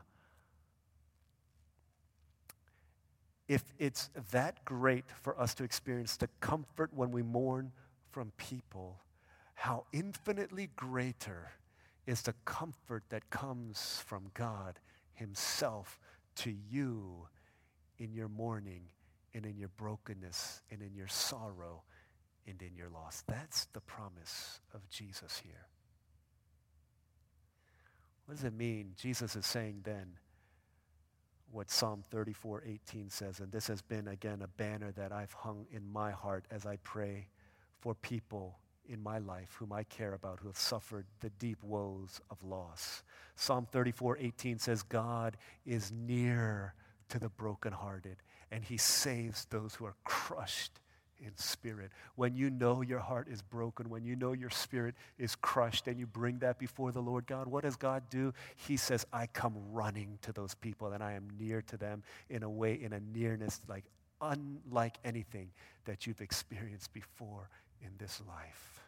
If 3.48 3.64
it's 3.80 4.10
that 4.32 4.64
great 4.66 5.06
for 5.22 5.40
us 5.40 5.54
to 5.56 5.64
experience 5.64 6.18
the 6.18 6.30
comfort 6.42 6.92
when 6.94 7.12
we 7.12 7.24
mourn 7.24 7.72
from 8.12 8.32
people, 8.38 9.00
how 9.56 9.86
infinitely 9.94 10.70
greater 10.76 11.52
is 12.06 12.22
the 12.22 12.34
comfort 12.46 13.04
that 13.10 13.30
comes 13.30 14.04
from 14.06 14.32
God 14.34 14.80
Himself 15.14 16.00
to 16.36 16.54
you 16.70 17.28
in 17.98 18.14
your 18.14 18.28
mourning 18.28 18.84
and 19.34 19.46
in 19.46 19.58
your 19.58 19.70
brokenness 19.78 20.62
and 20.72 20.82
in 20.82 20.94
your 20.94 21.08
sorrow 21.08 21.84
and 22.48 22.62
in 22.62 22.76
your 22.76 22.90
loss. 22.90 23.24
That's 23.28 23.66
the 23.74 23.82
promise 23.82 24.62
of 24.74 24.88
Jesus 24.90 25.42
here. 25.44 25.68
What 28.26 28.36
does 28.36 28.44
it 28.44 28.54
mean? 28.54 28.94
Jesus 28.98 29.36
is 29.36 29.46
saying 29.46 29.82
then, 29.84 30.18
what 31.52 31.70
Psalm 31.72 32.04
34 32.10 32.64
18 32.66 33.10
says. 33.10 33.40
And 33.40 33.52
this 33.52 33.68
has 33.68 33.82
been, 33.82 34.08
again, 34.08 34.42
a 34.42 34.48
banner 34.48 34.92
that 34.94 35.12
I've 35.12 35.34
hung 35.34 35.66
in 35.72 35.88
my 35.92 36.12
heart 36.12 36.46
as 36.52 36.66
I 36.66 36.78
pray 36.78 37.28
for 37.80 37.96
people 37.96 38.60
in 38.90 39.02
my 39.02 39.18
life 39.18 39.56
whom 39.60 39.74
I 39.74 39.84
care 39.84 40.14
about 40.14 40.40
who 40.40 40.48
have 40.48 40.58
suffered 40.58 41.06
the 41.20 41.30
deep 41.32 41.62
woes 41.64 42.22
of 42.30 42.42
loss. 42.44 43.04
Psalm 43.36 43.68
34 43.72 44.18
18 44.20 44.60
says, 44.60 44.84
God 44.84 45.38
is 45.66 45.92
near 45.92 46.74
to 47.10 47.20
the 47.20 47.30
brokenhearted, 47.30 48.18
and 48.52 48.64
he 48.64 48.78
saves 48.78 49.46
those 49.46 49.76
who 49.76 49.86
are 49.86 49.96
crushed 50.04 50.80
in 51.20 51.36
spirit. 51.36 51.92
When 52.16 52.36
you 52.36 52.50
know 52.50 52.82
your 52.82 53.00
heart 53.00 53.28
is 53.30 53.42
broken, 53.42 53.90
when 53.90 54.04
you 54.04 54.16
know 54.16 54.34
your 54.34 54.50
spirit 54.50 54.96
is 55.18 55.36
crushed, 55.36 55.88
and 55.88 56.00
you 56.00 56.06
bring 56.06 56.40
that 56.40 56.60
before 56.60 56.92
the 56.92 57.02
Lord 57.02 57.28
God, 57.28 57.48
what 57.48 57.64
does 57.64 57.76
God 57.76 58.04
do? 58.10 58.34
He 58.56 58.78
says, 58.78 59.06
I 59.12 59.28
come 59.28 59.56
running 59.72 60.20
to 60.22 60.32
those 60.32 60.56
people, 60.56 60.94
and 60.94 61.04
I 61.04 61.14
am 61.14 61.28
near 61.40 61.62
to 61.64 61.78
them 61.78 62.04
in 62.30 62.44
a 62.44 62.50
way, 62.50 62.74
in 62.74 62.94
a 62.94 63.00
nearness 63.00 63.62
like 63.68 63.86
unlike 64.22 64.98
anything 65.04 65.52
that 65.86 66.08
you've 66.08 66.22
experienced 66.22 66.94
before 66.94 67.50
in 67.82 67.92
this 67.98 68.22
life. 68.28 68.82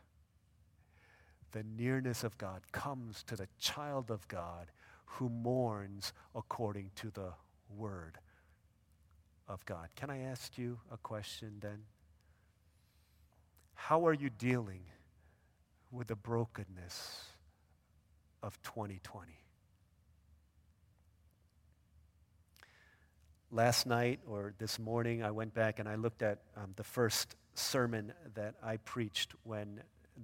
The 1.51 1.63
nearness 1.63 2.23
of 2.23 2.37
God 2.37 2.61
comes 2.71 3.23
to 3.23 3.35
the 3.35 3.47
child 3.59 4.11
of 4.11 4.27
God 4.27 4.71
who 5.05 5.29
mourns 5.29 6.13
according 6.35 6.91
to 6.95 7.09
the 7.09 7.33
word 7.75 8.19
of 9.47 9.65
God. 9.65 9.89
Can 9.95 10.09
I 10.09 10.19
ask 10.19 10.57
you 10.57 10.79
a 10.91 10.97
question 10.97 11.53
then? 11.59 11.79
How 13.81 14.05
are 14.05 14.13
you 14.13 14.29
dealing 14.29 14.81
with 15.89 16.07
the 16.09 16.15
brokenness 16.15 17.25
of 18.43 18.61
2020? 18.61 19.31
Last 23.49 23.87
night 23.87 24.19
or 24.27 24.53
this 24.59 24.77
morning, 24.77 25.23
I 25.23 25.31
went 25.31 25.55
back 25.55 25.79
and 25.79 25.89
I 25.89 25.95
looked 25.95 26.21
at 26.21 26.39
um, 26.55 26.73
the 26.75 26.83
first 26.83 27.35
sermon 27.55 28.13
that 28.35 28.55
I 28.61 28.77
preached 28.77 29.33
when 29.43 29.81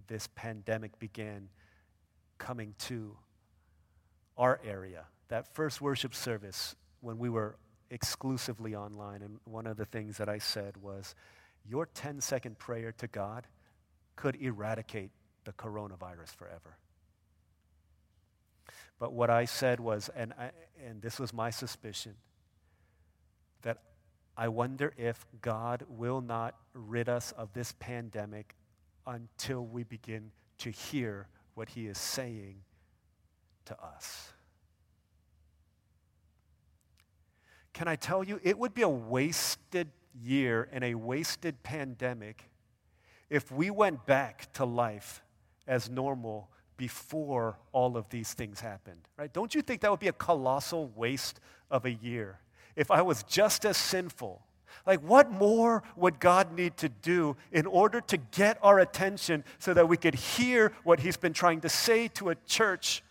this 0.07 0.27
pandemic 0.35 0.99
began 0.99 1.47
coming 2.37 2.75
to 2.79 3.17
our 4.37 4.59
area. 4.63 5.05
That 5.29 5.55
first 5.55 5.81
worship 5.81 6.13
service 6.13 6.75
when 6.99 7.17
we 7.17 7.29
were 7.29 7.55
exclusively 7.89 8.75
online, 8.75 9.21
and 9.21 9.39
one 9.45 9.65
of 9.65 9.77
the 9.77 9.85
things 9.85 10.17
that 10.17 10.29
I 10.29 10.39
said 10.39 10.77
was, 10.77 11.15
your 11.67 11.87
10 11.87 12.21
second 12.21 12.57
prayer 12.57 12.91
to 12.93 13.07
God 13.07 13.47
could 14.15 14.35
eradicate 14.35 15.11
the 15.43 15.53
coronavirus 15.53 16.35
forever. 16.35 16.77
But 18.99 19.13
what 19.13 19.29
I 19.29 19.45
said 19.45 19.79
was, 19.79 20.09
and, 20.15 20.33
I, 20.39 20.51
and 20.85 21.01
this 21.01 21.19
was 21.19 21.33
my 21.33 21.49
suspicion, 21.49 22.15
that 23.61 23.79
I 24.37 24.47
wonder 24.47 24.93
if 24.97 25.25
God 25.41 25.83
will 25.89 26.21
not 26.21 26.55
rid 26.73 27.09
us 27.09 27.31
of 27.33 27.53
this 27.53 27.73
pandemic 27.79 28.55
until 29.05 29.65
we 29.65 29.83
begin 29.83 30.31
to 30.59 30.71
hear 30.71 31.27
what 31.53 31.69
He 31.69 31.87
is 31.87 31.97
saying 31.97 32.57
to 33.65 33.81
us. 33.81 34.31
Can 37.73 37.87
I 37.89 37.97
tell 37.97 38.23
you, 38.23 38.39
it 38.41 38.57
would 38.57 38.73
be 38.73 38.83
a 38.83 38.89
wasted 38.89 39.89
year 40.21 40.69
and 40.71 40.83
a 40.83 40.95
wasted 40.95 41.61
pandemic 41.63 42.49
if 43.29 43.51
we 43.51 43.69
went 43.69 44.05
back 44.05 44.51
to 44.53 44.65
life 44.65 45.21
as 45.67 45.89
normal 45.89 46.49
before 46.77 47.57
all 47.71 47.97
of 47.97 48.09
these 48.09 48.33
things 48.33 48.59
happened, 48.59 49.01
right? 49.17 49.31
Don't 49.31 49.55
you 49.55 49.61
think 49.61 49.81
that 49.81 49.91
would 49.91 49.99
be 49.99 50.07
a 50.07 50.13
colossal 50.13 50.91
waste 50.95 51.39
of 51.71 51.85
a 51.85 51.91
year? 51.91 52.39
If 52.75 52.91
I 52.91 53.01
was 53.01 53.23
just 53.23 53.65
as 53.65 53.77
sinful, 53.77 54.41
like 54.85 54.99
what 54.99 55.31
more 55.31 55.83
would 55.95 56.19
God 56.19 56.53
need 56.53 56.77
to 56.77 56.89
do 56.89 57.37
in 57.51 57.65
order 57.65 58.01
to 58.01 58.17
get 58.17 58.57
our 58.61 58.79
attention 58.79 59.43
so 59.57 59.73
that 59.73 59.87
we 59.87 59.97
could 59.97 60.15
hear 60.15 60.73
what 60.83 60.99
He's 60.99 61.17
been 61.17 61.33
trying 61.33 61.61
to 61.61 61.69
say 61.69 62.09
to 62.09 62.29
a 62.29 62.35
church 62.45 63.01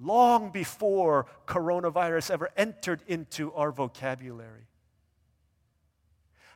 long 0.00 0.50
before 0.50 1.26
coronavirus 1.46 2.30
ever 2.30 2.50
entered 2.56 3.02
into 3.08 3.52
our 3.54 3.72
vocabulary? 3.72 4.67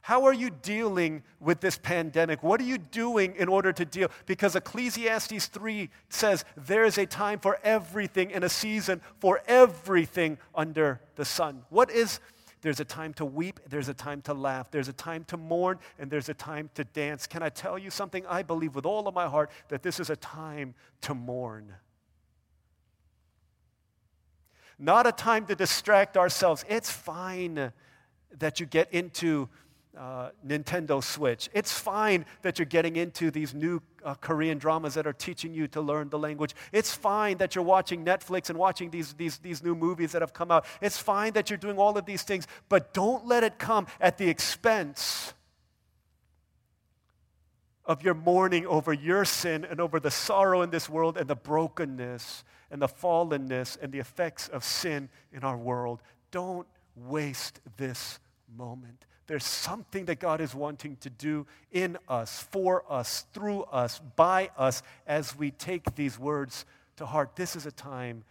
How 0.03 0.25
are 0.25 0.33
you 0.33 0.51
dealing 0.51 1.23
with 1.39 1.61
this 1.61 1.79
pandemic? 1.79 2.43
What 2.43 2.61
are 2.61 2.65
you 2.65 2.77
doing 2.77 3.37
in 3.37 3.49
order 3.49 3.73
to 3.73 3.85
deal? 3.85 4.09
Because 4.27 4.57
Ecclesiastes 4.57 5.47
3 5.47 5.91
says 6.09 6.45
there 6.57 6.85
is 6.85 6.99
a 6.99 7.07
time 7.07 7.39
for 7.39 7.59
everything 7.63 8.33
and 8.33 8.43
a 8.43 8.49
season 8.49 9.01
for 9.21 9.41
everything 9.47 10.39
under 10.57 11.01
the 11.15 11.25
sun. 11.25 11.63
What 11.71 11.89
is 11.89 12.19
there's 12.63 12.81
a 12.81 12.85
time 12.85 13.13
to 13.15 13.25
weep, 13.25 13.61
there's 13.69 13.89
a 13.89 13.95
time 13.95 14.23
to 14.23 14.35
laugh, 14.35 14.73
there's 14.73 14.89
a 14.89 14.93
time 14.93 15.25
to 15.25 15.37
mourn, 15.37 15.79
and 16.01 16.11
there's 16.11 16.29
a 16.29 16.35
time 16.35 16.71
to 16.75 16.83
dance. 16.83 17.29
Can 17.29 17.43
I 17.45 17.49
tell 17.49 17.79
you 17.79 17.91
something? 17.91 18.27
I 18.27 18.43
believe 18.43 18.75
with 18.75 18.87
all 18.87 19.07
of 19.07 19.15
my 19.15 19.29
heart 19.29 19.51
that 19.69 19.85
this 19.85 20.01
is 20.01 20.11
a 20.11 20.17
time 20.17 20.75
to 21.03 21.15
mourn. 21.15 21.75
Not 24.81 25.07
a 25.07 25.13
time 25.13 25.47
to 25.47 25.55
distract 25.55 26.17
ourselves. 26.17 26.65
It's 26.69 26.91
fine 26.91 27.73
that 28.39 28.59
you 28.59 28.67
get 28.67 28.93
into 28.93 29.49
uh, 29.99 30.31
Nintendo 30.47 31.03
Switch. 31.03 31.51
It's 31.53 31.79
fine 31.79 32.25
that 32.43 32.59
you're 32.59 32.67
getting 32.67 32.97
into 32.97 33.31
these 33.31 33.55
new 33.55 33.83
uh, 34.05 34.15
Korean 34.15 34.59
dramas 34.59 34.95
that 34.95 35.07
are 35.07 35.13
teaching 35.13 35.53
you 35.53 35.69
to 35.69 35.81
learn 35.81 36.09
the 36.09 36.19
language. 36.19 36.55
It's 36.73 36.95
fine 36.95 37.39
that 37.39 37.55
you're 37.55 37.65
watching 37.65 38.05
Netflix 38.05 38.49
and 38.49 38.59
watching 38.59 38.91
these, 38.91 39.13
these, 39.15 39.39
these 39.39 39.63
new 39.63 39.75
movies 39.75 40.13
that 40.13 40.23
have 40.23 40.33
come 40.33 40.51
out. 40.51 40.65
It's 40.81 40.99
fine 40.99 41.35
that 41.35 41.51
you're 41.51 41.59
doing 41.59 41.79
all 41.79 41.97
of 41.99 42.07
these 42.07 42.23
things, 42.23 42.47
but 42.69 42.95
don't 42.95 43.27
let 43.27 43.45
it 43.45 43.59
come 43.59 43.87
at 44.01 44.19
the 44.19 44.29
expense 44.29 45.35
of 47.85 48.03
your 48.03 48.15
mourning 48.15 48.67
over 48.67 48.93
your 48.93 49.25
sin 49.25 49.67
and 49.69 49.81
over 49.81 49.99
the 49.99 50.11
sorrow 50.11 50.63
in 50.63 50.71
this 50.71 50.89
world 50.89 51.19
and 51.19 51.29
the 51.29 51.37
brokenness 51.37 52.45
and 52.71 52.81
the 52.81 52.89
fallenness 52.89 53.77
and 53.83 53.93
the 53.93 53.99
effects 53.99 54.49
of 54.49 54.65
sin 54.65 55.09
in 55.33 55.45
our 55.45 55.59
world. 55.59 56.01
Don't 56.31 56.67
waste 56.97 57.61
this 57.77 58.21
moment. 58.57 59.05
There's 59.33 59.47
something 59.47 60.05
that 60.05 60.19
God 60.21 60.43
is 60.43 60.55
wanting 60.55 60.97
to 60.97 61.09
do 61.09 61.47
in 61.71 61.97
us, 62.07 62.47
for 62.51 62.85
us, 62.87 63.25
through 63.33 63.63
us, 63.63 63.99
by 64.15 64.51
us, 64.59 64.83
as 65.07 65.35
we 65.35 65.53
take 65.53 65.95
these 65.95 66.19
words 66.19 66.67
to 66.97 67.07
heart. 67.07 67.35
This 67.35 67.57
is 67.57 67.65
a 67.65 67.73
time 67.73 68.25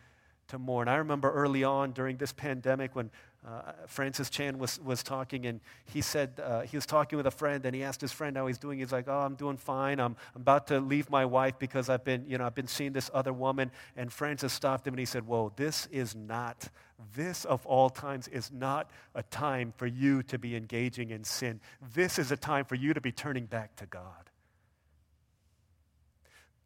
to 0.50 0.60
mourn. 0.60 0.88
I 0.88 0.98
remember 0.98 1.32
early 1.32 1.64
on 1.64 1.94
during 1.94 2.18
this 2.18 2.32
pandemic 2.32 2.96
when 2.96 3.10
uh, 3.44 3.72
Francis 3.88 4.30
Chan 4.30 4.60
was, 4.60 4.80
was 4.82 5.02
talking, 5.02 5.48
and 5.48 5.60
he 5.86 6.02
said 6.02 6.40
uh, 6.40 6.62
he 6.62 6.78
was 6.78 6.86
talking 6.86 7.18
with 7.18 7.26
a 7.26 7.32
friend, 7.32 7.66
and 7.66 7.76
he 7.76 7.82
asked 7.82 8.02
his 8.02 8.12
friend 8.12 8.38
how 8.38 8.46
he's 8.46 8.60
doing. 8.60 8.78
He's 8.78 8.92
like, 8.92 9.08
"Oh, 9.08 9.22
I'm 9.22 9.34
doing 9.34 9.58
fine. 9.58 10.00
I'm, 10.00 10.16
I'm 10.36 10.42
about 10.44 10.68
to 10.68 10.80
leave 10.80 11.10
my 11.10 11.26
wife 11.26 11.58
because 11.58 11.90
I've 11.90 12.04
been, 12.04 12.26
you 12.28 12.38
know, 12.38 12.46
I've 12.46 12.54
been 12.54 12.68
seeing 12.68 12.94
this 12.94 13.10
other 13.12 13.34
woman." 13.34 13.72
And 13.98 14.14
Francis 14.14 14.54
stopped 14.54 14.86
him 14.86 14.94
and 14.94 15.00
he 15.00 15.08
said, 15.08 15.26
"Whoa, 15.26 15.52
this 15.56 15.88
is 15.92 16.14
not. 16.16 16.70
This 17.16 17.46
of 17.46 17.66
all 17.66 17.90
times 17.90 18.28
is 18.28 18.52
not 18.52 18.90
a 19.16 19.24
time 19.24 19.74
for 19.76 19.88
you 19.88 20.24
to 20.24 20.38
be 20.38 20.56
engaging 20.56 21.12
in 21.12 21.24
sin. 21.24 21.60
This 21.94 22.20
is 22.20 22.32
a 22.32 22.38
time 22.38 22.66
for 22.66 22.76
you 22.76 22.94
to 22.94 23.02
be 23.02 23.12
turning 23.12 23.46
back 23.46 23.76
to 23.78 23.86
God. 23.86 24.30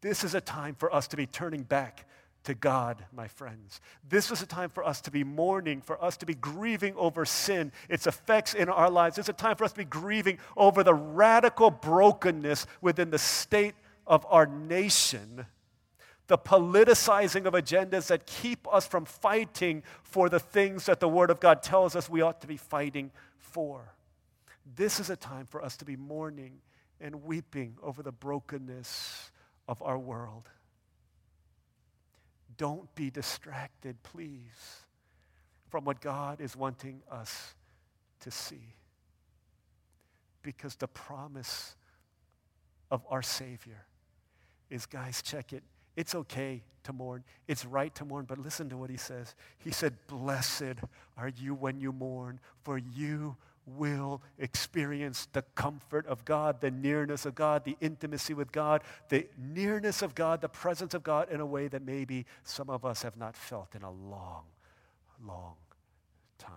This 0.00 0.24
is 0.24 0.34
a 0.34 0.40
time 0.40 0.74
for 0.74 0.94
us 0.94 1.08
to 1.08 1.16
be 1.16 1.26
turning 1.26 1.62
back 1.62 2.06
to 2.44 2.54
God, 2.54 3.04
my 3.12 3.26
friends. 3.26 3.80
This 4.08 4.30
is 4.30 4.40
a 4.40 4.46
time 4.46 4.70
for 4.70 4.84
us 4.84 5.00
to 5.02 5.10
be 5.10 5.24
mourning, 5.24 5.80
for 5.80 6.02
us 6.02 6.16
to 6.18 6.26
be 6.26 6.34
grieving 6.34 6.94
over 6.96 7.24
sin, 7.24 7.72
its 7.88 8.06
effects 8.06 8.54
in 8.54 8.68
our 8.68 8.88
lives. 8.88 9.18
It's 9.18 9.28
a 9.28 9.32
time 9.32 9.56
for 9.56 9.64
us 9.64 9.72
to 9.72 9.78
be 9.78 9.84
grieving 9.84 10.38
over 10.56 10.84
the 10.84 10.94
radical 10.94 11.70
brokenness 11.70 12.66
within 12.80 13.10
the 13.10 13.18
state 13.18 13.74
of 14.06 14.24
our 14.28 14.46
nation, 14.46 15.46
the 16.26 16.38
politicizing 16.38 17.46
of 17.46 17.54
agendas 17.54 18.08
that 18.08 18.26
keep 18.26 18.66
us 18.72 18.86
from 18.86 19.04
fighting 19.04 19.82
for 20.02 20.28
the 20.28 20.40
things 20.40 20.86
that 20.86 21.00
the 21.00 21.08
Word 21.08 21.30
of 21.30 21.40
God 21.40 21.62
tells 21.62 21.94
us 21.94 22.08
we 22.08 22.20
ought 22.20 22.40
to 22.40 22.46
be 22.46 22.56
fighting 22.56 23.10
for. 23.38 23.94
This 24.74 24.98
is 24.98 25.10
a 25.10 25.16
time 25.16 25.46
for 25.46 25.62
us 25.62 25.76
to 25.76 25.84
be 25.84 25.96
mourning 25.96 26.58
and 27.00 27.24
weeping 27.24 27.76
over 27.82 28.02
the 28.02 28.12
brokenness 28.12 29.30
of 29.68 29.82
our 29.82 29.98
world. 29.98 30.48
Don't 32.56 32.92
be 32.94 33.10
distracted, 33.10 34.02
please, 34.02 34.84
from 35.68 35.84
what 35.84 36.00
God 36.00 36.40
is 36.40 36.56
wanting 36.56 37.02
us 37.10 37.54
to 38.20 38.30
see. 38.30 38.74
Because 40.42 40.74
the 40.76 40.88
promise 40.88 41.76
of 42.90 43.04
our 43.10 43.22
Savior 43.22 43.84
is, 44.70 44.86
guys, 44.86 45.22
check 45.22 45.52
it. 45.52 45.62
It's 45.96 46.14
okay 46.14 46.62
to 46.84 46.92
mourn. 46.92 47.24
It's 47.48 47.64
right 47.64 47.94
to 47.96 48.04
mourn, 48.04 48.26
but 48.26 48.38
listen 48.38 48.68
to 48.70 48.76
what 48.76 48.90
he 48.90 48.96
says. 48.96 49.34
He 49.58 49.70
said, 49.70 49.94
Blessed 50.06 50.78
are 51.16 51.28
you 51.28 51.54
when 51.54 51.80
you 51.80 51.92
mourn, 51.92 52.38
for 52.62 52.78
you 52.78 53.36
will 53.66 54.22
experience 54.38 55.26
the 55.32 55.42
comfort 55.56 56.06
of 56.06 56.24
God, 56.24 56.60
the 56.60 56.70
nearness 56.70 57.26
of 57.26 57.34
God, 57.34 57.64
the 57.64 57.76
intimacy 57.80 58.32
with 58.32 58.52
God, 58.52 58.82
the 59.08 59.26
nearness 59.36 60.02
of 60.02 60.14
God, 60.14 60.40
the 60.40 60.48
presence 60.48 60.94
of 60.94 61.02
God 61.02 61.30
in 61.30 61.40
a 61.40 61.46
way 61.46 61.66
that 61.66 61.82
maybe 61.82 62.26
some 62.44 62.70
of 62.70 62.84
us 62.84 63.02
have 63.02 63.16
not 63.16 63.36
felt 63.36 63.74
in 63.74 63.82
a 63.82 63.90
long, 63.90 64.44
long 65.26 65.56
time. 66.38 66.52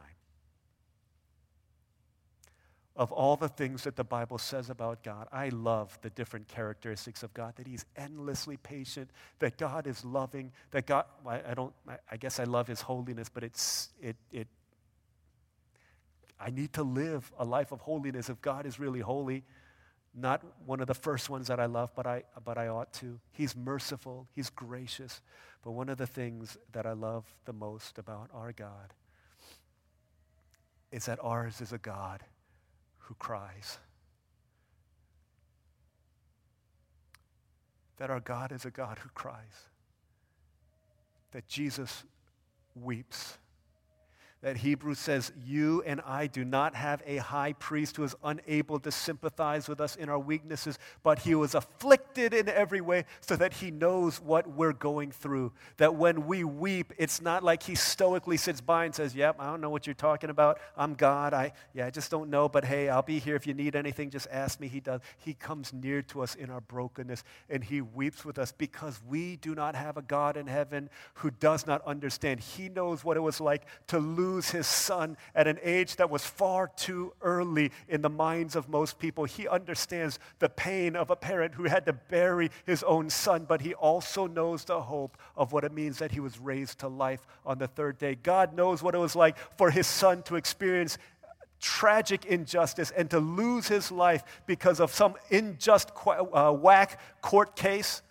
Of 2.99 3.13
all 3.13 3.37
the 3.37 3.47
things 3.47 3.85
that 3.85 3.95
the 3.95 4.03
Bible 4.03 4.37
says 4.37 4.69
about 4.69 5.03
God, 5.03 5.29
I 5.31 5.47
love 5.49 5.97
the 6.01 6.09
different 6.09 6.49
characteristics 6.49 7.23
of 7.23 7.33
God, 7.33 7.53
that 7.55 7.65
He's 7.65 7.85
endlessly 7.95 8.57
patient, 8.57 9.09
that 9.39 9.57
God 9.57 9.87
is 9.87 10.03
loving, 10.03 10.51
that 10.71 10.85
God, 10.85 11.05
I, 11.25 11.39
I 11.51 11.53
don't, 11.53 11.73
I, 11.87 11.95
I 12.11 12.17
guess 12.17 12.41
I 12.41 12.43
love 12.43 12.67
His 12.67 12.81
holiness, 12.81 13.29
but 13.29 13.45
it's, 13.45 13.87
it, 14.01 14.17
it 14.33 14.49
I 16.37 16.49
need 16.49 16.73
to 16.73 16.83
live 16.83 17.31
a 17.39 17.45
life 17.45 17.71
of 17.71 17.79
holiness 17.79 18.29
if 18.29 18.41
God 18.41 18.65
is 18.65 18.81
really 18.81 18.99
holy. 18.99 19.45
Not 20.13 20.43
one 20.65 20.81
of 20.81 20.87
the 20.87 20.93
first 20.93 21.29
ones 21.29 21.47
that 21.47 21.61
I 21.61 21.67
love, 21.67 21.93
but 21.95 22.05
I, 22.05 22.23
but 22.43 22.57
I 22.57 22.67
ought 22.67 22.91
to. 22.95 23.17
He's 23.31 23.55
merciful, 23.55 24.27
He's 24.35 24.49
gracious. 24.49 25.21
But 25.63 25.71
one 25.71 25.87
of 25.87 25.97
the 25.97 26.07
things 26.07 26.57
that 26.73 26.85
I 26.85 26.91
love 26.91 27.33
the 27.45 27.53
most 27.53 27.97
about 27.97 28.29
our 28.33 28.51
God 28.51 28.93
is 30.91 31.05
that 31.05 31.19
ours 31.21 31.61
is 31.61 31.71
a 31.71 31.77
God 31.77 32.25
who 33.09 33.15
cries. 33.15 33.79
That 37.97 38.11
our 38.11 38.19
God 38.19 38.51
is 38.51 38.65
a 38.65 38.71
God 38.71 38.99
who 38.99 39.09
cries. 39.09 39.67
That 41.31 41.47
Jesus 41.47 42.03
weeps 42.75 43.39
that 44.41 44.57
Hebrews 44.57 44.99
says, 44.99 45.33
You 45.45 45.83
and 45.85 45.99
I 46.05 46.27
do 46.27 46.45
not 46.45 46.73
have 46.73 47.03
a 47.05 47.17
high 47.17 47.53
priest 47.53 47.97
who 47.97 48.03
is 48.03 48.15
unable 48.23 48.79
to 48.79 48.91
sympathize 48.91 49.67
with 49.67 49.81
us 49.81 49.97
in 49.97 50.07
our 50.07 50.19
weaknesses, 50.19 50.79
but 51.03 51.19
he 51.19 51.35
was 51.35 51.55
afflicted 51.55 52.33
in 52.33 52.47
every 52.47 52.79
way 52.79 53.05
so 53.19 53.35
that 53.35 53.53
he 53.53 53.69
knows 53.69 54.21
what 54.21 54.47
we're 54.47 54.73
going 54.73 55.11
through. 55.11 55.51
That 55.77 55.95
when 55.95 56.25
we 56.25 56.45
weep, 56.45 56.93
it's 56.97 57.21
not 57.21 57.43
like 57.43 57.63
he 57.63 57.75
stoically 57.75 58.37
sits 58.37 58.61
by 58.61 58.85
and 58.85 58.95
says, 58.95 59.13
Yep, 59.13 59.37
I 59.39 59.47
don't 59.47 59.59
know 59.59 59.69
what 59.69 59.85
you're 59.85 59.93
talking 59.93 60.29
about. 60.29 60.59
I'm 60.77 60.93
God. 60.93 61.33
I, 61.33 61.51
yeah, 61.73 61.87
I 61.87 61.89
just 61.89 62.09
don't 62.09 62.29
know, 62.29 62.47
but 62.47 62.63
hey, 62.63 62.87
I'll 62.87 63.01
be 63.01 63.19
here 63.19 63.35
if 63.35 63.45
you 63.45 63.53
need 63.53 63.75
anything. 63.75 64.09
Just 64.09 64.27
ask 64.31 64.59
me. 64.59 64.69
He 64.69 64.79
does. 64.79 65.01
He 65.17 65.33
comes 65.33 65.73
near 65.73 66.01
to 66.03 66.21
us 66.21 66.35
in 66.35 66.49
our 66.49 66.61
brokenness 66.61 67.23
and 67.49 67.63
he 67.63 67.81
weeps 67.81 68.23
with 68.23 68.39
us 68.39 68.53
because 68.53 69.01
we 69.07 69.35
do 69.35 69.53
not 69.53 69.75
have 69.75 69.97
a 69.97 70.01
God 70.01 70.37
in 70.37 70.47
heaven 70.47 70.89
who 71.15 71.31
does 71.31 71.67
not 71.67 71.85
understand. 71.85 72.39
He 72.39 72.69
knows 72.69 73.03
what 73.03 73.17
it 73.17 73.21
was 73.21 73.41
like 73.41 73.65
to 73.87 73.99
lose 73.99 74.28
lose 74.29 74.51
his 74.51 74.67
son 74.67 75.17
at 75.33 75.47
an 75.47 75.59
age 75.63 75.95
that 75.95 76.09
was 76.09 76.25
far 76.25 76.67
too 76.75 77.13
early 77.21 77.71
in 77.87 78.01
the 78.01 78.09
minds 78.09 78.55
of 78.55 78.69
most 78.69 78.99
people. 78.99 79.25
He 79.25 79.47
understands 79.47 80.19
the 80.39 80.49
pain 80.49 80.95
of 80.95 81.09
a 81.09 81.15
parent 81.15 81.55
who 81.55 81.63
had 81.63 81.85
to 81.87 81.93
bury 81.93 82.51
his 82.65 82.83
own 82.83 83.09
son, 83.09 83.45
but 83.47 83.61
he 83.61 83.73
also 83.73 84.27
knows 84.27 84.63
the 84.63 84.81
hope 84.81 85.17
of 85.35 85.51
what 85.51 85.63
it 85.63 85.73
means 85.73 85.97
that 85.97 86.11
he 86.11 86.19
was 86.19 86.39
raised 86.39 86.79
to 86.79 86.87
life 86.87 87.25
on 87.45 87.57
the 87.57 87.67
third 87.67 87.97
day. 87.97 88.15
God 88.15 88.53
knows 88.53 88.83
what 88.83 88.95
it 88.95 88.99
was 88.99 89.15
like 89.15 89.37
for 89.57 89.71
his 89.71 89.87
son 89.87 90.21
to 90.23 90.35
experience 90.35 90.97
tragic 91.59 92.25
injustice 92.25 92.91
and 92.91 93.09
to 93.09 93.19
lose 93.19 93.67
his 93.67 93.91
life 93.91 94.23
because 94.45 94.79
of 94.79 94.93
some 94.93 95.15
unjust 95.31 95.91
uh, 96.05 96.51
whack 96.51 96.99
court 97.21 97.55
case 97.55 98.01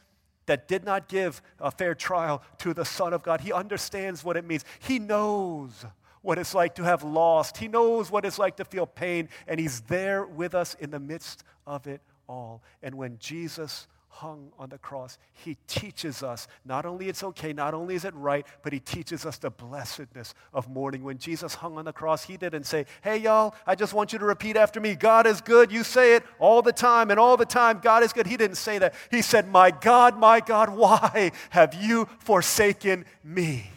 that 0.49 0.67
did 0.67 0.85
not 0.85 1.09
give 1.09 1.41
a 1.61 1.71
fair 1.71 1.95
trial 1.95 2.43
to 2.59 2.75
the 2.75 2.85
Son 2.85 3.13
of 3.13 3.23
God. 3.23 3.41
He 3.43 3.53
understands 3.53 4.25
what 4.25 4.37
it 4.37 4.45
means. 4.45 4.65
He 4.81 4.99
knows 4.99 5.85
what 6.23 6.39
it's 6.39 6.55
like 6.55 6.75
to 6.77 6.85
have 6.85 7.03
lost. 7.05 7.57
He 7.57 7.69
knows 7.69 8.11
what 8.11 8.25
it's 8.25 8.39
like 8.39 8.57
to 8.57 8.65
feel 8.65 8.87
pain, 8.87 9.29
and 9.47 9.59
He's 9.61 9.81
there 9.83 10.25
with 10.25 10.55
us 10.55 10.75
in 10.81 10.91
the 10.91 11.01
midst 11.01 11.45
of 11.67 11.87
it 11.87 12.01
all. 12.29 12.63
And 12.83 12.95
when 12.95 13.19
Jesus 13.19 13.87
hung 14.19 14.51
on 14.59 14.69
the 14.69 14.79
cross, 14.79 15.17
he 15.33 15.57
teaches 15.69 16.25
us 16.25 16.49
not 16.65 16.85
only 16.85 17.09
it's 17.09 17.23
okay, 17.23 17.53
not 17.53 17.73
only 17.73 17.95
is 17.95 18.05
it 18.05 18.15
right, 18.17 18.45
but 18.63 18.73
he 18.73 18.81
teaches 18.81 19.25
us 19.25 19.39
the 19.39 19.51
blessedness 19.51 20.35
of 20.53 20.69
mourning. 20.69 21.05
When 21.05 21.19
Jesus 21.19 21.55
hung 21.55 21.79
on 21.79 21.85
the 21.85 21.93
cross, 21.93 22.25
he 22.25 22.37
didn't 22.37 22.65
say, 22.65 22.87
Hey, 23.01 23.19
y'all, 23.19 23.55
I 23.65 23.77
just 23.77 23.95
want 23.95 24.13
you 24.13 24.19
to 24.19 24.25
repeat 24.25 24.57
after 24.57 24.81
me 24.81 24.97
God 24.97 25.27
is 25.27 25.41
good. 25.41 25.71
You 25.71 25.85
say 25.85 26.17
it 26.17 26.25
all 26.41 26.63
the 26.63 26.73
time, 26.73 27.11
and 27.11 27.21
all 27.21 27.37
the 27.37 27.47
time, 27.47 27.79
God 27.81 28.03
is 28.03 28.13
good. 28.13 28.27
He 28.27 28.37
didn't 28.37 28.57
say 28.57 28.79
that. 28.79 28.95
He 29.11 29.23
said, 29.23 29.49
My 29.49 29.71
God, 29.71 30.19
my 30.19 30.41
God, 30.41 30.71
why 30.77 31.31
have 31.51 31.75
you 31.75 32.09
forsaken 32.19 33.05
me? 33.23 33.71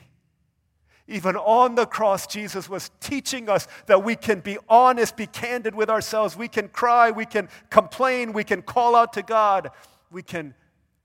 Even 1.11 1.35
on 1.35 1.75
the 1.75 1.85
cross, 1.85 2.25
Jesus 2.25 2.69
was 2.69 2.89
teaching 2.99 3.49
us 3.49 3.67
that 3.85 4.03
we 4.03 4.15
can 4.15 4.39
be 4.39 4.57
honest, 4.69 5.17
be 5.17 5.27
candid 5.27 5.75
with 5.75 5.89
ourselves. 5.89 6.35
We 6.35 6.47
can 6.47 6.69
cry, 6.69 7.11
we 7.11 7.25
can 7.25 7.49
complain, 7.69 8.33
we 8.33 8.43
can 8.43 8.61
call 8.61 8.95
out 8.95 9.13
to 9.13 9.21
God 9.21 9.71
we 10.11 10.21
can 10.21 10.53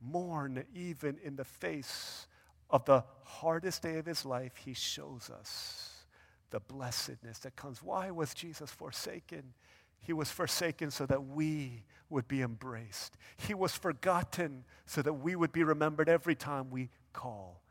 mourn 0.01 0.65
even 0.75 1.17
in 1.23 1.37
the 1.37 1.45
face 1.45 2.27
of 2.69 2.85
the 2.85 3.05
hardest 3.23 3.83
day 3.83 3.99
of 3.99 4.07
his 4.07 4.25
life. 4.25 4.57
He 4.57 4.75
shows 4.75 5.31
us 5.31 6.05
the 6.51 6.61
blessedness 6.61 7.39
that 7.41 7.57
comes. 7.57 7.83
Why 7.83 8.11
was 8.11 8.35
Jesus 8.35 8.71
forsaken? 8.71 9.55
He 10.01 10.13
was 10.13 10.31
forsaken 10.31 10.91
so 10.91 11.07
that 11.07 11.25
we 11.25 11.85
would 12.11 12.29
be 12.29 12.43
embraced. 12.43 13.17
He 13.37 13.55
was 13.55 13.73
forgotten 13.73 14.65
so 14.85 15.03
that 15.03 15.15
we 15.15 15.35
would 15.35 15.53
be 15.53 15.65
remembered 15.65 16.09
every 16.09 16.35
time 16.35 16.71
we 16.71 16.91
call 17.13 17.63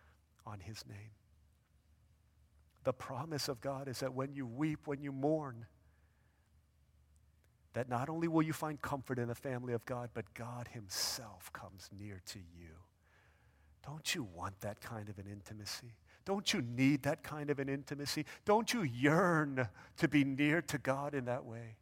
on 0.46 0.60
his 0.60 0.84
name. 0.88 1.15
The 2.86 2.94
promise 2.94 3.50
of 3.50 3.60
God 3.60 3.88
is 3.88 4.00
that 4.00 4.14
when 4.14 4.34
you 4.34 4.46
weep, 4.46 4.86
when 4.86 5.02
you 5.02 5.12
mourn, 5.12 5.66
that 7.74 7.90
not 7.90 8.10
only 8.10 8.28
will 8.28 8.44
you 8.44 8.54
find 8.54 8.82
comfort 8.82 9.20
in 9.20 9.28
the 9.28 9.36
family 9.36 9.74
of 9.74 9.84
God, 9.86 10.12
but 10.14 10.34
God 10.34 10.70
Himself 10.72 11.52
comes 11.52 11.90
near 12.00 12.22
to 12.28 12.40
you. 12.40 12.70
Don't 13.86 14.16
you 14.16 14.24
want 14.24 14.60
that 14.62 14.82
kind 14.82 15.10
of 15.10 15.18
an 15.18 15.26
intimacy? 15.30 15.94
Don't 16.26 16.54
you 16.54 16.62
need 16.62 17.04
that 17.04 17.24
kind 17.24 17.50
of 17.50 17.60
an 17.60 17.70
intimacy? 17.70 18.26
Don't 18.46 18.72
you 18.72 18.84
yearn 18.84 19.68
to 19.98 20.08
be 20.08 20.24
near 20.24 20.62
to 20.62 20.78
God 20.78 21.14
in 21.14 21.26
that 21.26 21.44
way? 21.44 21.78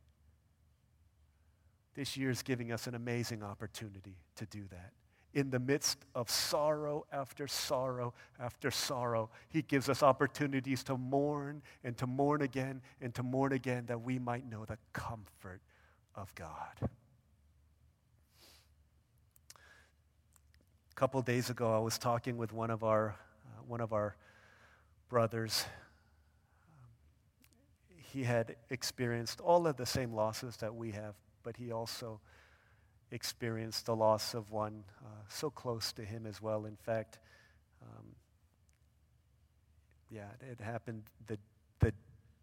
This 1.96 2.18
year 2.18 2.30
is 2.30 2.42
giving 2.42 2.72
us 2.72 2.88
an 2.88 2.96
amazing 2.96 3.44
opportunity 3.44 4.16
to 4.38 4.46
do 4.46 4.64
that. 4.72 4.94
In 5.34 5.50
the 5.50 5.60
midst 5.60 5.98
of 6.14 6.30
sorrow 6.30 7.06
after 7.12 7.48
sorrow 7.48 8.14
after 8.40 8.70
sorrow, 8.70 9.32
He 9.50 9.64
gives 9.64 9.90
us 9.90 10.04
opportunities 10.04 10.84
to 10.84 10.96
mourn 10.96 11.64
and 11.84 11.98
to 11.98 12.06
mourn 12.06 12.44
again 12.44 12.82
and 13.02 13.16
to 13.16 13.24
mourn 13.24 13.52
again 13.52 13.86
that 13.88 14.02
we 14.02 14.20
might 14.20 14.48
know 14.48 14.64
the 14.66 14.78
comfort 14.94 15.62
of 16.14 16.34
God. 16.36 16.90
A 20.92 20.96
couple 20.96 21.20
days 21.24 21.50
ago, 21.50 21.76
I 21.76 21.80
was 21.80 21.98
talking 21.98 22.38
with 22.38 22.54
one 22.54 22.70
of 22.70 22.84
our, 22.84 23.16
uh, 23.48 23.64
one 23.68 23.82
of 23.82 23.94
our 23.94 24.16
brothers. 25.10 25.66
He 27.88 28.24
had 28.24 28.56
experienced 28.70 29.42
all 29.42 29.66
of 29.66 29.78
the 29.78 29.88
same 29.88 30.14
losses 30.14 30.58
that 30.58 30.76
we 30.76 30.92
have, 30.92 31.16
but 31.42 31.58
he 31.58 31.72
also 31.72 32.20
experienced 33.14 33.86
the 33.86 33.96
loss 33.96 34.34
of 34.34 34.52
one 34.52 34.84
uh, 35.06 35.08
so 35.30 35.50
close 35.50 35.94
to 35.94 36.04
him 36.04 36.26
as 36.26 36.42
well. 36.42 36.66
In 36.66 36.76
fact, 36.76 37.20
um, 37.82 38.06
yeah, 40.10 40.30
it 40.52 40.60
happened 40.60 41.04
the, 41.28 41.38
the, 41.80 41.94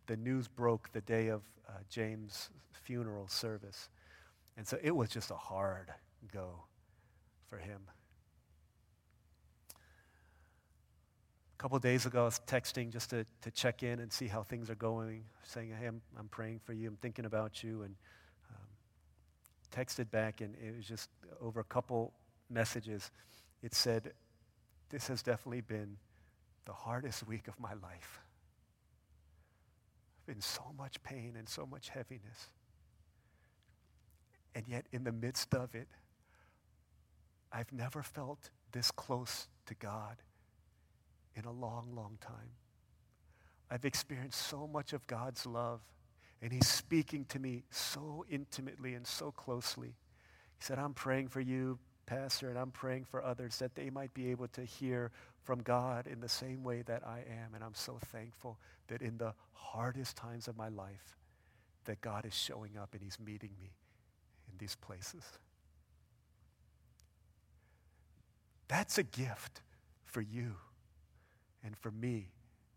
the 0.06 0.16
news 0.16 0.46
broke 0.48 0.90
the 0.92 1.00
day 1.00 1.28
of 1.28 1.42
uh, 1.68 1.72
James' 1.88 2.50
funeral 2.72 3.28
service. 3.28 3.88
And 4.56 4.66
so 4.66 4.78
it 4.82 4.94
was 4.94 5.10
just 5.10 5.30
a 5.30 5.36
hard 5.36 5.88
go 6.32 6.64
for 7.48 7.58
him. 7.58 7.80
A 11.58 11.62
couple 11.62 11.78
days 11.78 12.06
ago, 12.06 12.22
I 12.22 12.24
was 12.24 12.40
texting 12.46 12.90
just 12.90 13.10
to, 13.10 13.26
to 13.42 13.50
check 13.50 13.82
in 13.82 13.98
and 14.00 14.12
see 14.12 14.28
how 14.28 14.44
things 14.44 14.70
are 14.70 14.76
going, 14.76 15.24
saying, 15.42 15.74
Hey, 15.78 15.86
I'm, 15.86 16.00
I'm 16.18 16.28
praying 16.28 16.60
for 16.64 16.72
you, 16.72 16.88
I'm 16.88 16.96
thinking 16.96 17.24
about 17.24 17.62
you. 17.62 17.82
And 17.82 17.96
texted 19.70 20.10
back, 20.10 20.40
and 20.40 20.54
it 20.56 20.76
was 20.76 20.86
just 20.86 21.10
over 21.40 21.60
a 21.60 21.64
couple 21.64 22.12
messages. 22.48 23.10
It 23.62 23.74
said, 23.74 24.12
This 24.90 25.08
has 25.08 25.22
definitely 25.22 25.60
been 25.60 25.96
the 26.64 26.72
hardest 26.72 27.26
week 27.26 27.48
of 27.48 27.58
my 27.58 27.72
life 27.74 28.20
I've 30.20 30.34
been 30.34 30.42
so 30.42 30.72
much 30.76 31.02
pain 31.02 31.34
and 31.36 31.48
so 31.48 31.66
much 31.66 31.88
heaviness. 31.88 32.48
And 34.54 34.66
yet, 34.68 34.86
in 34.92 35.04
the 35.04 35.12
midst 35.12 35.54
of 35.54 35.74
it, 35.74 35.88
I've 37.52 37.72
never 37.72 38.02
felt 38.02 38.50
this 38.72 38.90
close 38.90 39.48
to 39.66 39.74
God 39.74 40.16
in 41.34 41.44
a 41.44 41.52
long, 41.52 41.94
long 41.94 42.18
time. 42.20 42.50
I've 43.70 43.84
experienced 43.84 44.40
so 44.46 44.66
much 44.66 44.92
of 44.92 45.06
God's 45.06 45.46
love, 45.46 45.80
and 46.42 46.52
He's 46.52 46.68
speaking 46.68 47.24
to 47.26 47.38
me 47.38 47.64
so 47.70 48.24
intimately 48.30 48.94
and 48.94 49.06
so 49.06 49.30
closely. 49.30 49.94
He 50.58 50.64
said, 50.64 50.78
I'm 50.78 50.94
praying 50.94 51.28
for 51.28 51.40
you, 51.40 51.78
Pastor, 52.06 52.48
and 52.48 52.58
I'm 52.58 52.70
praying 52.70 53.04
for 53.04 53.24
others 53.24 53.58
that 53.58 53.74
they 53.74 53.90
might 53.90 54.12
be 54.14 54.30
able 54.30 54.48
to 54.48 54.64
hear 54.64 55.10
from 55.42 55.62
God 55.62 56.06
in 56.06 56.20
the 56.20 56.28
same 56.28 56.62
way 56.62 56.82
that 56.82 57.06
I 57.06 57.20
am. 57.20 57.54
And 57.54 57.62
I'm 57.62 57.74
so 57.74 57.98
thankful 58.12 58.58
that 58.88 59.02
in 59.02 59.18
the 59.18 59.34
hardest 59.52 60.16
times 60.16 60.48
of 60.48 60.56
my 60.56 60.68
life, 60.68 61.16
that 61.84 62.00
God 62.00 62.24
is 62.24 62.34
showing 62.34 62.76
up 62.76 62.90
and 62.92 63.02
He's 63.02 63.18
meeting 63.18 63.50
me 63.60 63.70
in 64.50 64.58
these 64.58 64.76
places. 64.76 65.24
That's 68.68 68.98
a 68.98 69.02
gift 69.02 69.62
for 70.04 70.20
you 70.20 70.54
and 71.64 71.76
for 71.76 71.90
me 71.90 72.28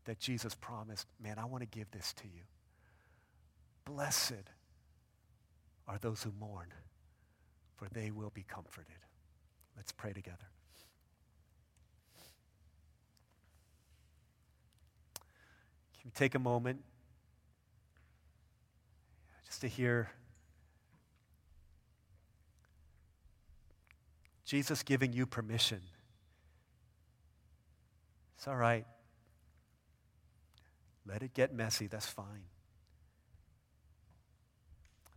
that 0.05 0.19
Jesus 0.19 0.55
promised, 0.55 1.07
man, 1.21 1.37
I 1.37 1.45
want 1.45 1.61
to 1.61 1.67
give 1.67 1.91
this 1.91 2.13
to 2.13 2.23
you. 2.25 2.41
Blessed 3.85 4.49
are 5.87 5.97
those 5.99 6.23
who 6.23 6.31
mourn, 6.39 6.67
for 7.75 7.87
they 7.89 8.11
will 8.11 8.31
be 8.33 8.43
comforted. 8.43 8.95
Let's 9.75 9.91
pray 9.91 10.13
together. 10.13 10.49
Can 15.99 16.05
you 16.05 16.11
take 16.15 16.35
a 16.35 16.39
moment 16.39 16.83
just 19.45 19.61
to 19.61 19.67
hear 19.67 20.09
Jesus 24.45 24.83
giving 24.83 25.13
you 25.13 25.25
permission? 25.25 25.81
It's 28.37 28.47
all 28.47 28.57
right. 28.57 28.85
Let 31.05 31.23
it 31.23 31.33
get 31.33 31.53
messy, 31.53 31.87
that's 31.87 32.05
fine. 32.05 32.43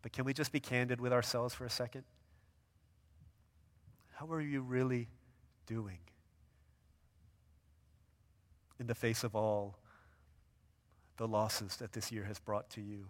But 0.07 0.13
can 0.13 0.25
we 0.25 0.33
just 0.33 0.53
be 0.53 0.61
candid 0.61 1.01
with 1.01 1.13
ourselves 1.13 1.53
for 1.53 1.65
a 1.65 1.69
second? 1.69 2.05
How 4.15 4.29
are 4.29 4.41
you 4.41 4.61
really 4.61 5.09
doing 5.67 5.99
in 8.79 8.87
the 8.87 8.95
face 8.95 9.25
of 9.25 9.35
all 9.35 9.81
the 11.17 11.27
losses 11.27 11.79
that 11.79 11.93
this 11.93 12.13
year 12.13 12.23
has 12.23 12.39
brought 12.39 12.71
to 12.71 12.81
you? 12.81 13.09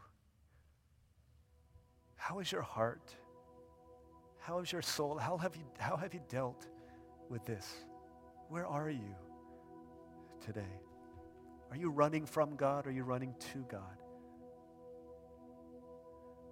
How 2.17 2.39
is 2.39 2.51
your 2.51 2.63
heart? 2.63 3.15
How 4.39 4.61
is 4.61 4.73
your 4.73 4.81
soul? 4.81 5.19
How 5.19 5.37
have 5.37 5.55
you, 5.55 5.65
how 5.79 5.99
have 5.99 6.15
you 6.15 6.21
dealt 6.31 6.67
with 7.29 7.45
this? 7.45 7.75
Where 8.49 8.67
are 8.67 8.89
you 8.89 9.15
today? 10.41 10.81
Are 11.71 11.77
you 11.77 11.91
running 11.91 12.25
from 12.25 12.57
God 12.57 12.87
or 12.87 12.89
are 12.89 12.93
you 12.95 13.05
running 13.05 13.35
to 13.53 13.67
God? 13.71 13.99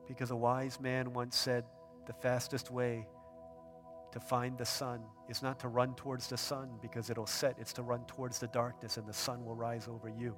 Because 0.07 0.31
a 0.31 0.37
wise 0.37 0.81
man 0.81 1.13
once 1.13 1.37
said, 1.37 1.65
the 2.07 2.13
fastest 2.13 2.71
way 2.71 3.07
to 4.13 4.21
find 4.21 4.57
the 4.59 4.65
sun 4.65 5.01
is 5.29 5.43
not 5.43 5.59
to 5.61 5.69
run 5.69 5.95
towards 5.95 6.29
the 6.29 6.37
sun 6.37 6.69
because 6.81 7.11
it'll 7.11 7.27
set, 7.27 7.57
it's 7.59 7.73
to 7.73 7.83
run 7.83 8.05
towards 8.07 8.39
the 8.39 8.47
darkness 8.49 8.97
and 8.97 9.07
the 9.07 9.13
sun 9.13 9.45
will 9.45 9.57
rise 9.57 9.89
over 9.89 10.09
you. 10.09 10.37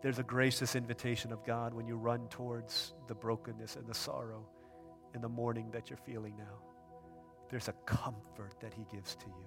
There's 0.00 0.18
a 0.18 0.22
gracious 0.22 0.76
invitation 0.76 1.32
of 1.32 1.44
God 1.44 1.74
when 1.74 1.86
you 1.86 1.96
run 1.96 2.28
towards 2.28 2.94
the 3.08 3.14
brokenness 3.14 3.76
and 3.76 3.86
the 3.86 3.94
sorrow 3.94 4.46
and 5.12 5.22
the 5.22 5.28
mourning 5.28 5.70
that 5.72 5.90
you're 5.90 5.98
feeling 5.98 6.36
now. 6.38 6.62
There's 7.50 7.68
a 7.68 7.74
comfort 7.84 8.54
that 8.60 8.72
He 8.72 8.84
gives 8.92 9.16
to 9.16 9.26
you. 9.26 9.46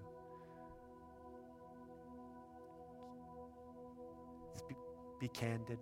Be, 4.68 4.76
be 5.20 5.28
candid, 5.30 5.80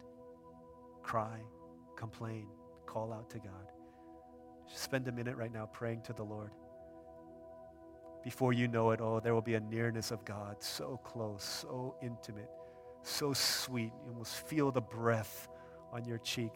cry, 1.01 1.39
complain, 1.95 2.47
call 2.93 3.13
out 3.13 3.29
to 3.31 3.39
God. 3.39 3.71
Just 4.69 4.83
spend 4.83 5.07
a 5.07 5.11
minute 5.11 5.35
right 5.35 5.53
now 5.53 5.65
praying 5.65 6.01
to 6.03 6.13
the 6.13 6.23
Lord. 6.23 6.51
Before 8.23 8.53
you 8.53 8.67
know 8.67 8.91
it, 8.91 8.99
oh, 9.01 9.19
there 9.19 9.33
will 9.33 9.41
be 9.41 9.55
a 9.55 9.59
nearness 9.59 10.11
of 10.11 10.25
God 10.25 10.57
so 10.59 10.99
close, 11.03 11.43
so 11.43 11.95
intimate 12.01 12.49
so 13.03 13.33
sweet. 13.33 13.91
You 14.05 14.11
almost 14.11 14.47
feel 14.47 14.71
the 14.71 14.81
breath 14.81 15.47
on 15.91 16.05
your 16.05 16.17
cheek 16.19 16.51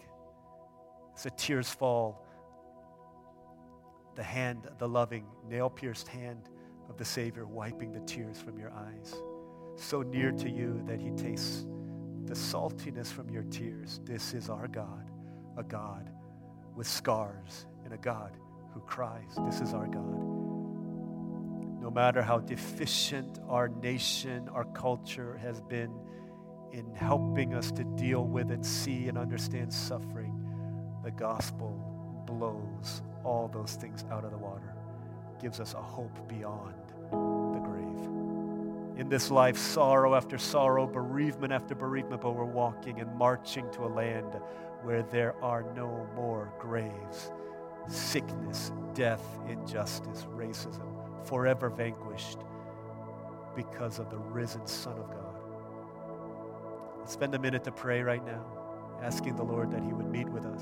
as 1.16 1.24
the 1.24 1.32
tears 1.32 1.70
fall. 1.70 2.26
the 4.16 4.24
hand, 4.24 4.68
the 4.78 4.88
loving, 4.88 5.26
nail 5.50 5.70
pierced 5.72 6.08
hand 6.08 6.50
of 6.88 6.98
the 6.98 7.06
Savior 7.06 7.48
wiping 7.48 7.92
the 7.92 8.00
tears 8.02 8.40
from 8.40 8.60
your 8.60 8.72
eyes. 8.72 9.16
So 9.76 10.04
near 10.04 10.32
to 10.34 10.50
you 10.50 10.84
that 10.86 11.02
he 11.02 11.10
tastes 11.12 11.66
the 12.26 12.36
saltiness 12.36 13.08
from 13.08 13.30
your 13.32 13.44
tears. 13.44 14.02
This 14.04 14.36
is 14.36 14.50
our 14.50 14.68
God, 14.68 15.10
a 15.58 15.64
God 15.64 16.12
with 16.76 16.88
scars 16.88 17.66
and 17.86 17.94
a 17.94 17.98
God 17.98 18.32
who 18.74 18.80
cries. 18.82 19.38
This 19.46 19.62
is 19.62 19.74
our 19.74 19.88
God. 19.88 20.34
No 21.82 21.92
matter 21.92 22.22
how 22.22 22.40
deficient 22.40 23.40
our 23.48 23.68
nation, 23.68 24.50
our 24.50 24.66
culture 24.66 25.38
has 25.42 25.62
been 25.62 25.92
in 26.72 26.94
helping 26.96 27.54
us 27.54 27.72
to 27.72 27.84
deal 27.84 28.26
with 28.26 28.52
and 28.52 28.66
see 28.66 29.08
and 29.08 29.18
understand 29.18 29.72
suffering, 29.72 30.34
the 31.04 31.12
gospel 31.12 32.24
blows 32.26 33.02
all 33.24 33.48
those 33.48 33.76
things 33.76 34.06
out 34.12 34.24
of 34.24 34.32
the 34.32 34.38
water, 34.38 34.76
gives 35.42 35.60
us 35.60 35.74
a 35.74 35.82
hope 35.82 36.28
beyond 36.28 36.74
the 37.12 37.60
grave. 37.60 39.00
In 39.00 39.10
this 39.10 39.30
life, 39.30 39.58
sorrow 39.58 40.16
after 40.16 40.38
sorrow, 40.38 40.88
bereavement 40.88 41.52
after 41.52 41.76
bereavement, 41.76 42.22
but 42.22 42.32
we're 42.32 42.46
walking 42.46 43.02
and 43.02 43.14
marching 43.16 43.70
to 43.72 43.84
a 43.84 43.90
land 43.90 44.40
where 44.84 45.04
there 45.04 45.36
are 45.42 45.64
no 45.76 46.08
more 46.16 46.52
graves. 46.60 47.32
Sickness, 47.88 48.72
death, 48.94 49.24
injustice, 49.48 50.26
racism, 50.36 50.88
forever 51.26 51.70
vanquished 51.70 52.40
because 53.56 54.00
of 54.00 54.10
the 54.10 54.18
risen 54.18 54.66
Son 54.66 54.98
of 54.98 55.10
God. 55.10 55.40
Let's 57.00 57.14
spend 57.14 57.36
a 57.36 57.40
minute 57.40 57.64
to 57.66 57.72
pray 57.72 58.02
right 58.02 58.26
now, 58.26 58.46
asking 59.02 59.36
the 59.36 59.44
Lord 59.44 59.72
that 59.72 59.84
He 59.84 59.92
would 59.94 60.10
meet 60.10 60.30
with 60.30 60.46
us. 60.46 60.62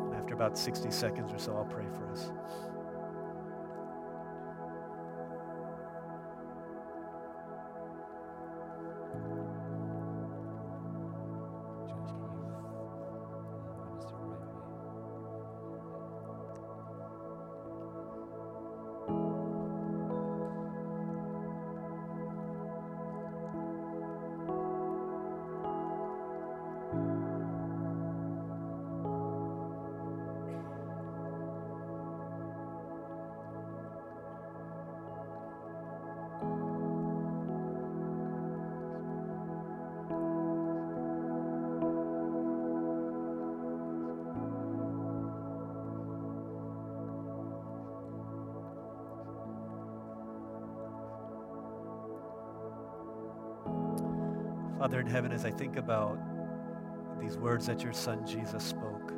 And 0.00 0.14
after 0.14 0.34
about 0.34 0.56
60 0.56 0.90
seconds 0.90 1.32
or 1.32 1.38
so, 1.38 1.56
I'll 1.56 1.64
pray 1.64 1.84
for 1.94 2.10
us. 2.10 2.32
In 55.02 55.08
heaven, 55.08 55.32
as 55.32 55.44
I 55.44 55.50
think 55.50 55.76
about 55.76 56.16
these 57.20 57.36
words 57.36 57.66
that 57.66 57.82
your 57.82 57.92
son 57.92 58.24
Jesus 58.24 58.62
spoke, 58.62 59.12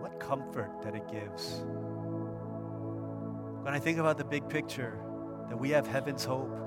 what 0.00 0.18
comfort 0.18 0.70
that 0.82 0.94
it 0.94 1.06
gives. 1.10 1.62
When 3.62 3.74
I 3.74 3.78
think 3.78 3.98
about 3.98 4.16
the 4.16 4.24
big 4.24 4.48
picture, 4.48 4.98
that 5.48 5.58
we 5.58 5.68
have 5.70 5.86
heaven's 5.86 6.24
hope, 6.24 6.58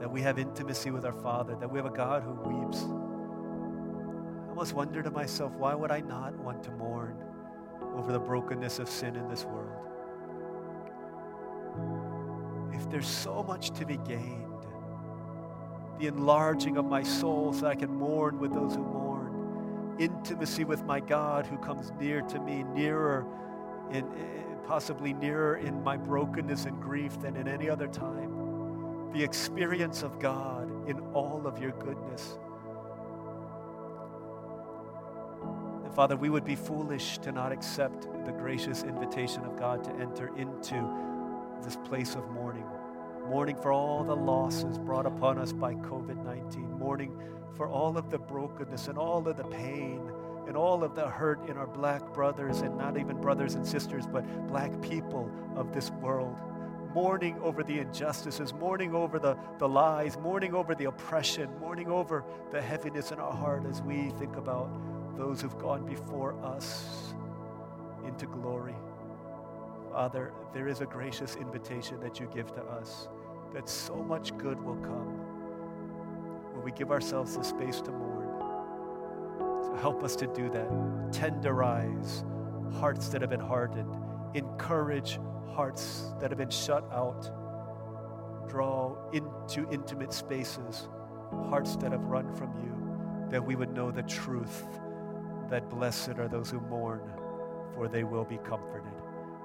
that 0.00 0.10
we 0.10 0.22
have 0.22 0.38
intimacy 0.38 0.90
with 0.90 1.04
our 1.04 1.12
Father, 1.12 1.54
that 1.60 1.70
we 1.70 1.78
have 1.78 1.86
a 1.86 1.94
God 1.94 2.22
who 2.22 2.32
weeps, 2.32 2.82
I 4.46 4.48
almost 4.48 4.72
wonder 4.72 5.02
to 5.02 5.10
myself, 5.10 5.52
why 5.52 5.74
would 5.74 5.90
I 5.90 6.00
not 6.00 6.34
want 6.38 6.62
to 6.64 6.70
mourn 6.72 7.16
over 7.94 8.12
the 8.12 8.18
brokenness 8.18 8.78
of 8.78 8.88
sin 8.88 9.16
in 9.16 9.28
this 9.28 9.44
world? 9.44 9.76
If 12.72 12.90
there's 12.90 13.06
so 13.06 13.42
much 13.42 13.70
to 13.72 13.84
be 13.84 13.98
gained, 13.98 14.66
the 16.02 16.08
enlarging 16.08 16.76
of 16.78 16.84
my 16.84 17.00
soul 17.00 17.52
so 17.52 17.68
I 17.68 17.76
can 17.76 17.94
mourn 17.94 18.40
with 18.40 18.52
those 18.52 18.74
who 18.74 18.82
mourn. 18.82 19.94
Intimacy 20.00 20.64
with 20.64 20.82
my 20.82 20.98
God 20.98 21.46
who 21.46 21.56
comes 21.58 21.92
near 22.00 22.22
to 22.22 22.40
me, 22.40 22.64
nearer, 22.64 23.24
in, 23.92 24.04
possibly 24.66 25.12
nearer 25.12 25.58
in 25.58 25.80
my 25.84 25.96
brokenness 25.96 26.64
and 26.64 26.82
grief 26.82 27.20
than 27.20 27.36
in 27.36 27.46
any 27.46 27.70
other 27.70 27.86
time. 27.86 29.12
The 29.12 29.22
experience 29.22 30.02
of 30.02 30.18
God 30.18 30.88
in 30.88 30.98
all 31.14 31.46
of 31.46 31.60
your 31.60 31.70
goodness. 31.70 32.36
And 35.84 35.94
Father, 35.94 36.16
we 36.16 36.30
would 36.30 36.44
be 36.44 36.56
foolish 36.56 37.18
to 37.18 37.30
not 37.30 37.52
accept 37.52 38.08
the 38.24 38.32
gracious 38.32 38.82
invitation 38.82 39.44
of 39.44 39.56
God 39.56 39.84
to 39.84 39.90
enter 39.92 40.36
into 40.36 40.84
this 41.62 41.76
place 41.76 42.16
of 42.16 42.28
mourning 42.32 42.66
mourning 43.32 43.56
for 43.56 43.72
all 43.72 44.04
the 44.04 44.14
losses 44.14 44.76
brought 44.76 45.06
upon 45.06 45.38
us 45.38 45.54
by 45.54 45.72
COVID 45.72 46.22
19, 46.22 46.70
mourning 46.78 47.18
for 47.56 47.66
all 47.66 47.96
of 47.96 48.10
the 48.10 48.18
brokenness 48.18 48.88
and 48.88 48.98
all 48.98 49.26
of 49.26 49.38
the 49.38 49.44
pain 49.44 50.02
and 50.46 50.54
all 50.54 50.84
of 50.84 50.94
the 50.94 51.08
hurt 51.08 51.48
in 51.48 51.56
our 51.56 51.66
black 51.66 52.12
brothers 52.12 52.60
and 52.60 52.76
not 52.76 52.98
even 52.98 53.18
brothers 53.18 53.54
and 53.54 53.66
sisters, 53.66 54.04
but 54.06 54.22
black 54.48 54.70
people 54.82 55.30
of 55.56 55.72
this 55.72 55.90
world. 55.92 56.36
Mourning 56.92 57.38
over 57.40 57.62
the 57.62 57.78
injustices, 57.78 58.52
mourning 58.52 58.94
over 58.94 59.18
the, 59.18 59.34
the 59.58 59.66
lies, 59.66 60.18
mourning 60.18 60.54
over 60.54 60.74
the 60.74 60.84
oppression, 60.84 61.48
mourning 61.58 61.88
over 61.88 62.26
the 62.50 62.60
heaviness 62.60 63.12
in 63.12 63.18
our 63.18 63.32
heart 63.32 63.64
as 63.64 63.80
we 63.80 64.10
think 64.18 64.36
about 64.36 64.68
those 65.16 65.40
who've 65.40 65.58
gone 65.58 65.86
before 65.86 66.34
us 66.44 67.14
into 68.04 68.26
glory. 68.26 68.76
Father, 69.90 70.34
there 70.52 70.68
is 70.68 70.82
a 70.82 70.86
gracious 70.86 71.36
invitation 71.36 71.98
that 72.00 72.20
you 72.20 72.28
give 72.34 72.52
to 72.54 72.62
us 72.64 73.08
that 73.54 73.68
so 73.68 73.96
much 73.96 74.36
good 74.38 74.60
will 74.62 74.76
come 74.76 75.18
when 76.54 76.64
we 76.64 76.72
give 76.72 76.90
ourselves 76.90 77.36
the 77.36 77.42
space 77.42 77.80
to 77.82 77.90
mourn. 77.90 78.28
So 79.64 79.74
help 79.74 80.02
us 80.02 80.16
to 80.16 80.26
do 80.26 80.50
that. 80.50 80.70
Tenderize 81.10 82.24
hearts 82.74 83.08
that 83.08 83.20
have 83.20 83.30
been 83.30 83.40
hardened, 83.40 83.94
encourage 84.34 85.18
hearts 85.54 86.12
that 86.20 86.30
have 86.30 86.38
been 86.38 86.50
shut 86.50 86.84
out, 86.92 87.30
draw 88.48 88.96
into 89.12 89.68
intimate 89.70 90.12
spaces 90.12 90.88
hearts 91.48 91.76
that 91.76 91.92
have 91.92 92.04
run 92.04 92.32
from 92.34 92.52
you, 92.62 93.30
that 93.30 93.44
we 93.44 93.56
would 93.56 93.72
know 93.72 93.90
the 93.90 94.02
truth 94.02 94.64
that 95.50 95.68
blessed 95.68 96.18
are 96.18 96.28
those 96.28 96.50
who 96.50 96.60
mourn, 96.60 97.00
for 97.74 97.88
they 97.88 98.04
will 98.04 98.24
be 98.24 98.38
comforted. 98.38 98.92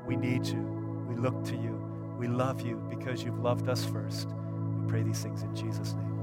We 0.05 0.15
need 0.15 0.45
you. 0.45 0.61
We 1.07 1.15
look 1.15 1.43
to 1.45 1.55
you. 1.55 1.86
We 2.17 2.27
love 2.27 2.61
you 2.61 2.81
because 2.89 3.23
you've 3.23 3.39
loved 3.39 3.69
us 3.69 3.85
first. 3.85 4.29
We 4.81 4.87
pray 4.87 5.03
these 5.03 5.21
things 5.21 5.43
in 5.43 5.55
Jesus' 5.55 5.93
name. 5.93 6.16